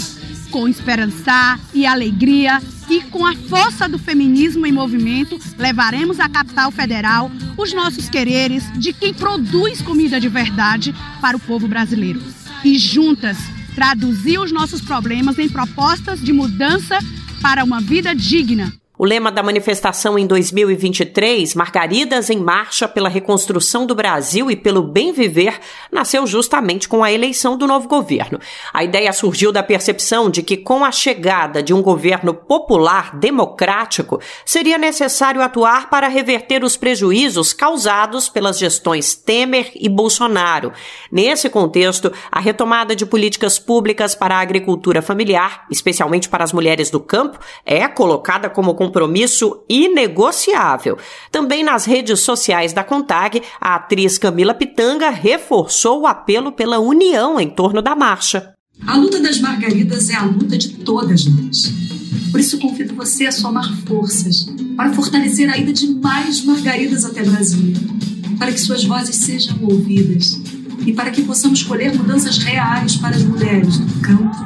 Com 0.51 0.69
esperança 0.69 1.59
e 1.75 1.85
alegria 1.85 2.63
e 2.89 3.01
com 3.03 3.27
a 3.27 3.35
força 3.35 3.89
do 3.89 3.99
feminismo 3.99 4.65
em 4.67 4.73
movimento, 4.73 5.39
levaremos 5.59 6.21
à 6.21 6.29
capital 6.29 6.71
federal 6.71 7.31
os 7.57 7.73
nossos 7.73 8.09
quereres 8.09 8.65
de 8.79 8.93
quem 8.93 9.13
produz 9.13 9.83
comida 9.83 10.21
de 10.21 10.29
verdade 10.29 10.95
para 11.21 11.37
o 11.37 11.41
povo 11.41 11.67
brasileiro. 11.67 12.23
E 12.65 12.79
juntas, 12.79 13.37
traduzir 13.75 14.39
os 14.39 14.53
nossos 14.53 14.81
problemas 14.81 15.39
em 15.39 15.49
propostas 15.49 16.21
de 16.21 16.33
mudança 16.33 16.99
para 17.43 17.65
uma 17.65 17.81
vida 17.81 18.15
digna 18.15 18.73
o 18.99 19.05
lema 19.05 19.31
da 19.31 19.43
manifestação 19.43 20.19
em 20.19 20.27
2023, 20.27 21.55
Margaridas 21.55 22.31
em 22.31 22.39
Marcha 22.39 22.89
pela 22.89 23.09
Reconstrução 23.09 23.85
do 23.85 23.95
Brasil 23.95 24.51
e 24.51 24.57
pelo 24.57 24.83
Bem 24.83 25.13
Viver, 25.13 25.61
nasceu 25.93 26.27
justamente 26.27 26.89
com 26.89 27.05
a 27.05 27.13
eleição 27.13 27.59
do 27.59 27.67
novo 27.67 27.89
governo. 27.89 28.41
A 28.73 28.83
ideia 28.83 29.13
surgiu 29.13 29.53
da 29.53 29.63
percepção 29.63 30.31
de 30.31 30.43
que, 30.43 30.57
com 30.57 30.85
a 30.85 30.91
chegada 30.91 31.63
de 31.63 31.75
um 31.75 31.83
governo 31.83 32.33
popular 32.33 33.17
democrático, 33.17 34.19
seria 34.47 34.79
necessário 34.79 35.43
atuar 35.43 35.91
para 35.91 36.09
reverter 36.09 36.65
os 36.65 36.77
prejuízos 36.77 37.53
causados 37.53 38.31
pelas 38.31 38.59
gestões 38.59 39.15
Temer 39.15 39.73
e 39.75 39.91
Bolsonaro. 39.91 40.73
Nesse 41.13 41.51
contexto, 41.51 42.11
a 42.33 42.41
retomada 42.41 42.97
de 42.97 43.05
políticas 43.05 43.59
públicas 43.59 44.15
para 44.15 44.37
a 44.37 44.41
agricultura 44.41 45.03
familiar, 45.03 45.67
especialmente 45.71 46.29
para 46.29 46.45
as 46.45 46.53
mulheres 46.53 46.91
do 46.91 47.01
campo, 47.01 47.39
é 47.65 47.87
colocada 47.89 48.49
como 48.49 48.75
compromisso 48.87 49.65
inegociável. 49.69 50.97
Também 51.31 51.65
nas 51.65 51.85
redes 51.85 52.21
sociais 52.21 52.73
da 52.73 52.85
Contag, 52.85 53.43
a 53.61 53.75
atriz 53.75 54.17
Camila 54.17 54.55
Pitanga 54.55 55.11
reforçou 55.11 56.03
o 56.03 56.07
apelo 56.07 56.53
pela 56.53 56.79
união 56.79 57.41
em 57.41 57.51
torno 57.51 57.83
da 57.83 57.97
marcha. 57.97 58.55
A 58.87 58.97
luta 58.97 59.19
das 59.21 59.41
margaridas 59.41 60.09
é 60.11 60.15
a 60.15 60.25
luta 60.25 60.57
de 60.57 60.69
todas 60.69 61.25
nós. 61.25 61.73
Por 62.31 62.39
isso 62.39 62.59
convido 62.59 62.95
você 62.95 63.27
a 63.27 63.33
somar 63.33 63.75
forças 63.87 64.47
para 64.77 64.93
fortalecer 64.93 65.51
a 65.51 65.57
ida 65.57 65.73
de 65.73 65.89
mais 65.89 66.45
margaridas 66.45 67.05
até 67.05 67.25
Brasília, 67.25 67.77
para 68.39 68.53
que 68.53 68.61
suas 68.61 68.85
vozes 68.85 69.17
sejam 69.17 69.57
ouvidas 69.63 70.39
e 70.85 70.93
para 70.93 71.11
que 71.11 71.23
possamos 71.23 71.63
colher 71.63 71.97
mudanças 71.97 72.39
reais 72.39 72.97
para 72.97 73.17
as 73.17 73.23
mulheres 73.23 73.79
do 73.79 74.01
campo, 74.01 74.37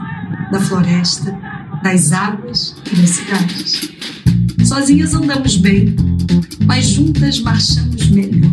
da 0.50 0.60
floresta, 0.60 1.36
das 1.82 2.12
águas 2.12 2.76
e 2.92 2.96
das 2.96 3.10
cidades. 3.10 3.90
Sozinhas 4.64 5.14
andamos 5.14 5.56
bem, 5.56 5.96
mas 6.66 6.86
juntas 6.86 7.40
marchamos 7.40 8.08
melhor. 8.10 8.50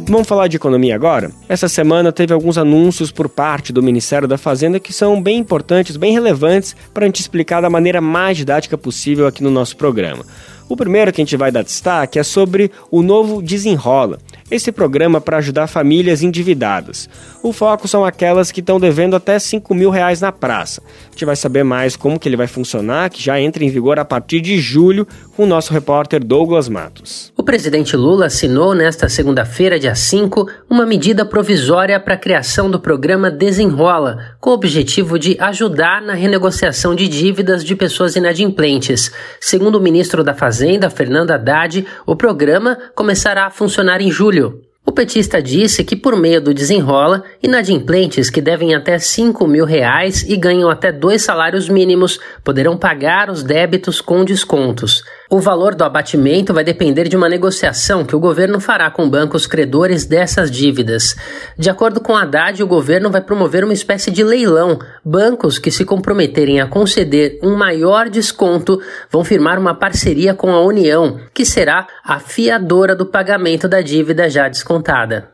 Vamos 0.06 0.28
falar 0.28 0.48
de 0.48 0.56
economia 0.56 0.94
agora? 0.94 1.30
Essa 1.48 1.66
semana 1.66 2.12
teve 2.12 2.34
alguns 2.34 2.58
anúncios 2.58 3.10
por 3.10 3.26
parte 3.26 3.72
do 3.72 3.82
Ministério 3.82 4.28
da 4.28 4.36
Fazenda 4.36 4.78
que 4.78 4.92
são 4.92 5.20
bem 5.20 5.38
importantes, 5.38 5.96
bem 5.96 6.12
relevantes 6.12 6.76
para 6.92 7.04
a 7.04 7.06
gente 7.06 7.20
explicar 7.20 7.62
da 7.62 7.70
maneira 7.70 8.02
mais 8.02 8.36
didática 8.36 8.76
possível 8.76 9.26
aqui 9.26 9.42
no 9.42 9.50
nosso 9.50 9.76
programa. 9.76 10.24
O 10.68 10.76
primeiro 10.76 11.10
que 11.10 11.22
a 11.22 11.24
gente 11.24 11.36
vai 11.38 11.50
dar 11.50 11.62
destaque 11.62 12.18
é 12.18 12.22
sobre 12.22 12.70
o 12.90 13.02
novo 13.02 13.40
Desenrola, 13.42 14.18
esse 14.50 14.70
programa 14.70 15.20
para 15.20 15.38
ajudar 15.38 15.66
famílias 15.66 16.22
endividadas. 16.22 17.08
O 17.42 17.52
foco 17.52 17.88
são 17.88 18.04
aquelas 18.04 18.50
que 18.50 18.60
estão 18.60 18.78
devendo 18.78 19.16
até 19.16 19.38
5 19.38 19.74
mil 19.74 19.90
reais 19.90 20.20
na 20.20 20.32
praça. 20.32 20.82
A 21.08 21.10
gente 21.10 21.24
vai 21.24 21.36
saber 21.36 21.64
mais 21.64 21.96
como 21.96 22.18
que 22.18 22.28
ele 22.28 22.36
vai 22.36 22.46
funcionar, 22.46 23.10
que 23.10 23.22
já 23.22 23.40
entra 23.40 23.64
em 23.64 23.68
vigor 23.68 23.98
a 23.98 24.04
partir 24.04 24.40
de 24.40 24.58
julho, 24.58 25.06
com 25.36 25.44
o 25.44 25.46
nosso 25.46 25.72
repórter 25.72 26.24
Douglas 26.24 26.68
Matos. 26.68 27.32
O 27.36 27.42
presidente 27.42 27.96
Lula 27.96 28.26
assinou 28.26 28.74
nesta 28.74 29.08
segunda-feira, 29.08 29.78
dia 29.78 29.94
5, 29.94 30.48
uma 30.70 30.86
medida 30.86 31.24
provisória 31.24 31.98
para 31.98 32.14
a 32.14 32.18
criação 32.18 32.70
do 32.70 32.78
programa 32.78 33.30
Desenrola, 33.30 34.36
com 34.40 34.50
o 34.50 34.54
objetivo 34.54 35.18
de 35.18 35.36
ajudar 35.40 36.00
na 36.00 36.14
renegociação 36.14 36.94
de 36.94 37.08
dívidas 37.08 37.64
de 37.64 37.74
pessoas 37.74 38.14
inadimplentes. 38.16 39.10
Segundo 39.40 39.76
o 39.76 39.80
ministro 39.80 40.22
da 40.22 40.34
Fazenda, 40.34 40.88
Fernando 40.88 41.32
Haddad, 41.32 41.84
o 42.06 42.14
programa 42.14 42.78
começará 42.94 43.46
a 43.46 43.50
funcionar 43.50 44.00
em 44.00 44.10
julho 44.10 44.33
julho. 44.34 44.63
O 44.86 44.92
petista 44.92 45.40
disse 45.40 45.82
que, 45.82 45.96
por 45.96 46.14
meio 46.14 46.42
do 46.42 46.52
desenrola, 46.52 47.24
inadimplentes 47.42 48.28
que 48.28 48.42
devem 48.42 48.74
até 48.74 48.98
5 48.98 49.46
mil 49.46 49.64
reais 49.64 50.22
e 50.28 50.36
ganham 50.36 50.68
até 50.68 50.92
dois 50.92 51.22
salários 51.22 51.70
mínimos 51.70 52.20
poderão 52.44 52.76
pagar 52.76 53.30
os 53.30 53.42
débitos 53.42 54.02
com 54.02 54.22
descontos. 54.26 55.02
O 55.30 55.40
valor 55.40 55.74
do 55.74 55.84
abatimento 55.84 56.52
vai 56.52 56.62
depender 56.62 57.08
de 57.08 57.16
uma 57.16 57.30
negociação 57.30 58.04
que 58.04 58.14
o 58.14 58.20
governo 58.20 58.60
fará 58.60 58.90
com 58.90 59.08
bancos 59.08 59.46
credores 59.46 60.04
dessas 60.04 60.50
dívidas. 60.50 61.16
De 61.58 61.70
acordo 61.70 61.98
com 61.98 62.14
Haddad, 62.14 62.62
o 62.62 62.66
governo 62.66 63.10
vai 63.10 63.22
promover 63.22 63.64
uma 63.64 63.72
espécie 63.72 64.10
de 64.10 64.22
leilão. 64.22 64.78
Bancos 65.02 65.58
que 65.58 65.70
se 65.70 65.86
comprometerem 65.86 66.60
a 66.60 66.66
conceder 66.66 67.38
um 67.42 67.56
maior 67.56 68.10
desconto 68.10 68.78
vão 69.10 69.24
firmar 69.24 69.58
uma 69.58 69.74
parceria 69.74 70.34
com 70.34 70.52
a 70.52 70.60
União, 70.60 71.18
que 71.32 71.46
será 71.46 71.86
a 72.04 72.20
fiadora 72.20 72.94
do 72.94 73.06
pagamento 73.06 73.66
da 73.66 73.80
dívida 73.80 74.28
já 74.28 74.46
descontada. 74.46 74.73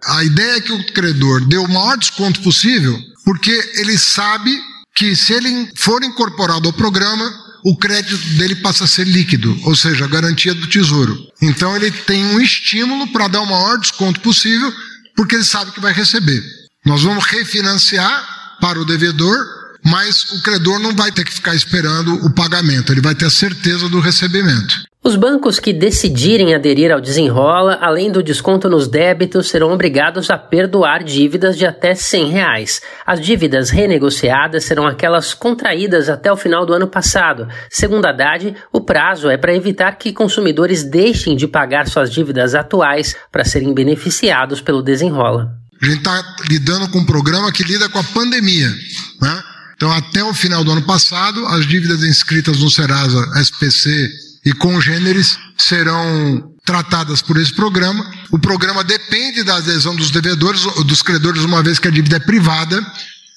A 0.05 0.25
ideia 0.25 0.57
é 0.57 0.61
que 0.61 0.73
o 0.73 0.93
credor 0.93 1.47
dê 1.47 1.57
o 1.57 1.69
maior 1.69 1.97
desconto 1.97 2.41
possível, 2.41 2.99
porque 3.25 3.51
ele 3.77 3.97
sabe 3.99 4.51
que 4.95 5.15
se 5.15 5.33
ele 5.33 5.71
for 5.77 6.03
incorporado 6.03 6.69
ao 6.69 6.73
programa, 6.73 7.25
o 7.65 7.77
crédito 7.77 8.17
dele 8.37 8.57
passa 8.57 8.85
a 8.85 8.89
ser 8.89 9.07
líquido, 9.07 9.59
ou 9.65 9.75
seja, 9.77 10.05
a 10.05 10.09
garantia 10.09 10.55
do 10.55 10.67
tesouro. 10.67 11.17
Então 11.43 11.75
ele 11.77 11.91
tem 11.91 12.25
um 12.25 12.41
estímulo 12.41 13.07
para 13.09 13.29
dar 13.29 13.41
o 13.41 13.47
maior 13.47 13.79
desconto 13.79 14.21
possível, 14.21 14.73
porque 15.17 15.35
ele 15.35 15.45
sabe 15.45 15.73
que 15.73 15.81
vai 15.81 15.93
receber. 15.93 16.43
Nós 16.85 17.03
vamos 17.03 17.25
refinanciar 17.25 18.59
para 18.61 18.81
o 18.81 18.85
devedor, 18.85 19.37
mas 19.85 20.31
o 20.33 20.43
credor 20.43 20.79
não 20.79 20.95
vai 20.95 21.13
ter 21.13 21.25
que 21.25 21.35
ficar 21.35 21.55
esperando 21.55 22.15
o 22.25 22.35
pagamento, 22.35 22.93
ele 22.93 23.01
vai 23.01 23.15
ter 23.15 23.27
a 23.27 23.31
certeza 23.31 23.89
do 23.89 24.01
recebimento. 24.01 24.83
Os 25.03 25.17
bancos 25.17 25.59
que 25.59 25.73
decidirem 25.73 26.55
aderir 26.55 26.93
ao 26.93 27.01
desenrola, 27.01 27.79
além 27.81 28.13
do 28.13 28.23
desconto 28.23 28.69
nos 28.69 28.87
débitos, 28.87 29.49
serão 29.49 29.73
obrigados 29.73 30.29
a 30.29 30.37
perdoar 30.37 31.03
dívidas 31.03 31.57
de 31.57 31.65
até 31.65 31.95
100 31.95 32.31
reais. 32.31 32.83
As 33.07 33.19
dívidas 33.19 33.71
renegociadas 33.71 34.65
serão 34.65 34.87
aquelas 34.87 35.33
contraídas 35.33 36.11
até 36.11 36.31
o 36.31 36.37
final 36.37 36.67
do 36.67 36.75
ano 36.75 36.87
passado. 36.87 37.49
Segundo 37.71 38.05
a 38.05 38.11
Haddad, 38.11 38.55
o 38.71 38.83
prazo 38.83 39.31
é 39.31 39.39
para 39.39 39.55
evitar 39.55 39.93
que 39.93 40.13
consumidores 40.13 40.85
deixem 40.85 41.35
de 41.35 41.49
pagar 41.49 41.89
suas 41.89 42.13
dívidas 42.13 42.55
atuais 42.55 43.17
para 43.33 43.43
serem 43.43 43.73
beneficiados 43.73 44.61
pelo 44.61 44.83
desenrola. 44.83 45.51
A 45.81 45.87
gente 45.87 46.01
está 46.01 46.37
lidando 46.51 46.91
com 46.91 46.99
um 46.99 47.07
programa 47.07 47.51
que 47.51 47.65
lida 47.65 47.89
com 47.89 47.99
a 47.99 48.05
pandemia. 48.05 48.69
Né? 48.69 49.43
Então, 49.75 49.91
até 49.91 50.23
o 50.23 50.35
final 50.35 50.63
do 50.63 50.73
ano 50.73 50.83
passado, 50.83 51.43
as 51.47 51.67
dívidas 51.67 52.03
inscritas 52.03 52.59
no 52.59 52.69
Serasa 52.69 53.41
SPC 53.41 54.29
e 54.45 54.53
congêneres 54.53 55.39
serão 55.57 56.55
tratadas 56.65 57.21
por 57.21 57.37
esse 57.37 57.55
programa. 57.55 58.05
O 58.31 58.39
programa 58.39 58.83
depende 58.85 59.43
da 59.43 59.57
adesão 59.57 59.95
dos 59.95 60.11
devedores, 60.11 60.63
dos 60.85 61.03
credores, 61.03 61.45
uma 61.45 61.63
vez 61.63 61.79
que 61.79 61.89
a 61.89 61.91
dívida 61.91 62.17
é 62.17 62.21
privada, 62.21 62.81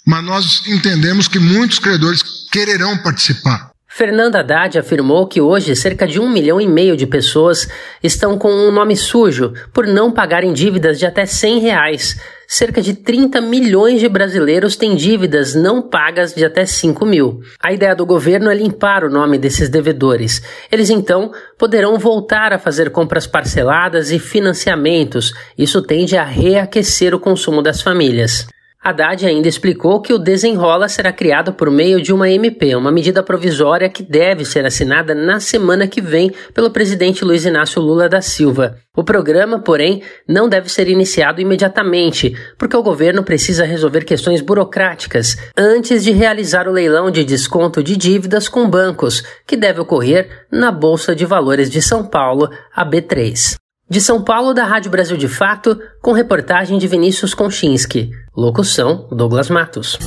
mas 0.06 0.24
nós 0.24 0.64
entendemos 0.68 1.28
que 1.28 1.40
muitos 1.40 1.80
credores 1.80 2.22
quererão 2.52 2.98
participar. 2.98 3.74
Fernanda 3.96 4.40
Haddad 4.40 4.80
afirmou 4.80 5.28
que 5.28 5.40
hoje 5.40 5.76
cerca 5.76 6.08
de 6.08 6.20
um 6.20 6.28
milhão 6.28 6.60
e 6.60 6.68
meio 6.68 6.98
de 6.98 7.06
pessoas 7.06 7.68
estão 8.02 8.40
com 8.40 8.52
um 8.52 8.72
nome 8.72 8.96
sujo 8.96 9.54
por 9.72 9.86
não 9.86 10.12
pagarem 10.12 10.52
dívidas 10.52 10.98
de 10.98 11.06
até 11.06 11.28
100 11.28 11.60
reais. 11.60 12.20
Cerca 12.48 12.82
de 12.82 12.94
30 12.94 13.42
milhões 13.42 14.00
de 14.00 14.10
brasileiros 14.10 14.76
têm 14.76 14.96
dívidas 14.96 15.56
não 15.56 15.82
pagas 15.82 16.34
de 16.34 16.44
até 16.44 16.66
5 16.66 17.06
mil. 17.06 17.42
A 17.60 17.72
ideia 17.72 17.96
do 17.96 18.06
governo 18.06 18.50
é 18.50 18.54
limpar 18.54 19.04
o 19.04 19.10
nome 19.10 19.38
desses 19.38 19.70
devedores. 19.70 20.42
Eles 20.72 20.90
então 20.90 21.32
poderão 21.58 21.98
voltar 21.98 22.54
a 22.54 22.60
fazer 22.60 22.90
compras 22.92 23.26
parceladas 23.26 24.12
e 24.12 24.20
financiamentos. 24.20 25.34
Isso 25.58 25.82
tende 25.82 26.18
a 26.18 26.24
reaquecer 26.24 27.16
o 27.16 27.20
consumo 27.20 27.62
das 27.62 27.82
famílias. 27.82 28.48
Haddad 28.84 29.26
ainda 29.26 29.48
explicou 29.48 30.02
que 30.02 30.12
o 30.12 30.20
desenrola 30.20 30.90
será 30.90 31.14
criado 31.14 31.54
por 31.54 31.72
meio 31.72 32.02
de 32.02 32.12
uma 32.12 32.30
MP, 32.30 32.76
uma 32.76 32.92
medida 32.92 33.24
provisória 33.24 33.90
que 33.90 34.04
deve 34.04 34.44
ser 34.44 34.66
assinada 34.66 35.16
na 35.16 35.40
semana 35.40 35.88
que 35.88 36.02
vem 36.02 36.34
pelo 36.54 36.70
presidente 36.70 37.24
Luiz 37.24 37.46
Inácio 37.46 37.82
Lula 37.82 38.10
da 38.10 38.22
Silva. 38.22 38.76
O 38.94 39.02
programa, 39.02 39.58
porém, 39.58 40.04
não 40.28 40.50
deve 40.50 40.68
ser 40.70 40.90
iniciado 40.90 41.40
imediatamente, 41.40 42.36
porque 42.58 42.76
o 42.76 42.84
governo 42.84 43.24
precisa 43.24 43.64
resolver 43.64 44.04
questões 44.04 44.42
burocráticas 44.42 45.38
antes 45.58 46.04
de 46.04 46.12
realizar 46.12 46.68
o 46.68 46.74
leilão 46.74 47.10
de 47.10 47.24
desconto 47.24 47.82
de 47.82 47.96
dívidas 47.96 48.50
com 48.50 48.70
bancos, 48.70 49.24
que 49.48 49.56
deve 49.56 49.80
ocorrer 49.80 50.46
na 50.52 50.74
Bolsa 50.74 51.16
de 51.16 51.26
Valores 51.26 51.70
de 51.70 51.82
São 51.82 52.06
Paulo, 52.06 52.50
a 52.76 52.86
B3. 52.86 53.63
De 53.94 54.02
São 54.02 54.24
Paulo, 54.24 54.56
da 54.56 54.66
Rádio 54.66 54.90
Brasil 54.90 55.16
de 55.16 55.28
Fato, 55.28 55.80
com 56.02 56.14
reportagem 56.14 56.80
de 56.80 56.88
Vinícius 56.88 57.36
Konchinski. 57.36 58.10
Locução: 58.36 59.08
Douglas 59.12 59.52
Matos. 59.52 60.00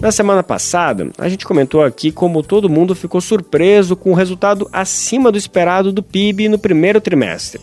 Na 0.00 0.10
semana 0.10 0.42
passada, 0.42 1.10
a 1.18 1.28
gente 1.28 1.44
comentou 1.44 1.82
aqui 1.82 2.10
como 2.10 2.42
todo 2.42 2.70
mundo 2.70 2.94
ficou 2.94 3.20
surpreso 3.20 3.96
com 3.96 4.12
o 4.12 4.14
resultado 4.14 4.66
acima 4.72 5.30
do 5.30 5.36
esperado 5.36 5.92
do 5.92 6.02
PIB 6.02 6.48
no 6.48 6.58
primeiro 6.58 7.02
trimestre. 7.02 7.60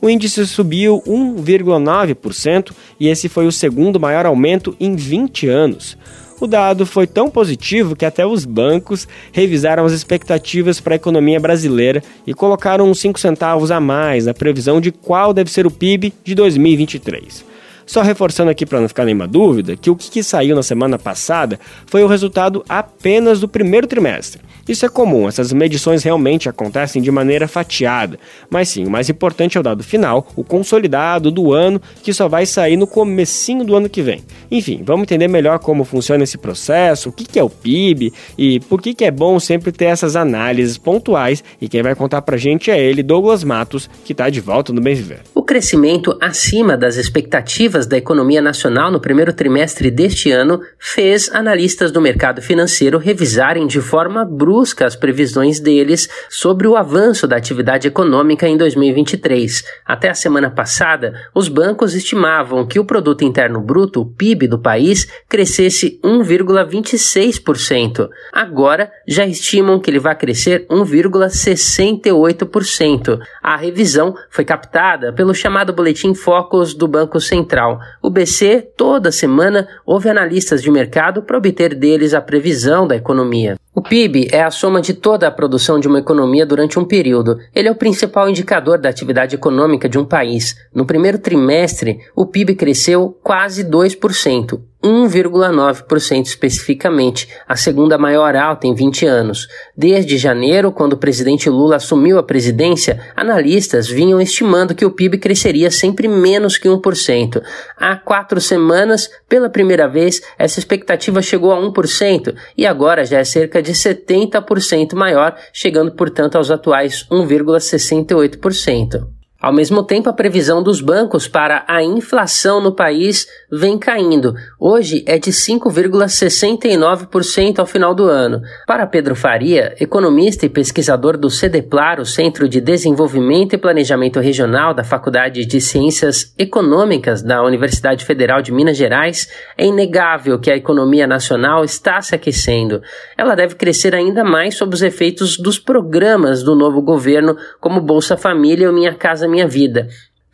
O 0.00 0.08
índice 0.08 0.46
subiu 0.46 1.02
1,9% 1.06 2.72
e 2.98 3.08
esse 3.08 3.28
foi 3.28 3.46
o 3.46 3.52
segundo 3.52 4.00
maior 4.00 4.24
aumento 4.24 4.74
em 4.80 4.96
20 4.96 5.46
anos. 5.46 5.98
O 6.40 6.46
dado 6.46 6.86
foi 6.86 7.06
tão 7.06 7.28
positivo 7.28 7.96
que 7.96 8.04
até 8.04 8.24
os 8.24 8.44
bancos 8.44 9.08
revisaram 9.32 9.84
as 9.84 9.92
expectativas 9.92 10.80
para 10.80 10.94
a 10.94 10.96
economia 10.96 11.40
brasileira 11.40 12.02
e 12.24 12.32
colocaram 12.32 12.88
uns 12.88 13.00
5 13.00 13.18
centavos 13.18 13.72
a 13.72 13.80
mais 13.80 14.26
na 14.26 14.34
previsão 14.34 14.80
de 14.80 14.92
qual 14.92 15.34
deve 15.34 15.50
ser 15.50 15.66
o 15.66 15.70
PIB 15.70 16.14
de 16.22 16.34
2023. 16.36 17.44
Só 17.84 18.02
reforçando 18.02 18.50
aqui 18.50 18.66
para 18.66 18.80
não 18.80 18.86
ficar 18.86 19.04
nenhuma 19.04 19.26
dúvida, 19.26 19.74
que 19.74 19.90
o 19.90 19.96
que 19.96 20.22
saiu 20.22 20.54
na 20.54 20.62
semana 20.62 20.98
passada 20.98 21.58
foi 21.86 22.04
o 22.04 22.06
resultado 22.06 22.62
apenas 22.68 23.40
do 23.40 23.48
primeiro 23.48 23.86
trimestre. 23.86 24.42
Isso 24.68 24.84
é 24.84 24.88
comum, 24.88 25.26
essas 25.26 25.50
medições 25.50 26.02
realmente 26.02 26.46
acontecem 26.46 27.00
de 27.00 27.10
maneira 27.10 27.48
fatiada, 27.48 28.18
mas 28.50 28.68
sim, 28.68 28.84
o 28.84 28.90
mais 28.90 29.08
importante 29.08 29.56
é 29.56 29.60
o 29.60 29.62
dado 29.62 29.82
final, 29.82 30.28
o 30.36 30.44
consolidado 30.44 31.30
do 31.30 31.54
ano, 31.54 31.80
que 32.02 32.12
só 32.12 32.28
vai 32.28 32.44
sair 32.44 32.76
no 32.76 32.86
comecinho 32.86 33.64
do 33.64 33.74
ano 33.74 33.88
que 33.88 34.02
vem. 34.02 34.22
Enfim, 34.50 34.82
vamos 34.84 35.04
entender 35.04 35.26
melhor 35.26 35.58
como 35.58 35.84
funciona 35.84 36.22
esse 36.22 36.36
processo, 36.36 37.08
o 37.08 37.12
que 37.12 37.38
é 37.38 37.42
o 37.42 37.48
PIB 37.48 38.12
e 38.36 38.60
por 38.60 38.82
que 38.82 39.04
é 39.06 39.10
bom 39.10 39.40
sempre 39.40 39.72
ter 39.72 39.86
essas 39.86 40.14
análises 40.14 40.76
pontuais 40.76 41.42
e 41.58 41.66
quem 41.66 41.82
vai 41.82 41.94
contar 41.94 42.20
pra 42.20 42.36
gente 42.36 42.70
é 42.70 42.78
ele, 42.78 43.02
Douglas 43.02 43.42
Matos, 43.42 43.88
que 44.04 44.12
está 44.12 44.28
de 44.28 44.40
volta 44.40 44.70
no 44.70 44.82
Bem 44.82 44.94
Viver. 44.94 45.20
O 45.34 45.42
crescimento 45.42 46.14
acima 46.20 46.76
das 46.76 46.96
expectativas 46.96 47.86
da 47.86 47.96
economia 47.96 48.42
nacional 48.42 48.90
no 48.90 49.00
primeiro 49.00 49.32
trimestre 49.32 49.90
deste 49.90 50.30
ano 50.30 50.60
fez 50.78 51.30
analistas 51.32 51.90
do 51.90 52.02
mercado 52.02 52.42
financeiro 52.42 52.98
revisarem 52.98 53.66
de 53.66 53.80
forma 53.80 54.26
brusca 54.26 54.57
busca 54.58 54.84
as 54.84 54.96
previsões 54.96 55.60
deles 55.60 56.08
sobre 56.28 56.66
o 56.66 56.74
avanço 56.74 57.28
da 57.28 57.36
atividade 57.36 57.86
econômica 57.86 58.48
em 58.48 58.56
2023. 58.56 59.62
Até 59.86 60.10
a 60.10 60.14
semana 60.14 60.50
passada, 60.50 61.14
os 61.32 61.46
bancos 61.46 61.94
estimavam 61.94 62.66
que 62.66 62.80
o 62.80 62.84
produto 62.84 63.22
interno 63.22 63.60
bruto, 63.60 64.00
o 64.00 64.06
PIB 64.06 64.48
do 64.48 64.58
país, 64.58 65.06
crescesse 65.28 66.00
1,26%. 66.02 68.08
Agora 68.32 68.90
já 69.06 69.24
estimam 69.24 69.78
que 69.78 69.92
ele 69.92 70.00
vai 70.00 70.16
crescer 70.16 70.66
1,68%. 70.66 73.20
A 73.40 73.56
revisão 73.56 74.12
foi 74.28 74.44
captada 74.44 75.12
pelo 75.12 75.32
chamado 75.32 75.72
boletim 75.72 76.14
Focus 76.14 76.74
do 76.74 76.88
Banco 76.88 77.20
Central. 77.20 77.78
O 78.02 78.10
BC 78.10 78.72
toda 78.76 79.12
semana 79.12 79.68
ouve 79.86 80.08
analistas 80.08 80.60
de 80.60 80.68
mercado 80.68 81.22
para 81.22 81.38
obter 81.38 81.76
deles 81.76 82.12
a 82.12 82.20
previsão 82.20 82.88
da 82.88 82.96
economia. 82.96 83.56
O 83.74 83.82
PIB 83.82 84.28
é 84.32 84.42
a 84.42 84.50
soma 84.50 84.80
de 84.80 84.94
toda 84.94 85.28
a 85.28 85.30
produção 85.30 85.78
de 85.78 85.86
uma 85.86 86.00
economia 86.00 86.44
durante 86.44 86.78
um 86.78 86.84
período. 86.84 87.38
Ele 87.54 87.68
é 87.68 87.70
o 87.70 87.76
principal 87.76 88.28
indicador 88.28 88.78
da 88.78 88.88
atividade 88.88 89.36
econômica 89.36 89.88
de 89.88 89.98
um 89.98 90.04
país. 90.04 90.56
No 90.74 90.84
primeiro 90.84 91.18
trimestre, 91.18 91.98
o 92.16 92.26
PIB 92.26 92.54
cresceu 92.54 93.16
quase 93.22 93.64
2%. 93.64 94.60
1,9% 94.82 96.26
especificamente, 96.26 97.28
a 97.48 97.56
segunda 97.56 97.98
maior 97.98 98.36
alta 98.36 98.66
em 98.66 98.74
20 98.74 99.06
anos. 99.06 99.48
Desde 99.76 100.16
janeiro, 100.16 100.70
quando 100.70 100.92
o 100.92 100.98
presidente 100.98 101.50
Lula 101.50 101.76
assumiu 101.76 102.18
a 102.18 102.22
presidência, 102.22 103.00
analistas 103.16 103.88
vinham 103.88 104.20
estimando 104.20 104.74
que 104.74 104.84
o 104.84 104.90
PIB 104.90 105.18
cresceria 105.18 105.70
sempre 105.70 106.06
menos 106.06 106.56
que 106.56 106.68
1%. 106.68 107.42
Há 107.76 107.96
quatro 107.96 108.40
semanas, 108.40 109.10
pela 109.28 109.50
primeira 109.50 109.88
vez, 109.88 110.22
essa 110.38 110.60
expectativa 110.60 111.20
chegou 111.20 111.52
a 111.52 111.60
1% 111.60 112.34
e 112.56 112.64
agora 112.64 113.04
já 113.04 113.18
é 113.18 113.24
cerca 113.24 113.60
de 113.60 113.72
70% 113.72 114.94
maior, 114.94 115.36
chegando, 115.52 115.92
portanto, 115.92 116.36
aos 116.36 116.50
atuais 116.50 117.04
1,68%. 117.10 119.17
Ao 119.40 119.52
mesmo 119.52 119.84
tempo, 119.84 120.10
a 120.10 120.12
previsão 120.12 120.60
dos 120.60 120.80
bancos 120.80 121.28
para 121.28 121.64
a 121.68 121.80
inflação 121.80 122.60
no 122.60 122.74
país 122.74 123.24
vem 123.48 123.78
caindo. 123.78 124.34
Hoje 124.58 125.04
é 125.06 125.16
de 125.16 125.30
5,69% 125.30 127.60
ao 127.60 127.66
final 127.66 127.94
do 127.94 128.06
ano. 128.06 128.42
Para 128.66 128.84
Pedro 128.84 129.14
Faria, 129.14 129.76
economista 129.78 130.44
e 130.44 130.48
pesquisador 130.48 131.16
do 131.16 131.30
CEDEPLAR, 131.30 132.00
o 132.00 132.04
Centro 132.04 132.48
de 132.48 132.60
Desenvolvimento 132.60 133.52
e 133.52 133.58
Planejamento 133.58 134.18
Regional 134.18 134.74
da 134.74 134.82
Faculdade 134.82 135.46
de 135.46 135.60
Ciências 135.60 136.34
Econômicas 136.36 137.22
da 137.22 137.40
Universidade 137.40 138.04
Federal 138.04 138.42
de 138.42 138.50
Minas 138.50 138.76
Gerais, 138.76 139.28
é 139.56 139.66
inegável 139.66 140.40
que 140.40 140.50
a 140.50 140.56
economia 140.56 141.06
nacional 141.06 141.62
está 141.62 142.00
se 142.00 142.12
aquecendo. 142.12 142.82
Ela 143.16 143.36
deve 143.36 143.54
crescer 143.54 143.94
ainda 143.94 144.24
mais 144.24 144.56
sob 144.56 144.74
os 144.74 144.82
efeitos 144.82 145.38
dos 145.38 145.60
programas 145.60 146.42
do 146.42 146.56
novo 146.56 146.82
governo, 146.82 147.36
como 147.60 147.80
Bolsa 147.80 148.16
Família 148.16 148.66
ou 148.66 148.74
Minha 148.74 148.94
Casa 148.94 149.27
minha 149.28 149.46
vida. 149.46 149.88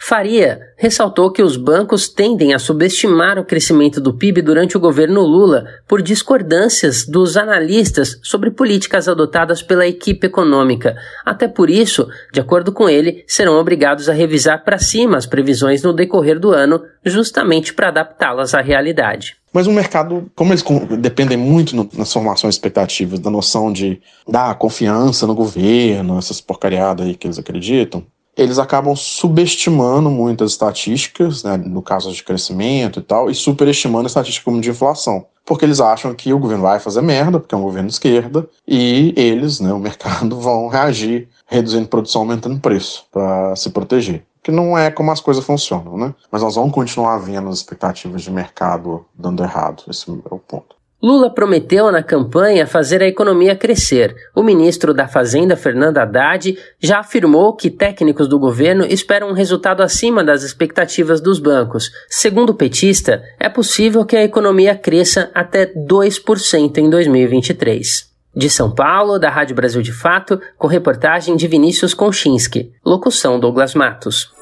Faria 0.06 0.60
ressaltou 0.76 1.30
que 1.30 1.42
os 1.42 1.56
bancos 1.56 2.10
tendem 2.10 2.52
a 2.52 2.58
subestimar 2.58 3.38
o 3.38 3.44
crescimento 3.44 4.02
do 4.02 4.12
PIB 4.12 4.42
durante 4.42 4.76
o 4.76 4.80
governo 4.80 5.22
Lula 5.22 5.64
por 5.88 6.02
discordâncias 6.02 7.06
dos 7.06 7.38
analistas 7.38 8.20
sobre 8.22 8.50
políticas 8.50 9.08
adotadas 9.08 9.62
pela 9.62 9.86
equipe 9.86 10.26
econômica. 10.26 10.94
Até 11.24 11.48
por 11.48 11.70
isso, 11.70 12.06
de 12.30 12.38
acordo 12.38 12.70
com 12.70 12.86
ele, 12.86 13.24
serão 13.26 13.54
obrigados 13.58 14.10
a 14.10 14.12
revisar 14.12 14.62
para 14.62 14.78
cima 14.78 15.16
as 15.16 15.24
previsões 15.24 15.82
no 15.82 15.94
decorrer 15.94 16.38
do 16.38 16.52
ano, 16.52 16.82
justamente 17.02 17.72
para 17.72 17.88
adaptá-las 17.88 18.52
à 18.52 18.60
realidade. 18.60 19.36
Mas 19.54 19.66
o 19.66 19.72
mercado, 19.72 20.30
como 20.34 20.52
eles 20.52 20.64
dependem 20.98 21.38
muito 21.38 21.88
nas 21.96 22.12
formações 22.12 22.56
expectativas, 22.56 23.20
da 23.20 23.30
noção 23.30 23.72
de 23.72 24.02
dar 24.28 24.54
confiança 24.56 25.26
no 25.26 25.34
governo, 25.34 26.18
essas 26.18 26.42
porcariadas 26.42 27.06
aí 27.06 27.14
que 27.14 27.26
eles 27.26 27.38
acreditam, 27.38 28.04
eles 28.36 28.58
acabam 28.58 28.94
subestimando 28.96 30.10
muitas 30.10 30.52
estatísticas, 30.52 31.42
né, 31.42 31.56
no 31.56 31.82
caso 31.82 32.12
de 32.12 32.22
crescimento 32.22 32.98
e 32.98 33.02
tal, 33.02 33.30
e 33.30 33.34
superestimando 33.34 34.06
a 34.06 34.08
estatística 34.08 34.44
como 34.44 34.60
de 34.60 34.70
inflação. 34.70 35.26
Porque 35.44 35.64
eles 35.64 35.80
acham 35.80 36.14
que 36.14 36.32
o 36.32 36.38
governo 36.38 36.62
vai 36.62 36.80
fazer 36.80 37.02
merda, 37.02 37.38
porque 37.38 37.54
é 37.54 37.58
um 37.58 37.62
governo 37.62 37.88
de 37.88 37.94
esquerda, 37.94 38.48
e 38.66 39.12
eles, 39.16 39.60
né, 39.60 39.72
o 39.72 39.78
mercado, 39.78 40.38
vão 40.40 40.68
reagir 40.68 41.28
reduzindo 41.46 41.86
produção, 41.86 42.22
aumentando 42.22 42.58
preço, 42.58 43.06
para 43.12 43.54
se 43.54 43.70
proteger. 43.70 44.24
Que 44.42 44.50
não 44.50 44.76
é 44.76 44.90
como 44.90 45.10
as 45.10 45.20
coisas 45.20 45.44
funcionam, 45.44 45.96
né? 45.96 46.14
Mas 46.30 46.42
nós 46.42 46.54
vamos 46.54 46.72
continuar 46.72 47.16
vendo 47.18 47.48
as 47.48 47.58
expectativas 47.58 48.22
de 48.22 48.30
mercado 48.30 49.06
dando 49.14 49.42
errado. 49.42 49.84
Esse 49.88 50.10
é 50.10 50.34
o 50.34 50.38
ponto. 50.38 50.76
Lula 51.02 51.28
prometeu 51.28 51.92
na 51.92 52.02
campanha 52.02 52.66
fazer 52.66 53.02
a 53.02 53.06
economia 53.06 53.54
crescer. 53.54 54.16
O 54.34 54.42
ministro 54.42 54.94
da 54.94 55.06
Fazenda, 55.06 55.54
Fernando 55.54 55.98
Haddad, 55.98 56.58
já 56.80 57.00
afirmou 57.00 57.54
que 57.54 57.70
técnicos 57.70 58.26
do 58.26 58.38
governo 58.38 58.86
esperam 58.86 59.28
um 59.28 59.34
resultado 59.34 59.82
acima 59.82 60.24
das 60.24 60.42
expectativas 60.42 61.20
dos 61.20 61.38
bancos. 61.38 61.90
Segundo 62.08 62.50
o 62.50 62.54
petista, 62.54 63.22
é 63.38 63.48
possível 63.48 64.04
que 64.04 64.16
a 64.16 64.24
economia 64.24 64.74
cresça 64.74 65.30
até 65.34 65.66
2% 65.66 66.78
em 66.78 66.88
2023. 66.88 68.14
De 68.36 68.50
São 68.50 68.74
Paulo, 68.74 69.18
da 69.18 69.30
Rádio 69.30 69.54
Brasil 69.54 69.80
de 69.80 69.92
Fato, 69.92 70.40
com 70.58 70.66
reportagem 70.66 71.36
de 71.36 71.46
Vinícius 71.46 71.94
Konchinski. 71.94 72.72
Locução 72.84 73.38
Douglas 73.38 73.74
Matos. 73.74 74.32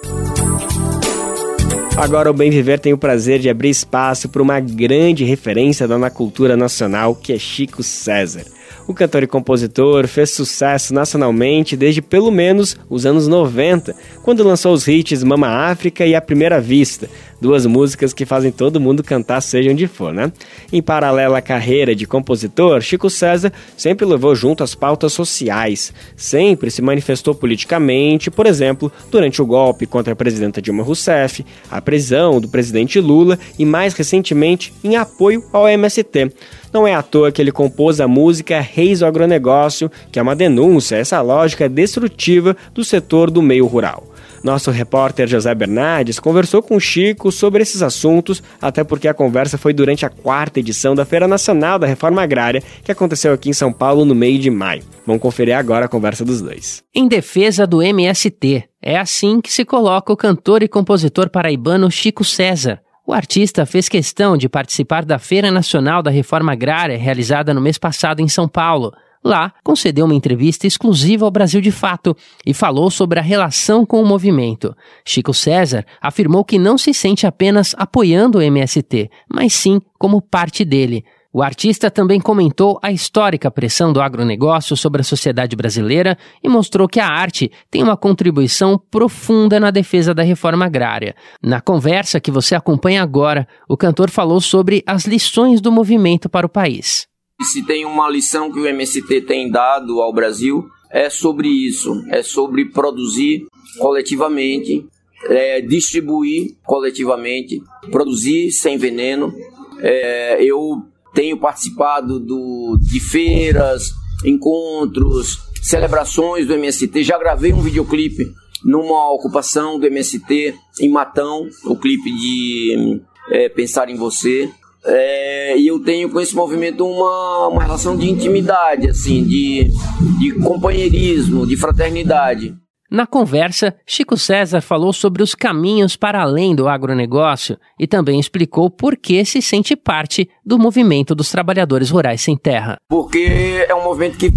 Agora 1.97 2.31
o 2.31 2.35
Bem 2.35 2.51
Viver 2.51 2.81
tem 2.81 2.93
o 2.93 2.99
prazer 2.99 3.39
de 3.39 3.51
abrir 3.51 3.69
espaço 3.69 4.29
para 4.29 4.43
uma 4.43 4.59
grande 4.59 5.25
referência 5.25 5.87
da 5.87 5.99
na 5.99 6.09
cultura 6.09 6.57
nacional, 6.57 7.15
que 7.15 7.33
é 7.33 7.39
Chico 7.39 7.83
César. 7.83 8.45
O 8.89 8.95
cantor 8.95 9.23
e 9.23 9.27
compositor 9.27 10.09
fez 10.09 10.31
sucesso 10.31 10.95
nacionalmente 10.95 11.77
desde 11.77 12.01
pelo 12.01 12.31
menos 12.31 12.77
os 12.89 13.05
anos 13.05 13.29
90, 13.29 13.95
quando 14.23 14.43
lançou 14.43 14.73
os 14.73 14.89
hits 14.89 15.23
Mama 15.23 15.49
África 15.49 16.05
e 16.07 16.15
A 16.15 16.21
Primeira 16.21 16.61
Vista, 16.61 17.09
duas 17.43 17.67
músicas 17.67 18.15
que 18.15 18.25
fazem 18.25 18.53
todo 18.53 18.81
mundo 18.81 19.03
cantar 19.03 19.41
seja 19.41 19.71
onde 19.71 19.89
for, 19.89 20.15
né? 20.15 20.33
Em 20.73 20.81
paralelo 20.81 21.35
à 21.35 21.43
carreira 21.43 21.95
de 21.95 22.07
compositor, 22.07 22.81
Chico 22.81 23.11
César 23.11 23.53
sempre 23.77 24.07
levou 24.07 24.35
junto 24.35 24.63
as 24.63 24.77
pautas 24.77 25.13
sociais, 25.13 25.93
sempre 26.17 26.71
se 26.71 26.81
manifestou 26.81 27.35
politicamente, 27.35 28.31
por 28.31 28.47
exemplo, 28.47 28.91
durante 29.11 29.43
o 29.43 29.47
golpe 29.47 29.85
contra 29.85 30.13
a 30.13 30.17
presidenta 30.17 30.63
Dilma 30.63 30.85
Rousseff, 30.85 31.45
a 31.69 31.83
prisão 31.83 32.41
do 32.41 32.49
presidente 32.49 33.01
Lula 33.01 33.37
e 33.59 33.65
mais 33.65 33.93
recentemente 33.93 34.73
em 34.85 34.95
apoio 34.95 35.45
ao 35.53 35.69
MST. 35.69 36.31
Não 36.73 36.87
é 36.87 36.95
à 36.95 37.03
toa 37.03 37.33
que 37.33 37.43
ele 37.43 37.53
compôs 37.53 38.01
a 38.01 38.07
música 38.07 38.61
Reis 38.61 39.01
do 39.01 39.07
Agronegócio, 39.07 39.91
que 40.13 40.19
é 40.19 40.23
uma 40.23 40.37
denúncia 40.37 40.97
a 40.97 41.01
essa 41.01 41.21
lógica 41.21 41.69
destrutiva 41.69 42.57
do 42.73 42.85
setor 42.85 43.31
do 43.31 43.43
meio 43.43 43.67
rural. 43.67 44.12
Nosso 44.43 44.71
repórter 44.71 45.29
José 45.29 45.55
Bernardes 45.55 46.19
conversou 46.19 46.63
com 46.63 46.77
o 46.77 46.81
Chico 46.81 47.31
sobre 47.31 47.63
esses 47.63 47.81
assuntos, 47.81 48.43
até 48.61 48.83
porque 48.83 49.07
a 49.07 49.15
conversa 49.15 49.57
foi 49.57 49.73
durante 49.73 50.05
a 50.05 50.11
quarta 50.11 50.59
edição 50.59 50.95
da 50.95 51.05
Feira 51.05 51.29
Nacional 51.29 51.79
da 51.79 51.87
Reforma 51.87 52.23
Agrária, 52.23 52.63
que 52.83 52.91
aconteceu 52.91 53.33
aqui 53.33 53.51
em 53.51 53.53
São 53.53 53.73
Paulo 53.73 54.05
no 54.05 54.15
meio 54.15 54.39
de 54.39 54.51
maio. 54.51 54.83
Vamos 55.07 55.23
conferir 55.23 55.57
agora 55.57 55.87
a 55.87 55.89
conversa 55.89 56.25
dos 56.25 56.43
dois. 56.43 56.83
Em 56.93 57.07
defesa 57.07 57.67
do 57.67 57.81
MST, 57.81 58.65
é 58.83 58.99
assim 58.99 59.41
que 59.41 59.53
se 59.53 59.65
coloca 59.65 60.13
o 60.13 60.17
cantor 60.17 60.63
e 60.63 60.69
compositor 60.69 61.31
paraibano 61.31 61.91
Chico 61.91 62.25
César. 62.25 62.81
O 63.07 63.13
artista 63.13 63.67
fez 63.67 63.89
questão 63.89 64.37
de 64.37 64.49
participar 64.49 65.05
da 65.05 65.19
Feira 65.19 65.51
Nacional 65.51 66.03
da 66.03 66.11
Reforma 66.11 66.53
Agrária 66.53 66.97
realizada 66.97 67.53
no 67.53 67.61
mês 67.61 67.79
passado 67.79 68.21
em 68.21 68.29
São 68.29 68.49
Paulo. 68.49 68.93
Lá, 69.25 69.53
concedeu 69.63 70.05
uma 70.05 70.15
entrevista 70.15 70.67
exclusiva 70.67 71.25
ao 71.25 71.31
Brasil 71.31 71.61
de 71.61 71.71
Fato 71.71 72.17
e 72.45 72.53
falou 72.53 72.91
sobre 72.91 73.21
a 73.21 73.23
relação 73.23 73.87
com 73.87 74.03
o 74.03 74.07
movimento. 74.07 74.75
Chico 75.05 75.33
César 75.33 75.85
afirmou 76.01 76.45
que 76.45 76.59
não 76.59 76.77
se 76.77 76.93
sente 76.93 77.27
apenas 77.27 77.75
apoiando 77.79 78.39
o 78.39 78.43
MST, 78.43 79.09
mas 79.33 79.53
sim 79.53 79.81
como 79.99 80.21
parte 80.21 80.65
dele. 80.65 81.05
O 81.35 81.41
artista 81.41 81.91
também 81.91 82.21
comentou 82.21 82.79
a 82.83 82.93
histórica 82.93 83.51
pressão 83.51 83.91
do 83.91 84.03
agronegócio 84.03 84.77
sobre 84.77 85.01
a 85.01 85.05
sociedade 85.05 85.57
brasileira 85.57 86.19
e 86.43 86.49
mostrou 86.49 86.87
que 86.87 87.01
a 87.01 87.07
arte 87.07 87.51
tem 87.71 87.83
uma 87.83 87.97
contribuição 87.97 88.79
profunda 88.91 89.59
na 89.59 89.71
defesa 89.71 90.13
da 90.13 90.23
reforma 90.23 90.67
agrária. 90.67 91.15
Na 91.43 91.61
conversa 91.61 92.21
que 92.21 92.31
você 92.31 92.55
acompanha 92.55 93.03
agora, 93.03 93.49
o 93.67 93.79
cantor 93.79 94.11
falou 94.11 94.43
sobre 94.43 94.83
as 94.87 95.07
lições 95.07 95.63
do 95.63 95.73
movimento 95.73 96.29
para 96.29 96.45
o 96.45 96.51
país. 96.51 97.11
Se 97.45 97.63
tem 97.63 97.85
uma 97.85 98.09
lição 98.09 98.51
que 98.51 98.59
o 98.59 98.67
MST 98.67 99.23
tem 99.23 99.51
dado 99.51 100.01
ao 100.01 100.13
Brasil, 100.13 100.69
é 100.91 101.09
sobre 101.09 101.49
isso: 101.49 102.05
é 102.09 102.23
sobre 102.23 102.67
produzir 102.67 103.47
coletivamente, 103.79 104.87
é, 105.25 105.61
distribuir 105.61 106.55
coletivamente, 106.65 107.63
produzir 107.91 108.51
sem 108.53 108.77
veneno. 108.77 109.35
É, 109.81 110.43
eu 110.45 110.83
tenho 111.15 111.39
participado 111.39 112.19
do, 112.19 112.79
de 112.81 113.01
feiras, 113.01 113.93
encontros, 114.25 115.39
celebrações 115.63 116.47
do 116.47 116.55
MST. 116.55 117.03
Já 117.03 117.19
gravei 117.19 117.53
um 117.53 117.63
videoclipe 117.63 118.33
numa 118.65 119.13
ocupação 119.13 119.79
do 119.79 119.87
MST 119.87 120.55
em 120.81 120.89
Matão, 120.91 121.49
o 121.65 121.77
clipe 121.77 122.11
de 122.13 123.01
é, 123.31 123.49
Pensar 123.49 123.89
em 123.89 123.97
Você. 123.97 124.51
É, 124.85 125.57
e 125.57 125.67
eu 125.67 125.79
tenho 125.81 126.11
com 126.11 126.21
esse 126.21 126.35
movimento 126.35 126.85
uma, 126.85 127.49
uma 127.49 127.63
relação 127.63 127.97
de 127.97 128.11
intimidade, 128.11 128.89
assim, 128.89 129.25
de, 129.25 129.71
de 130.19 130.33
companheirismo, 130.41 131.47
de 131.47 131.57
fraternidade. 131.57 132.55
Na 132.91 133.07
conversa, 133.07 133.75
Chico 133.87 134.19
César 134.19 134.61
falou 134.61 134.93
sobre 134.93 135.23
os 135.23 135.35
caminhos 135.35 135.97
para 135.97 136.21
além 136.21 136.55
do 136.55 136.69
agronegócio 136.69 137.57
e 137.79 137.87
também 137.87 138.21
explicou 138.21 138.69
por 138.69 138.99
que 138.99 139.25
se 139.25 139.41
sente 139.41 139.75
parte 139.75 140.29
do 140.45 140.59
movimento 140.59 141.15
dos 141.15 141.31
trabalhadores 141.31 141.89
rurais 141.89 142.21
sem 142.21 142.37
terra. 142.37 142.77
Porque 142.91 143.65
é 143.67 143.75
um 143.75 143.83
movimento 143.83 144.19
que 144.19 144.31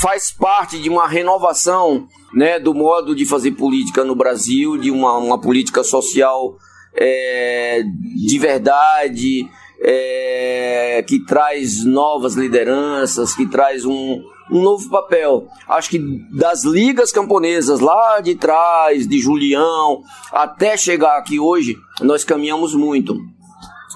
faz 0.00 0.32
parte 0.32 0.80
de 0.80 0.88
uma 0.88 1.06
renovação 1.06 2.08
né, 2.34 2.58
do 2.58 2.74
modo 2.74 3.14
de 3.14 3.24
fazer 3.24 3.52
política 3.52 4.02
no 4.02 4.16
Brasil, 4.16 4.76
de 4.76 4.90
uma, 4.90 5.16
uma 5.16 5.40
política 5.40 5.84
social 5.84 6.56
é, 7.00 7.82
de 7.82 8.38
verdade, 8.38 9.48
é, 9.80 11.04
que 11.06 11.24
traz 11.24 11.84
novas 11.84 12.34
lideranças, 12.34 13.34
que 13.34 13.46
traz 13.46 13.84
um, 13.84 14.22
um 14.50 14.60
novo 14.60 14.88
papel. 14.90 15.46
Acho 15.68 15.90
que 15.90 15.98
das 16.32 16.64
ligas 16.64 17.12
camponesas 17.12 17.80
lá 17.80 18.20
de 18.20 18.34
trás, 18.34 19.06
de 19.06 19.18
Julião, 19.18 20.02
até 20.32 20.76
chegar 20.76 21.18
aqui 21.18 21.38
hoje, 21.38 21.76
nós 22.00 22.24
caminhamos 22.24 22.74
muito. 22.74 23.16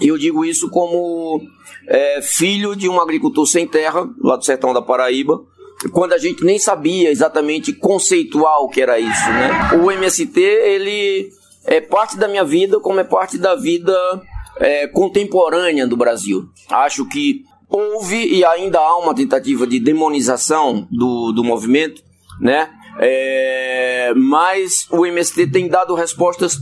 E 0.01 0.09
eu 0.09 0.17
digo 0.17 0.45
isso 0.45 0.71
como 0.71 1.41
é, 1.89 2.21
filho 2.23 2.75
de 2.77 2.89
um 2.89 3.01
agricultor 3.01 3.47
sem 3.47 3.67
terra, 3.67 4.09
lá 4.21 4.37
do 4.37 4.45
sertão 4.45 4.73
da 4.73 4.81
Paraíba, 4.81 5.41
quando 5.93 6.13
a 6.13 6.19
gente 6.19 6.45
nem 6.45 6.59
sabia 6.59 7.11
exatamente 7.11 7.73
conceitual 7.73 8.65
o 8.65 8.69
que 8.69 8.81
era 8.81 9.01
isso, 9.01 9.29
né? 9.31 9.83
O 9.83 9.91
MST, 9.91 10.39
ele 10.41 11.33
é 11.65 11.81
parte 11.81 12.17
da 12.17 12.29
minha 12.29 12.45
vida, 12.45 12.81
como 12.81 13.01
é 13.01 13.05
parte 13.05 13.39
da 13.39 13.55
vida 13.55 13.95
é, 14.59 14.87
contemporânea 14.89 15.87
do 15.87 15.97
Brasil. 15.97 16.49
Acho 16.71 17.07
que 17.09 17.45
houve 17.69 18.27
e 18.27 18.45
ainda 18.45 18.79
há 18.79 18.99
uma 18.99 19.15
tentativa 19.15 19.67
de 19.67 19.81
demonização 19.81 20.87
do, 20.91 21.33
do 21.33 21.43
movimento, 21.43 22.03
né? 22.41 22.69
É, 22.99 24.13
mas 24.15 24.87
o 24.91 25.07
MST 25.07 25.47
tem 25.47 25.69
dado 25.69 25.95
respostas 25.95 26.59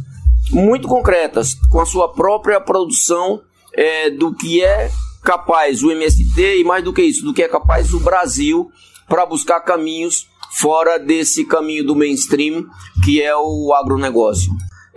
muito 0.52 0.86
concretas 0.86 1.54
com 1.68 1.80
a 1.80 1.86
sua 1.86 2.12
própria 2.12 2.60
produção 2.60 3.40
é, 3.72 4.10
do 4.10 4.32
que 4.34 4.62
é 4.62 4.90
capaz 5.22 5.82
o 5.82 5.90
MST 5.90 6.58
e 6.58 6.64
mais 6.64 6.84
do 6.84 6.92
que 6.92 7.02
isso, 7.02 7.24
do 7.24 7.34
que 7.34 7.42
é 7.42 7.48
capaz 7.48 7.92
o 7.92 8.00
Brasil 8.00 8.70
para 9.08 9.26
buscar 9.26 9.60
caminhos 9.60 10.28
fora 10.52 10.98
desse 10.98 11.44
caminho 11.44 11.84
do 11.84 11.96
mainstream 11.96 12.64
que 13.04 13.20
é 13.20 13.34
o 13.36 13.72
agronegócio. 13.74 14.52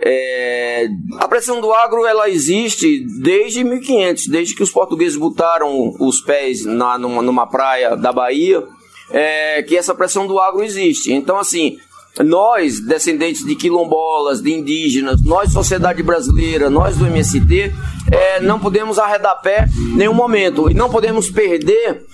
É, 0.06 0.86
a 1.18 1.26
pressão 1.26 1.62
do 1.62 1.72
agro 1.72 2.04
ela 2.04 2.28
existe 2.28 3.06
desde 3.22 3.64
1500, 3.64 4.26
desde 4.26 4.54
que 4.54 4.62
os 4.62 4.70
portugueses 4.70 5.16
botaram 5.16 5.94
os 5.98 6.20
pés 6.20 6.66
na, 6.66 6.98
numa, 6.98 7.22
numa 7.22 7.46
praia 7.46 7.96
da 7.96 8.12
Bahia, 8.12 8.62
é, 9.10 9.62
que 9.62 9.74
essa 9.74 9.94
pressão 9.94 10.26
do 10.26 10.38
agro 10.38 10.62
existe. 10.62 11.10
Então, 11.10 11.38
assim, 11.38 11.78
nós, 12.22 12.80
descendentes 12.80 13.46
de 13.46 13.56
quilombolas, 13.56 14.42
de 14.42 14.52
indígenas, 14.52 15.22
nós, 15.22 15.50
sociedade 15.50 16.02
brasileira, 16.02 16.68
nós 16.68 16.98
do 16.98 17.06
MST, 17.06 17.72
é, 18.12 18.40
não 18.40 18.60
podemos 18.60 18.98
arredar 18.98 19.40
pé 19.40 19.68
em 19.74 19.96
nenhum 19.96 20.14
momento 20.14 20.70
e 20.70 20.74
não 20.74 20.90
podemos 20.90 21.30
perder 21.30 22.04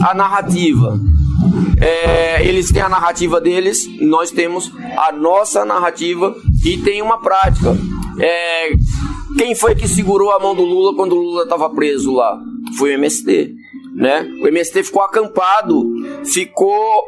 a 0.00 0.14
narrativa. 0.14 0.98
É, 1.80 2.46
eles 2.46 2.70
têm 2.70 2.82
a 2.82 2.88
narrativa 2.88 3.40
deles, 3.40 3.86
nós 4.00 4.30
temos 4.30 4.72
a 4.96 5.12
nossa 5.12 5.64
narrativa 5.64 6.34
e 6.64 6.78
tem 6.78 7.02
uma 7.02 7.20
prática. 7.20 7.76
É, 8.20 8.70
quem 9.36 9.54
foi 9.54 9.74
que 9.74 9.88
segurou 9.88 10.30
a 10.30 10.38
mão 10.38 10.54
do 10.54 10.62
Lula 10.62 10.94
quando 10.94 11.12
o 11.12 11.20
Lula 11.20 11.42
estava 11.44 11.68
preso 11.70 12.12
lá? 12.12 12.38
Foi 12.78 12.90
o 12.90 12.94
MST. 12.94 13.54
Né? 13.94 14.28
O 14.42 14.48
MST 14.48 14.82
ficou 14.84 15.02
acampado, 15.02 15.84
ficou 16.24 17.04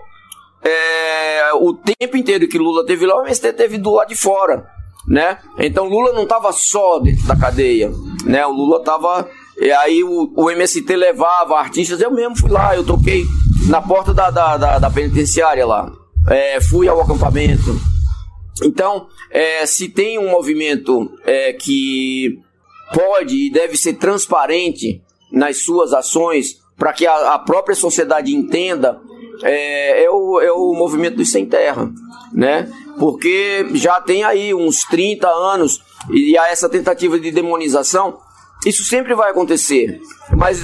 é, 0.63 1.53
o 1.55 1.75
tempo 1.75 2.17
inteiro 2.17 2.49
que 2.49 2.59
Lula 2.59 2.85
teve 2.85 3.07
lá, 3.07 3.17
o 3.17 3.23
MST 3.23 3.53
teve 3.53 3.79
do 3.79 3.93
lado 3.93 4.09
de 4.09 4.17
fora. 4.17 4.67
Né? 5.07 5.39
Então 5.59 5.89
Lula 5.89 6.13
não 6.13 6.25
estava 6.25 6.51
só 6.53 6.99
dentro 6.99 7.25
da 7.27 7.37
cadeia, 7.37 7.93
né? 8.25 8.45
O 8.45 8.51
Lula 8.51 8.79
estava 8.79 9.29
e 9.59 9.71
aí 9.71 10.03
o, 10.03 10.33
o 10.37 10.51
MST 10.51 10.97
levava 10.97 11.59
artistas, 11.59 12.01
eu 12.01 12.11
mesmo 12.11 12.37
fui 12.37 12.51
lá, 12.51 12.75
eu 12.75 12.85
toquei 12.85 13.25
na 13.67 13.81
porta 13.83 14.13
da, 14.13 14.31
da, 14.31 14.57
da, 14.57 14.79
da 14.79 14.91
penitenciária 14.91 15.67
lá. 15.67 15.93
É, 16.29 16.61
fui 16.61 16.89
ao 16.89 17.01
acampamento. 17.01 17.79
Então, 18.63 19.07
é, 19.31 19.67
se 19.67 19.89
tem 19.89 20.19
um 20.19 20.31
movimento 20.31 21.11
é, 21.25 21.53
que 21.53 22.39
pode 22.93 23.47
e 23.47 23.51
deve 23.51 23.77
ser 23.77 23.95
transparente 23.95 25.03
nas 25.31 25.63
suas 25.63 25.93
ações 25.93 26.61
para 26.77 26.93
que 26.93 27.07
a, 27.07 27.35
a, 27.35 27.39
própria 27.39 27.75
sociedade 27.75 28.35
entenda, 28.35 29.01
é, 29.43 30.05
é, 30.05 30.11
o, 30.11 30.41
é 30.41 30.53
o 30.53 30.75
movimento 30.75 31.17
dos 31.17 31.31
sem 31.31 31.47
terra, 31.47 31.91
né? 32.33 32.71
Porque 32.99 33.67
já 33.75 34.01
tem 34.01 34.25
aí 34.25 34.55
uns 34.55 34.85
30 34.85 35.29
anos 35.29 35.81
e 36.11 36.37
há 36.39 36.49
essa 36.49 36.69
tentativa 36.69 37.19
de 37.19 37.31
demonização 37.31 38.19
isso 38.65 38.85
sempre 38.85 39.15
vai 39.15 39.31
acontecer, 39.31 40.01
mas 40.37 40.61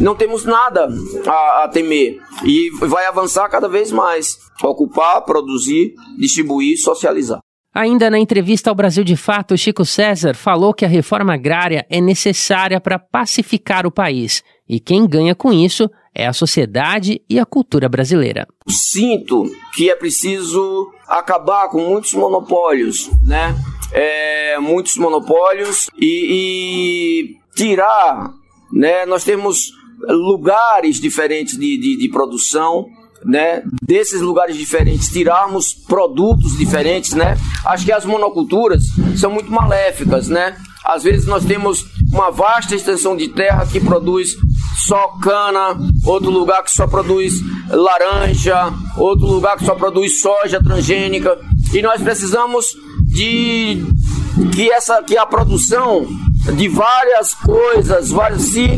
não 0.00 0.14
temos 0.14 0.44
nada 0.44 0.88
a, 1.26 1.64
a 1.64 1.68
temer 1.68 2.18
e 2.44 2.70
vai 2.86 3.06
avançar 3.06 3.48
cada 3.48 3.68
vez 3.68 3.90
mais. 3.90 4.38
Ocupar, 4.62 5.22
produzir, 5.22 5.94
distribuir, 6.18 6.78
socializar. 6.78 7.40
Ainda 7.74 8.10
na 8.10 8.18
entrevista 8.18 8.70
ao 8.70 8.76
Brasil 8.76 9.04
de 9.04 9.16
Fato, 9.16 9.56
Chico 9.56 9.84
César 9.84 10.34
falou 10.34 10.74
que 10.74 10.84
a 10.84 10.88
reforma 10.88 11.34
agrária 11.34 11.86
é 11.88 12.00
necessária 12.00 12.80
para 12.80 12.98
pacificar 12.98 13.86
o 13.86 13.90
país 13.92 14.42
e 14.68 14.80
quem 14.80 15.06
ganha 15.06 15.34
com 15.34 15.52
isso 15.52 15.88
é 16.14 16.26
a 16.26 16.32
sociedade 16.32 17.22
e 17.30 17.38
a 17.38 17.46
cultura 17.46 17.88
brasileira. 17.88 18.46
Sinto 18.66 19.44
que 19.74 19.88
é 19.88 19.94
preciso 19.94 20.90
acabar 21.06 21.68
com 21.68 21.80
muitos 21.80 22.12
monopólios, 22.14 23.10
né? 23.22 23.54
É, 23.92 24.58
muitos 24.58 24.96
monopólios 24.96 25.88
e, 25.96 27.36
e 27.38 27.54
tirar, 27.54 28.32
né? 28.72 29.06
Nós 29.06 29.22
temos 29.22 29.77
lugares 30.08 31.00
diferentes 31.00 31.58
de, 31.58 31.78
de, 31.78 31.96
de 31.96 32.08
produção, 32.08 32.86
né, 33.24 33.62
desses 33.82 34.20
lugares 34.20 34.56
diferentes, 34.56 35.08
tirarmos 35.08 35.74
produtos 35.74 36.56
diferentes, 36.56 37.14
né? 37.14 37.36
Acho 37.64 37.84
que 37.84 37.92
as 37.92 38.04
monoculturas 38.04 38.84
são 39.16 39.30
muito 39.30 39.50
maléficas, 39.50 40.28
né? 40.28 40.56
Às 40.84 41.02
vezes 41.02 41.26
nós 41.26 41.44
temos 41.44 41.84
uma 42.12 42.30
vasta 42.30 42.74
extensão 42.74 43.16
de 43.16 43.28
terra 43.28 43.66
que 43.66 43.80
produz 43.80 44.36
só 44.86 45.08
cana, 45.20 45.76
outro 46.04 46.30
lugar 46.30 46.62
que 46.62 46.70
só 46.70 46.86
produz 46.86 47.34
laranja, 47.68 48.72
outro 48.96 49.26
lugar 49.26 49.58
que 49.58 49.64
só 49.64 49.74
produz 49.74 50.20
soja 50.20 50.62
transgênica, 50.62 51.36
e 51.74 51.82
nós 51.82 52.00
precisamos 52.00 52.66
de 53.04 53.84
que 54.54 54.70
essa 54.70 55.02
que 55.02 55.18
a 55.18 55.26
produção 55.26 56.06
de 56.56 56.68
várias 56.68 57.34
coisas, 57.34 58.10
várias 58.10 58.42
se 58.42 58.68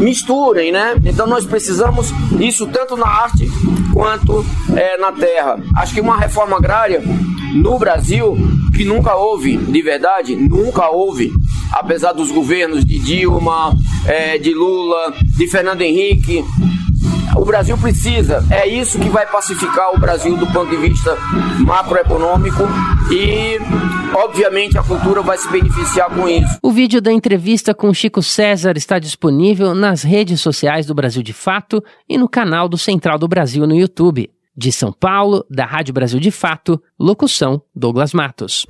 misturem, 0.00 0.72
né? 0.72 0.94
Então 1.04 1.26
nós 1.26 1.44
precisamos 1.44 2.12
isso 2.40 2.66
tanto 2.66 2.96
na 2.96 3.06
arte 3.06 3.48
quanto 3.92 4.44
é, 4.74 4.96
na 4.98 5.12
terra. 5.12 5.58
Acho 5.76 5.94
que 5.94 6.00
uma 6.00 6.16
reforma 6.16 6.56
agrária 6.56 7.02
no 7.54 7.78
Brasil 7.78 8.36
que 8.74 8.84
nunca 8.84 9.14
houve, 9.14 9.56
de 9.56 9.82
verdade, 9.82 10.36
nunca 10.36 10.88
houve, 10.88 11.32
apesar 11.72 12.12
dos 12.12 12.30
governos 12.30 12.84
de 12.84 12.98
Dilma, 12.98 13.76
é, 14.06 14.38
de 14.38 14.54
Lula, 14.54 15.12
de 15.36 15.46
Fernando 15.46 15.82
Henrique, 15.82 16.44
o 17.36 17.44
Brasil 17.44 17.76
precisa. 17.78 18.44
É 18.50 18.66
isso 18.66 18.98
que 18.98 19.08
vai 19.08 19.26
pacificar 19.26 19.94
o 19.94 19.98
Brasil 19.98 20.36
do 20.36 20.46
ponto 20.46 20.70
de 20.70 20.76
vista 20.76 21.16
macroeconômico 21.60 22.62
e, 23.10 23.58
obviamente, 24.14 24.78
a 24.78 24.82
cultura 24.82 25.22
vai 25.22 25.38
se 25.38 25.48
beneficiar 25.50 26.10
com 26.10 26.28
isso. 26.28 26.58
O 26.62 26.70
vídeo 26.70 27.00
da 27.00 27.12
entrevista 27.12 27.74
com 27.74 27.92
Chico 27.92 28.22
César 28.22 28.74
está 28.76 28.98
disponível 28.98 29.74
nas 29.74 30.02
redes 30.02 30.40
sociais 30.40 30.86
do 30.86 30.94
Brasil 30.94 31.22
de 31.22 31.32
Fato 31.32 31.82
e 32.08 32.18
no 32.18 32.28
canal 32.28 32.68
do 32.68 32.78
Central 32.78 33.18
do 33.18 33.28
Brasil 33.28 33.66
no 33.66 33.74
YouTube. 33.74 34.30
De 34.56 34.72
São 34.72 34.92
Paulo, 34.92 35.44
da 35.48 35.64
Rádio 35.64 35.94
Brasil 35.94 36.20
de 36.20 36.30
Fato, 36.30 36.82
locução 36.98 37.62
Douglas 37.74 38.12
Matos. 38.12 38.66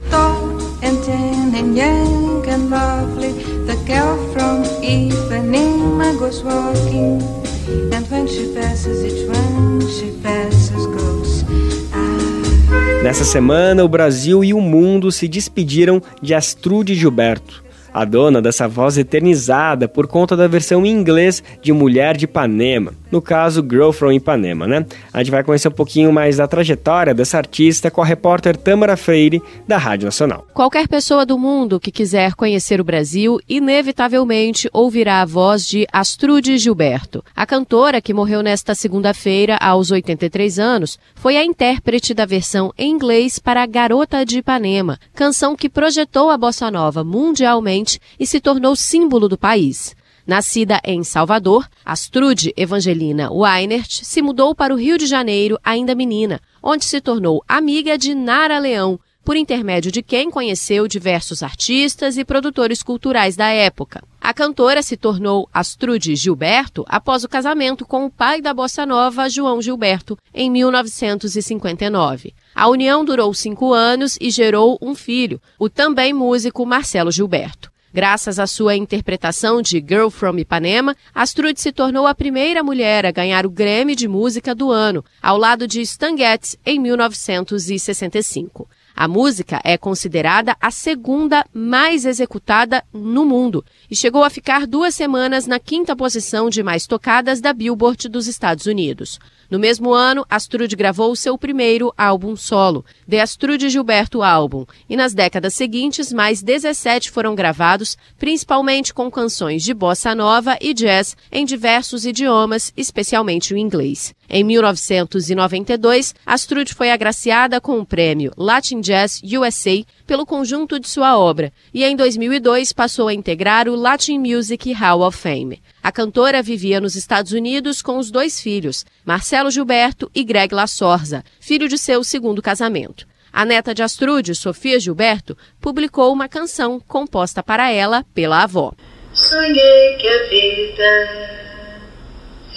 Nessa 13.02 13.24
semana, 13.24 13.84
o 13.84 13.88
Brasil 13.88 14.44
e 14.44 14.52
o 14.52 14.60
mundo 14.60 15.10
se 15.10 15.26
despediram 15.26 16.02
de 16.22 16.34
Astrude 16.34 16.94
Gilberto 16.94 17.69
a 17.92 18.04
dona 18.04 18.40
dessa 18.40 18.68
voz 18.68 18.96
eternizada 18.96 19.88
por 19.88 20.06
conta 20.06 20.36
da 20.36 20.46
versão 20.46 20.84
em 20.84 20.90
inglês 20.90 21.42
de 21.62 21.72
Mulher 21.72 22.16
de 22.16 22.24
Ipanema, 22.24 22.92
no 23.10 23.20
caso 23.20 23.66
Girl 23.68 23.90
from 23.90 24.12
Ipanema, 24.12 24.66
né? 24.66 24.86
A 25.12 25.18
gente 25.18 25.30
vai 25.30 25.42
conhecer 25.42 25.68
um 25.68 25.72
pouquinho 25.72 26.12
mais 26.12 26.36
da 26.36 26.46
trajetória 26.46 27.14
dessa 27.14 27.38
artista 27.38 27.90
com 27.90 28.02
a 28.02 28.04
repórter 28.04 28.56
Tamara 28.56 28.96
Freire, 28.96 29.42
da 29.66 29.76
Rádio 29.76 30.06
Nacional. 30.06 30.46
Qualquer 30.54 30.88
pessoa 30.88 31.26
do 31.26 31.38
mundo 31.38 31.80
que 31.80 31.90
quiser 31.90 32.34
conhecer 32.34 32.80
o 32.80 32.84
Brasil, 32.84 33.38
inevitavelmente 33.48 34.68
ouvirá 34.72 35.22
a 35.22 35.26
voz 35.26 35.66
de 35.66 35.86
Astrude 35.92 36.58
Gilberto. 36.58 37.24
A 37.34 37.46
cantora, 37.46 38.00
que 38.00 38.14
morreu 38.14 38.42
nesta 38.42 38.74
segunda-feira 38.74 39.56
aos 39.56 39.90
83 39.90 40.58
anos, 40.58 40.98
foi 41.14 41.36
a 41.36 41.44
intérprete 41.44 42.14
da 42.14 42.24
versão 42.24 42.72
em 42.78 42.90
inglês 42.90 43.38
para 43.38 43.66
Garota 43.66 44.24
de 44.24 44.38
Ipanema, 44.38 44.98
canção 45.14 45.56
que 45.56 45.68
projetou 45.68 46.30
a 46.30 46.38
bossa 46.38 46.70
nova 46.70 47.02
mundialmente 47.02 47.79
e 48.18 48.26
se 48.26 48.40
tornou 48.40 48.74
símbolo 48.74 49.28
do 49.28 49.38
país. 49.38 49.94
Nascida 50.26 50.80
em 50.84 51.02
Salvador, 51.02 51.68
Astrude 51.84 52.52
Evangelina 52.56 53.32
Weinert 53.32 54.04
se 54.04 54.22
mudou 54.22 54.54
para 54.54 54.74
o 54.74 54.76
Rio 54.76 54.98
de 54.98 55.06
Janeiro 55.06 55.58
ainda 55.64 55.94
menina, 55.94 56.40
onde 56.62 56.84
se 56.84 57.00
tornou 57.00 57.42
amiga 57.48 57.96
de 57.96 58.14
Nara 58.14 58.58
Leão, 58.58 59.00
por 59.24 59.36
intermédio 59.36 59.92
de 59.92 60.02
quem 60.02 60.30
conheceu 60.30 60.88
diversos 60.88 61.42
artistas 61.42 62.16
e 62.16 62.24
produtores 62.24 62.82
culturais 62.82 63.36
da 63.36 63.48
época. 63.48 64.02
A 64.20 64.34
cantora 64.34 64.82
se 64.82 64.96
tornou 64.96 65.48
Astrude 65.52 66.14
Gilberto 66.16 66.84
após 66.88 67.24
o 67.24 67.28
casamento 67.28 67.86
com 67.86 68.04
o 68.04 68.10
pai 68.10 68.40
da 68.40 68.52
bossa 68.52 68.84
nova, 68.84 69.28
João 69.28 69.62
Gilberto, 69.62 70.18
em 70.34 70.50
1959. 70.50 72.34
A 72.54 72.68
união 72.68 73.04
durou 73.04 73.32
cinco 73.32 73.72
anos 73.72 74.18
e 74.20 74.30
gerou 74.30 74.78
um 74.80 74.94
filho, 74.94 75.40
o 75.58 75.68
também 75.68 76.12
músico 76.12 76.66
Marcelo 76.66 77.10
Gilberto. 77.10 77.70
Graças 77.92 78.38
à 78.38 78.46
sua 78.46 78.76
interpretação 78.76 79.60
de 79.60 79.78
Girl 79.78 80.10
from 80.10 80.38
Ipanema, 80.38 80.94
Astrude 81.12 81.60
se 81.60 81.72
tornou 81.72 82.06
a 82.06 82.14
primeira 82.14 82.62
mulher 82.62 83.04
a 83.04 83.10
ganhar 83.10 83.44
o 83.44 83.50
Grammy 83.50 83.96
de 83.96 84.06
Música 84.06 84.54
do 84.54 84.70
Ano, 84.70 85.04
ao 85.20 85.36
lado 85.36 85.66
de 85.66 85.80
Stan 85.80 86.16
Getz, 86.16 86.56
em 86.64 86.78
1965. 86.78 88.68
A 89.00 89.08
música 89.08 89.62
é 89.64 89.78
considerada 89.78 90.54
a 90.60 90.70
segunda 90.70 91.42
mais 91.54 92.04
executada 92.04 92.84
no 92.92 93.24
mundo 93.24 93.64
e 93.90 93.96
chegou 93.96 94.22
a 94.22 94.28
ficar 94.28 94.66
duas 94.66 94.94
semanas 94.94 95.46
na 95.46 95.58
quinta 95.58 95.96
posição 95.96 96.50
de 96.50 96.62
mais 96.62 96.86
tocadas 96.86 97.40
da 97.40 97.54
Billboard 97.54 98.10
dos 98.10 98.26
Estados 98.26 98.66
Unidos. 98.66 99.18
No 99.50 99.58
mesmo 99.58 99.92
ano, 99.92 100.24
Astrude 100.30 100.76
gravou 100.76 101.16
seu 101.16 101.36
primeiro 101.36 101.92
álbum 101.98 102.36
solo, 102.36 102.84
The 103.08 103.20
Astrude 103.20 103.68
Gilberto 103.68 104.22
Album, 104.22 104.64
e 104.88 104.96
nas 104.96 105.12
décadas 105.12 105.54
seguintes, 105.54 106.12
mais 106.12 106.40
17 106.40 107.10
foram 107.10 107.34
gravados, 107.34 107.98
principalmente 108.16 108.94
com 108.94 109.10
canções 109.10 109.64
de 109.64 109.74
bossa 109.74 110.14
nova 110.14 110.56
e 110.60 110.72
jazz 110.72 111.16
em 111.32 111.44
diversos 111.44 112.06
idiomas, 112.06 112.72
especialmente 112.76 113.52
o 113.52 113.56
inglês. 113.56 114.14
Em 114.32 114.44
1992, 114.44 116.14
Astrude 116.24 116.72
foi 116.72 116.92
agraciada 116.92 117.60
com 117.60 117.80
o 117.80 117.84
prêmio 117.84 118.32
Latin 118.36 118.80
Jazz 118.80 119.20
USA 119.24 119.84
pelo 120.06 120.24
conjunto 120.24 120.78
de 120.78 120.88
sua 120.88 121.18
obra 121.18 121.52
e 121.74 121.82
em 121.82 121.96
2002 121.96 122.72
passou 122.72 123.08
a 123.08 123.14
integrar 123.14 123.68
o 123.68 123.74
Latin 123.74 124.20
Music 124.20 124.72
Hall 124.72 125.00
of 125.00 125.18
Fame. 125.18 125.60
A 125.82 125.90
cantora 125.90 126.42
vivia 126.42 126.78
nos 126.78 126.94
Estados 126.94 127.32
Unidos 127.32 127.80
com 127.80 127.96
os 127.96 128.10
dois 128.10 128.38
filhos, 128.40 128.84
Marcelo 129.04 129.50
Gilberto 129.50 130.10
e 130.14 130.22
Greg 130.22 130.54
La 130.54 130.66
Sorza, 130.66 131.24
filho 131.40 131.68
de 131.68 131.78
seu 131.78 132.04
segundo 132.04 132.42
casamento. 132.42 133.06
A 133.32 133.46
neta 133.46 133.74
de 133.74 133.82
Astrude, 133.82 134.34
Sofia 134.34 134.78
Gilberto, 134.78 135.38
publicou 135.60 136.12
uma 136.12 136.28
canção 136.28 136.78
composta 136.80 137.42
para 137.42 137.70
ela 137.70 138.04
pela 138.12 138.42
avó. 138.42 138.72
Sonhei 139.14 139.96
que 139.96 140.08
a 140.08 140.28
vida 140.28 141.40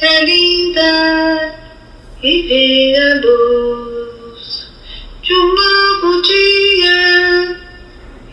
é 0.01 0.26
linda 0.26 1.55
e 2.21 2.41
vi 2.41 2.95
a 2.97 3.15
luz 3.21 4.69
de 5.21 5.34
um 5.34 5.55
novo 5.55 6.21
dia 6.24 7.61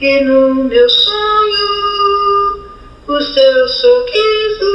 e 0.01 0.25
no 0.25 0.65
meu 0.65 0.89
sonho 0.89 1.90
o 3.11 3.21
seu 3.21 3.69
sorriso, 3.69 4.71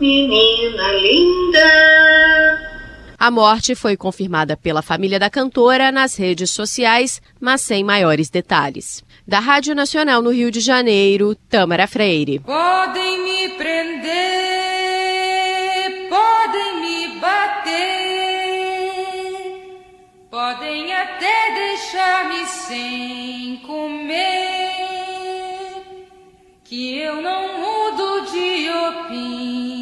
menina 0.00 0.92
linda. 0.94 2.60
A 3.18 3.30
morte 3.30 3.74
foi 3.74 3.96
confirmada 3.96 4.56
pela 4.56 4.82
família 4.82 5.18
da 5.18 5.30
cantora 5.30 5.92
nas 5.92 6.16
redes 6.16 6.50
sociais, 6.50 7.20
mas 7.38 7.60
sem 7.60 7.84
maiores 7.84 8.30
detalhes. 8.30 9.04
Da 9.28 9.38
Rádio 9.38 9.74
Nacional 9.74 10.22
no 10.22 10.30
Rio 10.30 10.50
de 10.50 10.58
Janeiro, 10.58 11.34
Tâmara 11.48 11.86
Freire. 11.86 12.40
Podem 12.40 13.22
me 13.22 13.50
prender, 13.50 14.08
podem 16.08 16.80
me 16.80 17.20
bater, 17.20 17.70
podem 20.30 20.92
até 20.94 21.54
deixar-me 21.54 22.46
sem 22.46 23.60
comer 23.66 24.59
que 26.70 27.00
eu 27.00 27.20
não 27.20 27.58
mudo 27.58 28.30
de 28.30 28.70
opinião. 28.70 29.79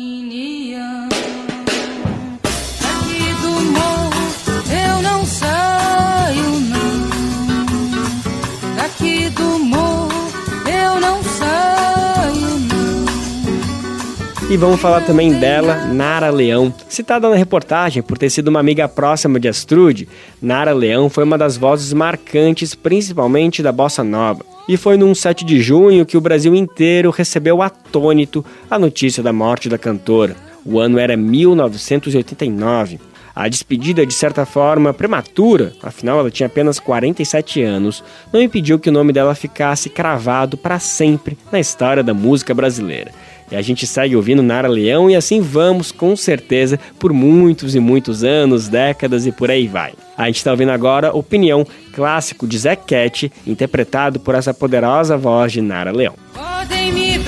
E 14.50 14.56
vamos 14.56 14.80
falar 14.80 15.02
também 15.02 15.38
dela, 15.38 15.84
Nara 15.92 16.30
Leão. 16.30 16.72
Citada 16.88 17.28
na 17.28 17.36
reportagem 17.36 18.02
por 18.02 18.16
ter 18.16 18.30
sido 18.30 18.48
uma 18.48 18.60
amiga 18.60 18.88
próxima 18.88 19.38
de 19.38 19.46
Astrude, 19.46 20.08
Nara 20.40 20.72
Leão 20.72 21.10
foi 21.10 21.22
uma 21.24 21.36
das 21.36 21.58
vozes 21.58 21.92
marcantes, 21.92 22.74
principalmente 22.74 23.62
da 23.62 23.70
bossa 23.70 24.02
nova. 24.02 24.42
E 24.66 24.78
foi 24.78 24.96
num 24.96 25.14
7 25.14 25.44
de 25.44 25.60
junho 25.60 26.06
que 26.06 26.16
o 26.16 26.20
Brasil 26.20 26.54
inteiro 26.54 27.10
recebeu 27.10 27.60
atônito 27.60 28.42
a 28.70 28.78
notícia 28.78 29.22
da 29.22 29.34
morte 29.34 29.68
da 29.68 29.76
cantora. 29.76 30.34
O 30.64 30.78
ano 30.80 30.98
era 30.98 31.14
1989. 31.14 32.98
A 33.36 33.48
despedida, 33.48 34.06
de 34.06 34.14
certa 34.14 34.46
forma, 34.46 34.94
prematura, 34.94 35.74
afinal 35.82 36.20
ela 36.20 36.30
tinha 36.30 36.46
apenas 36.46 36.80
47 36.80 37.62
anos, 37.62 38.02
não 38.32 38.40
impediu 38.40 38.78
que 38.78 38.88
o 38.88 38.92
nome 38.92 39.12
dela 39.12 39.34
ficasse 39.34 39.90
cravado 39.90 40.56
para 40.56 40.78
sempre 40.78 41.36
na 41.52 41.60
história 41.60 42.02
da 42.02 42.14
música 42.14 42.54
brasileira. 42.54 43.12
E 43.50 43.56
a 43.56 43.62
gente 43.62 43.86
segue 43.86 44.16
ouvindo 44.16 44.42
Nara 44.42 44.68
Leão 44.68 45.10
e 45.10 45.16
assim 45.16 45.40
vamos, 45.40 45.90
com 45.90 46.14
certeza, 46.14 46.78
por 46.98 47.12
muitos 47.12 47.74
e 47.74 47.80
muitos 47.80 48.24
anos, 48.24 48.68
décadas 48.68 49.26
e 49.26 49.32
por 49.32 49.50
aí 49.50 49.66
vai. 49.66 49.92
A 50.16 50.26
gente 50.26 50.36
está 50.36 50.50
ouvindo 50.50 50.72
agora 50.72 51.14
Opinião, 51.14 51.66
clássico 51.92 52.46
de 52.46 52.58
Zé 52.58 52.76
Cat, 52.76 53.32
interpretado 53.46 54.20
por 54.20 54.34
essa 54.34 54.52
poderosa 54.52 55.16
voz 55.16 55.52
de 55.52 55.60
Nara 55.60 55.92
Leão. 55.92 56.14
Podem 56.34 56.92
me 56.92 57.18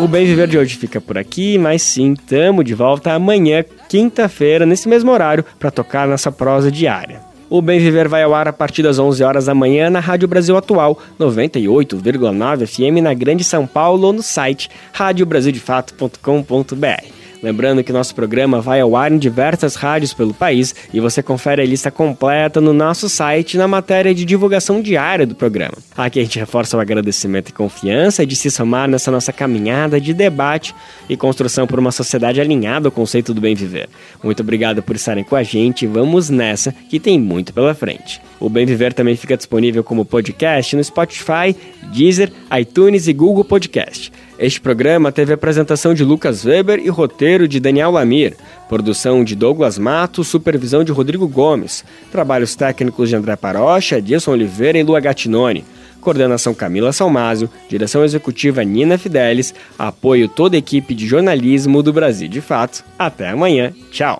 O 0.00 0.08
Bem 0.08 0.24
Viver 0.24 0.48
de 0.48 0.56
hoje 0.56 0.76
fica 0.76 0.98
por 0.98 1.18
aqui, 1.18 1.58
mas 1.58 1.82
sim, 1.82 2.14
tamo 2.14 2.64
de 2.64 2.72
volta 2.72 3.12
amanhã, 3.12 3.62
quinta-feira, 3.86 4.64
nesse 4.64 4.88
mesmo 4.88 5.10
horário, 5.10 5.44
para 5.58 5.70
tocar 5.70 6.08
nossa 6.08 6.32
prosa 6.32 6.70
diária. 6.70 7.20
O 7.50 7.60
Bem 7.60 7.78
Viver 7.78 8.08
vai 8.08 8.22
ao 8.22 8.34
ar 8.34 8.48
a 8.48 8.52
partir 8.52 8.82
das 8.82 8.98
11 8.98 9.22
horas 9.22 9.44
da 9.44 9.54
manhã 9.54 9.90
na 9.90 10.00
Rádio 10.00 10.26
Brasil 10.26 10.56
Atual, 10.56 10.98
98,9 11.18 12.66
FM 12.66 13.02
na 13.02 13.12
Grande 13.12 13.44
São 13.44 13.66
Paulo 13.66 14.06
ou 14.06 14.14
no 14.14 14.22
site 14.22 14.70
radiobrasildefato.com.br. 14.94 17.19
Lembrando 17.42 17.82
que 17.82 17.92
nosso 17.92 18.14
programa 18.14 18.60
vai 18.60 18.80
ao 18.80 18.94
ar 18.94 19.10
em 19.10 19.18
diversas 19.18 19.74
rádios 19.74 20.12
pelo 20.12 20.34
país 20.34 20.74
e 20.92 21.00
você 21.00 21.22
confere 21.22 21.62
a 21.62 21.64
lista 21.64 21.90
completa 21.90 22.60
no 22.60 22.72
nosso 22.72 23.08
site 23.08 23.56
na 23.56 23.66
matéria 23.66 24.14
de 24.14 24.24
divulgação 24.24 24.82
diária 24.82 25.26
do 25.26 25.34
programa. 25.34 25.74
Aqui 25.96 26.20
a 26.20 26.22
gente 26.22 26.38
reforça 26.38 26.76
o 26.76 26.80
agradecimento 26.80 27.48
e 27.48 27.52
confiança 27.52 28.26
de 28.26 28.36
se 28.36 28.50
somar 28.50 28.88
nessa 28.88 29.10
nossa 29.10 29.32
caminhada 29.32 30.00
de 30.00 30.12
debate 30.12 30.74
e 31.08 31.16
construção 31.16 31.66
por 31.66 31.78
uma 31.78 31.92
sociedade 31.92 32.40
alinhada 32.40 32.88
ao 32.88 32.92
conceito 32.92 33.32
do 33.32 33.40
bem 33.40 33.54
viver. 33.54 33.88
Muito 34.22 34.40
obrigado 34.42 34.82
por 34.82 34.94
estarem 34.96 35.24
com 35.24 35.36
a 35.36 35.42
gente 35.42 35.84
e 35.84 35.88
vamos 35.88 36.28
nessa 36.28 36.74
que 36.88 37.00
tem 37.00 37.18
muito 37.18 37.54
pela 37.54 37.74
frente. 37.74 38.20
O 38.38 38.48
Bem 38.48 38.64
Viver 38.64 38.94
também 38.94 39.16
fica 39.16 39.36
disponível 39.36 39.84
como 39.84 40.04
podcast 40.04 40.74
no 40.74 40.82
Spotify, 40.82 41.54
Deezer, 41.92 42.32
iTunes 42.58 43.06
e 43.06 43.12
Google 43.12 43.44
Podcast. 43.44 44.10
Este 44.40 44.58
programa 44.58 45.12
teve 45.12 45.34
apresentação 45.34 45.92
de 45.92 46.02
Lucas 46.02 46.46
Weber 46.46 46.80
e 46.82 46.88
roteiro 46.88 47.46
de 47.46 47.60
Daniel 47.60 47.90
Lamir, 47.90 48.38
produção 48.70 49.22
de 49.22 49.36
Douglas 49.36 49.76
Matos, 49.76 50.28
supervisão 50.28 50.82
de 50.82 50.90
Rodrigo 50.90 51.28
Gomes, 51.28 51.84
trabalhos 52.10 52.56
técnicos 52.56 53.10
de 53.10 53.16
André 53.16 53.36
Parocha, 53.36 53.98
Edilson 53.98 54.30
Oliveira 54.30 54.78
e 54.78 54.82
Lua 54.82 54.98
Gattinoni, 54.98 55.62
coordenação 56.00 56.54
Camila 56.54 56.90
Salmásio, 56.90 57.50
direção 57.68 58.02
executiva 58.02 58.64
Nina 58.64 58.96
Fidelis, 58.96 59.54
apoio 59.78 60.26
toda 60.26 60.56
a 60.56 60.58
equipe 60.58 60.94
de 60.94 61.06
jornalismo 61.06 61.82
do 61.82 61.92
Brasil 61.92 62.26
de 62.26 62.40
Fato. 62.40 62.82
Até 62.98 63.28
amanhã, 63.28 63.74
tchau! 63.90 64.18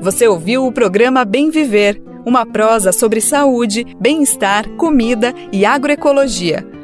Você 0.00 0.26
ouviu 0.26 0.66
o 0.66 0.72
programa 0.72 1.24
Bem 1.24 1.48
Viver, 1.48 2.02
uma 2.26 2.44
prosa 2.44 2.90
sobre 2.90 3.20
saúde, 3.20 3.86
bem-estar, 4.00 4.68
comida 4.70 5.32
e 5.52 5.64
agroecologia 5.64 6.74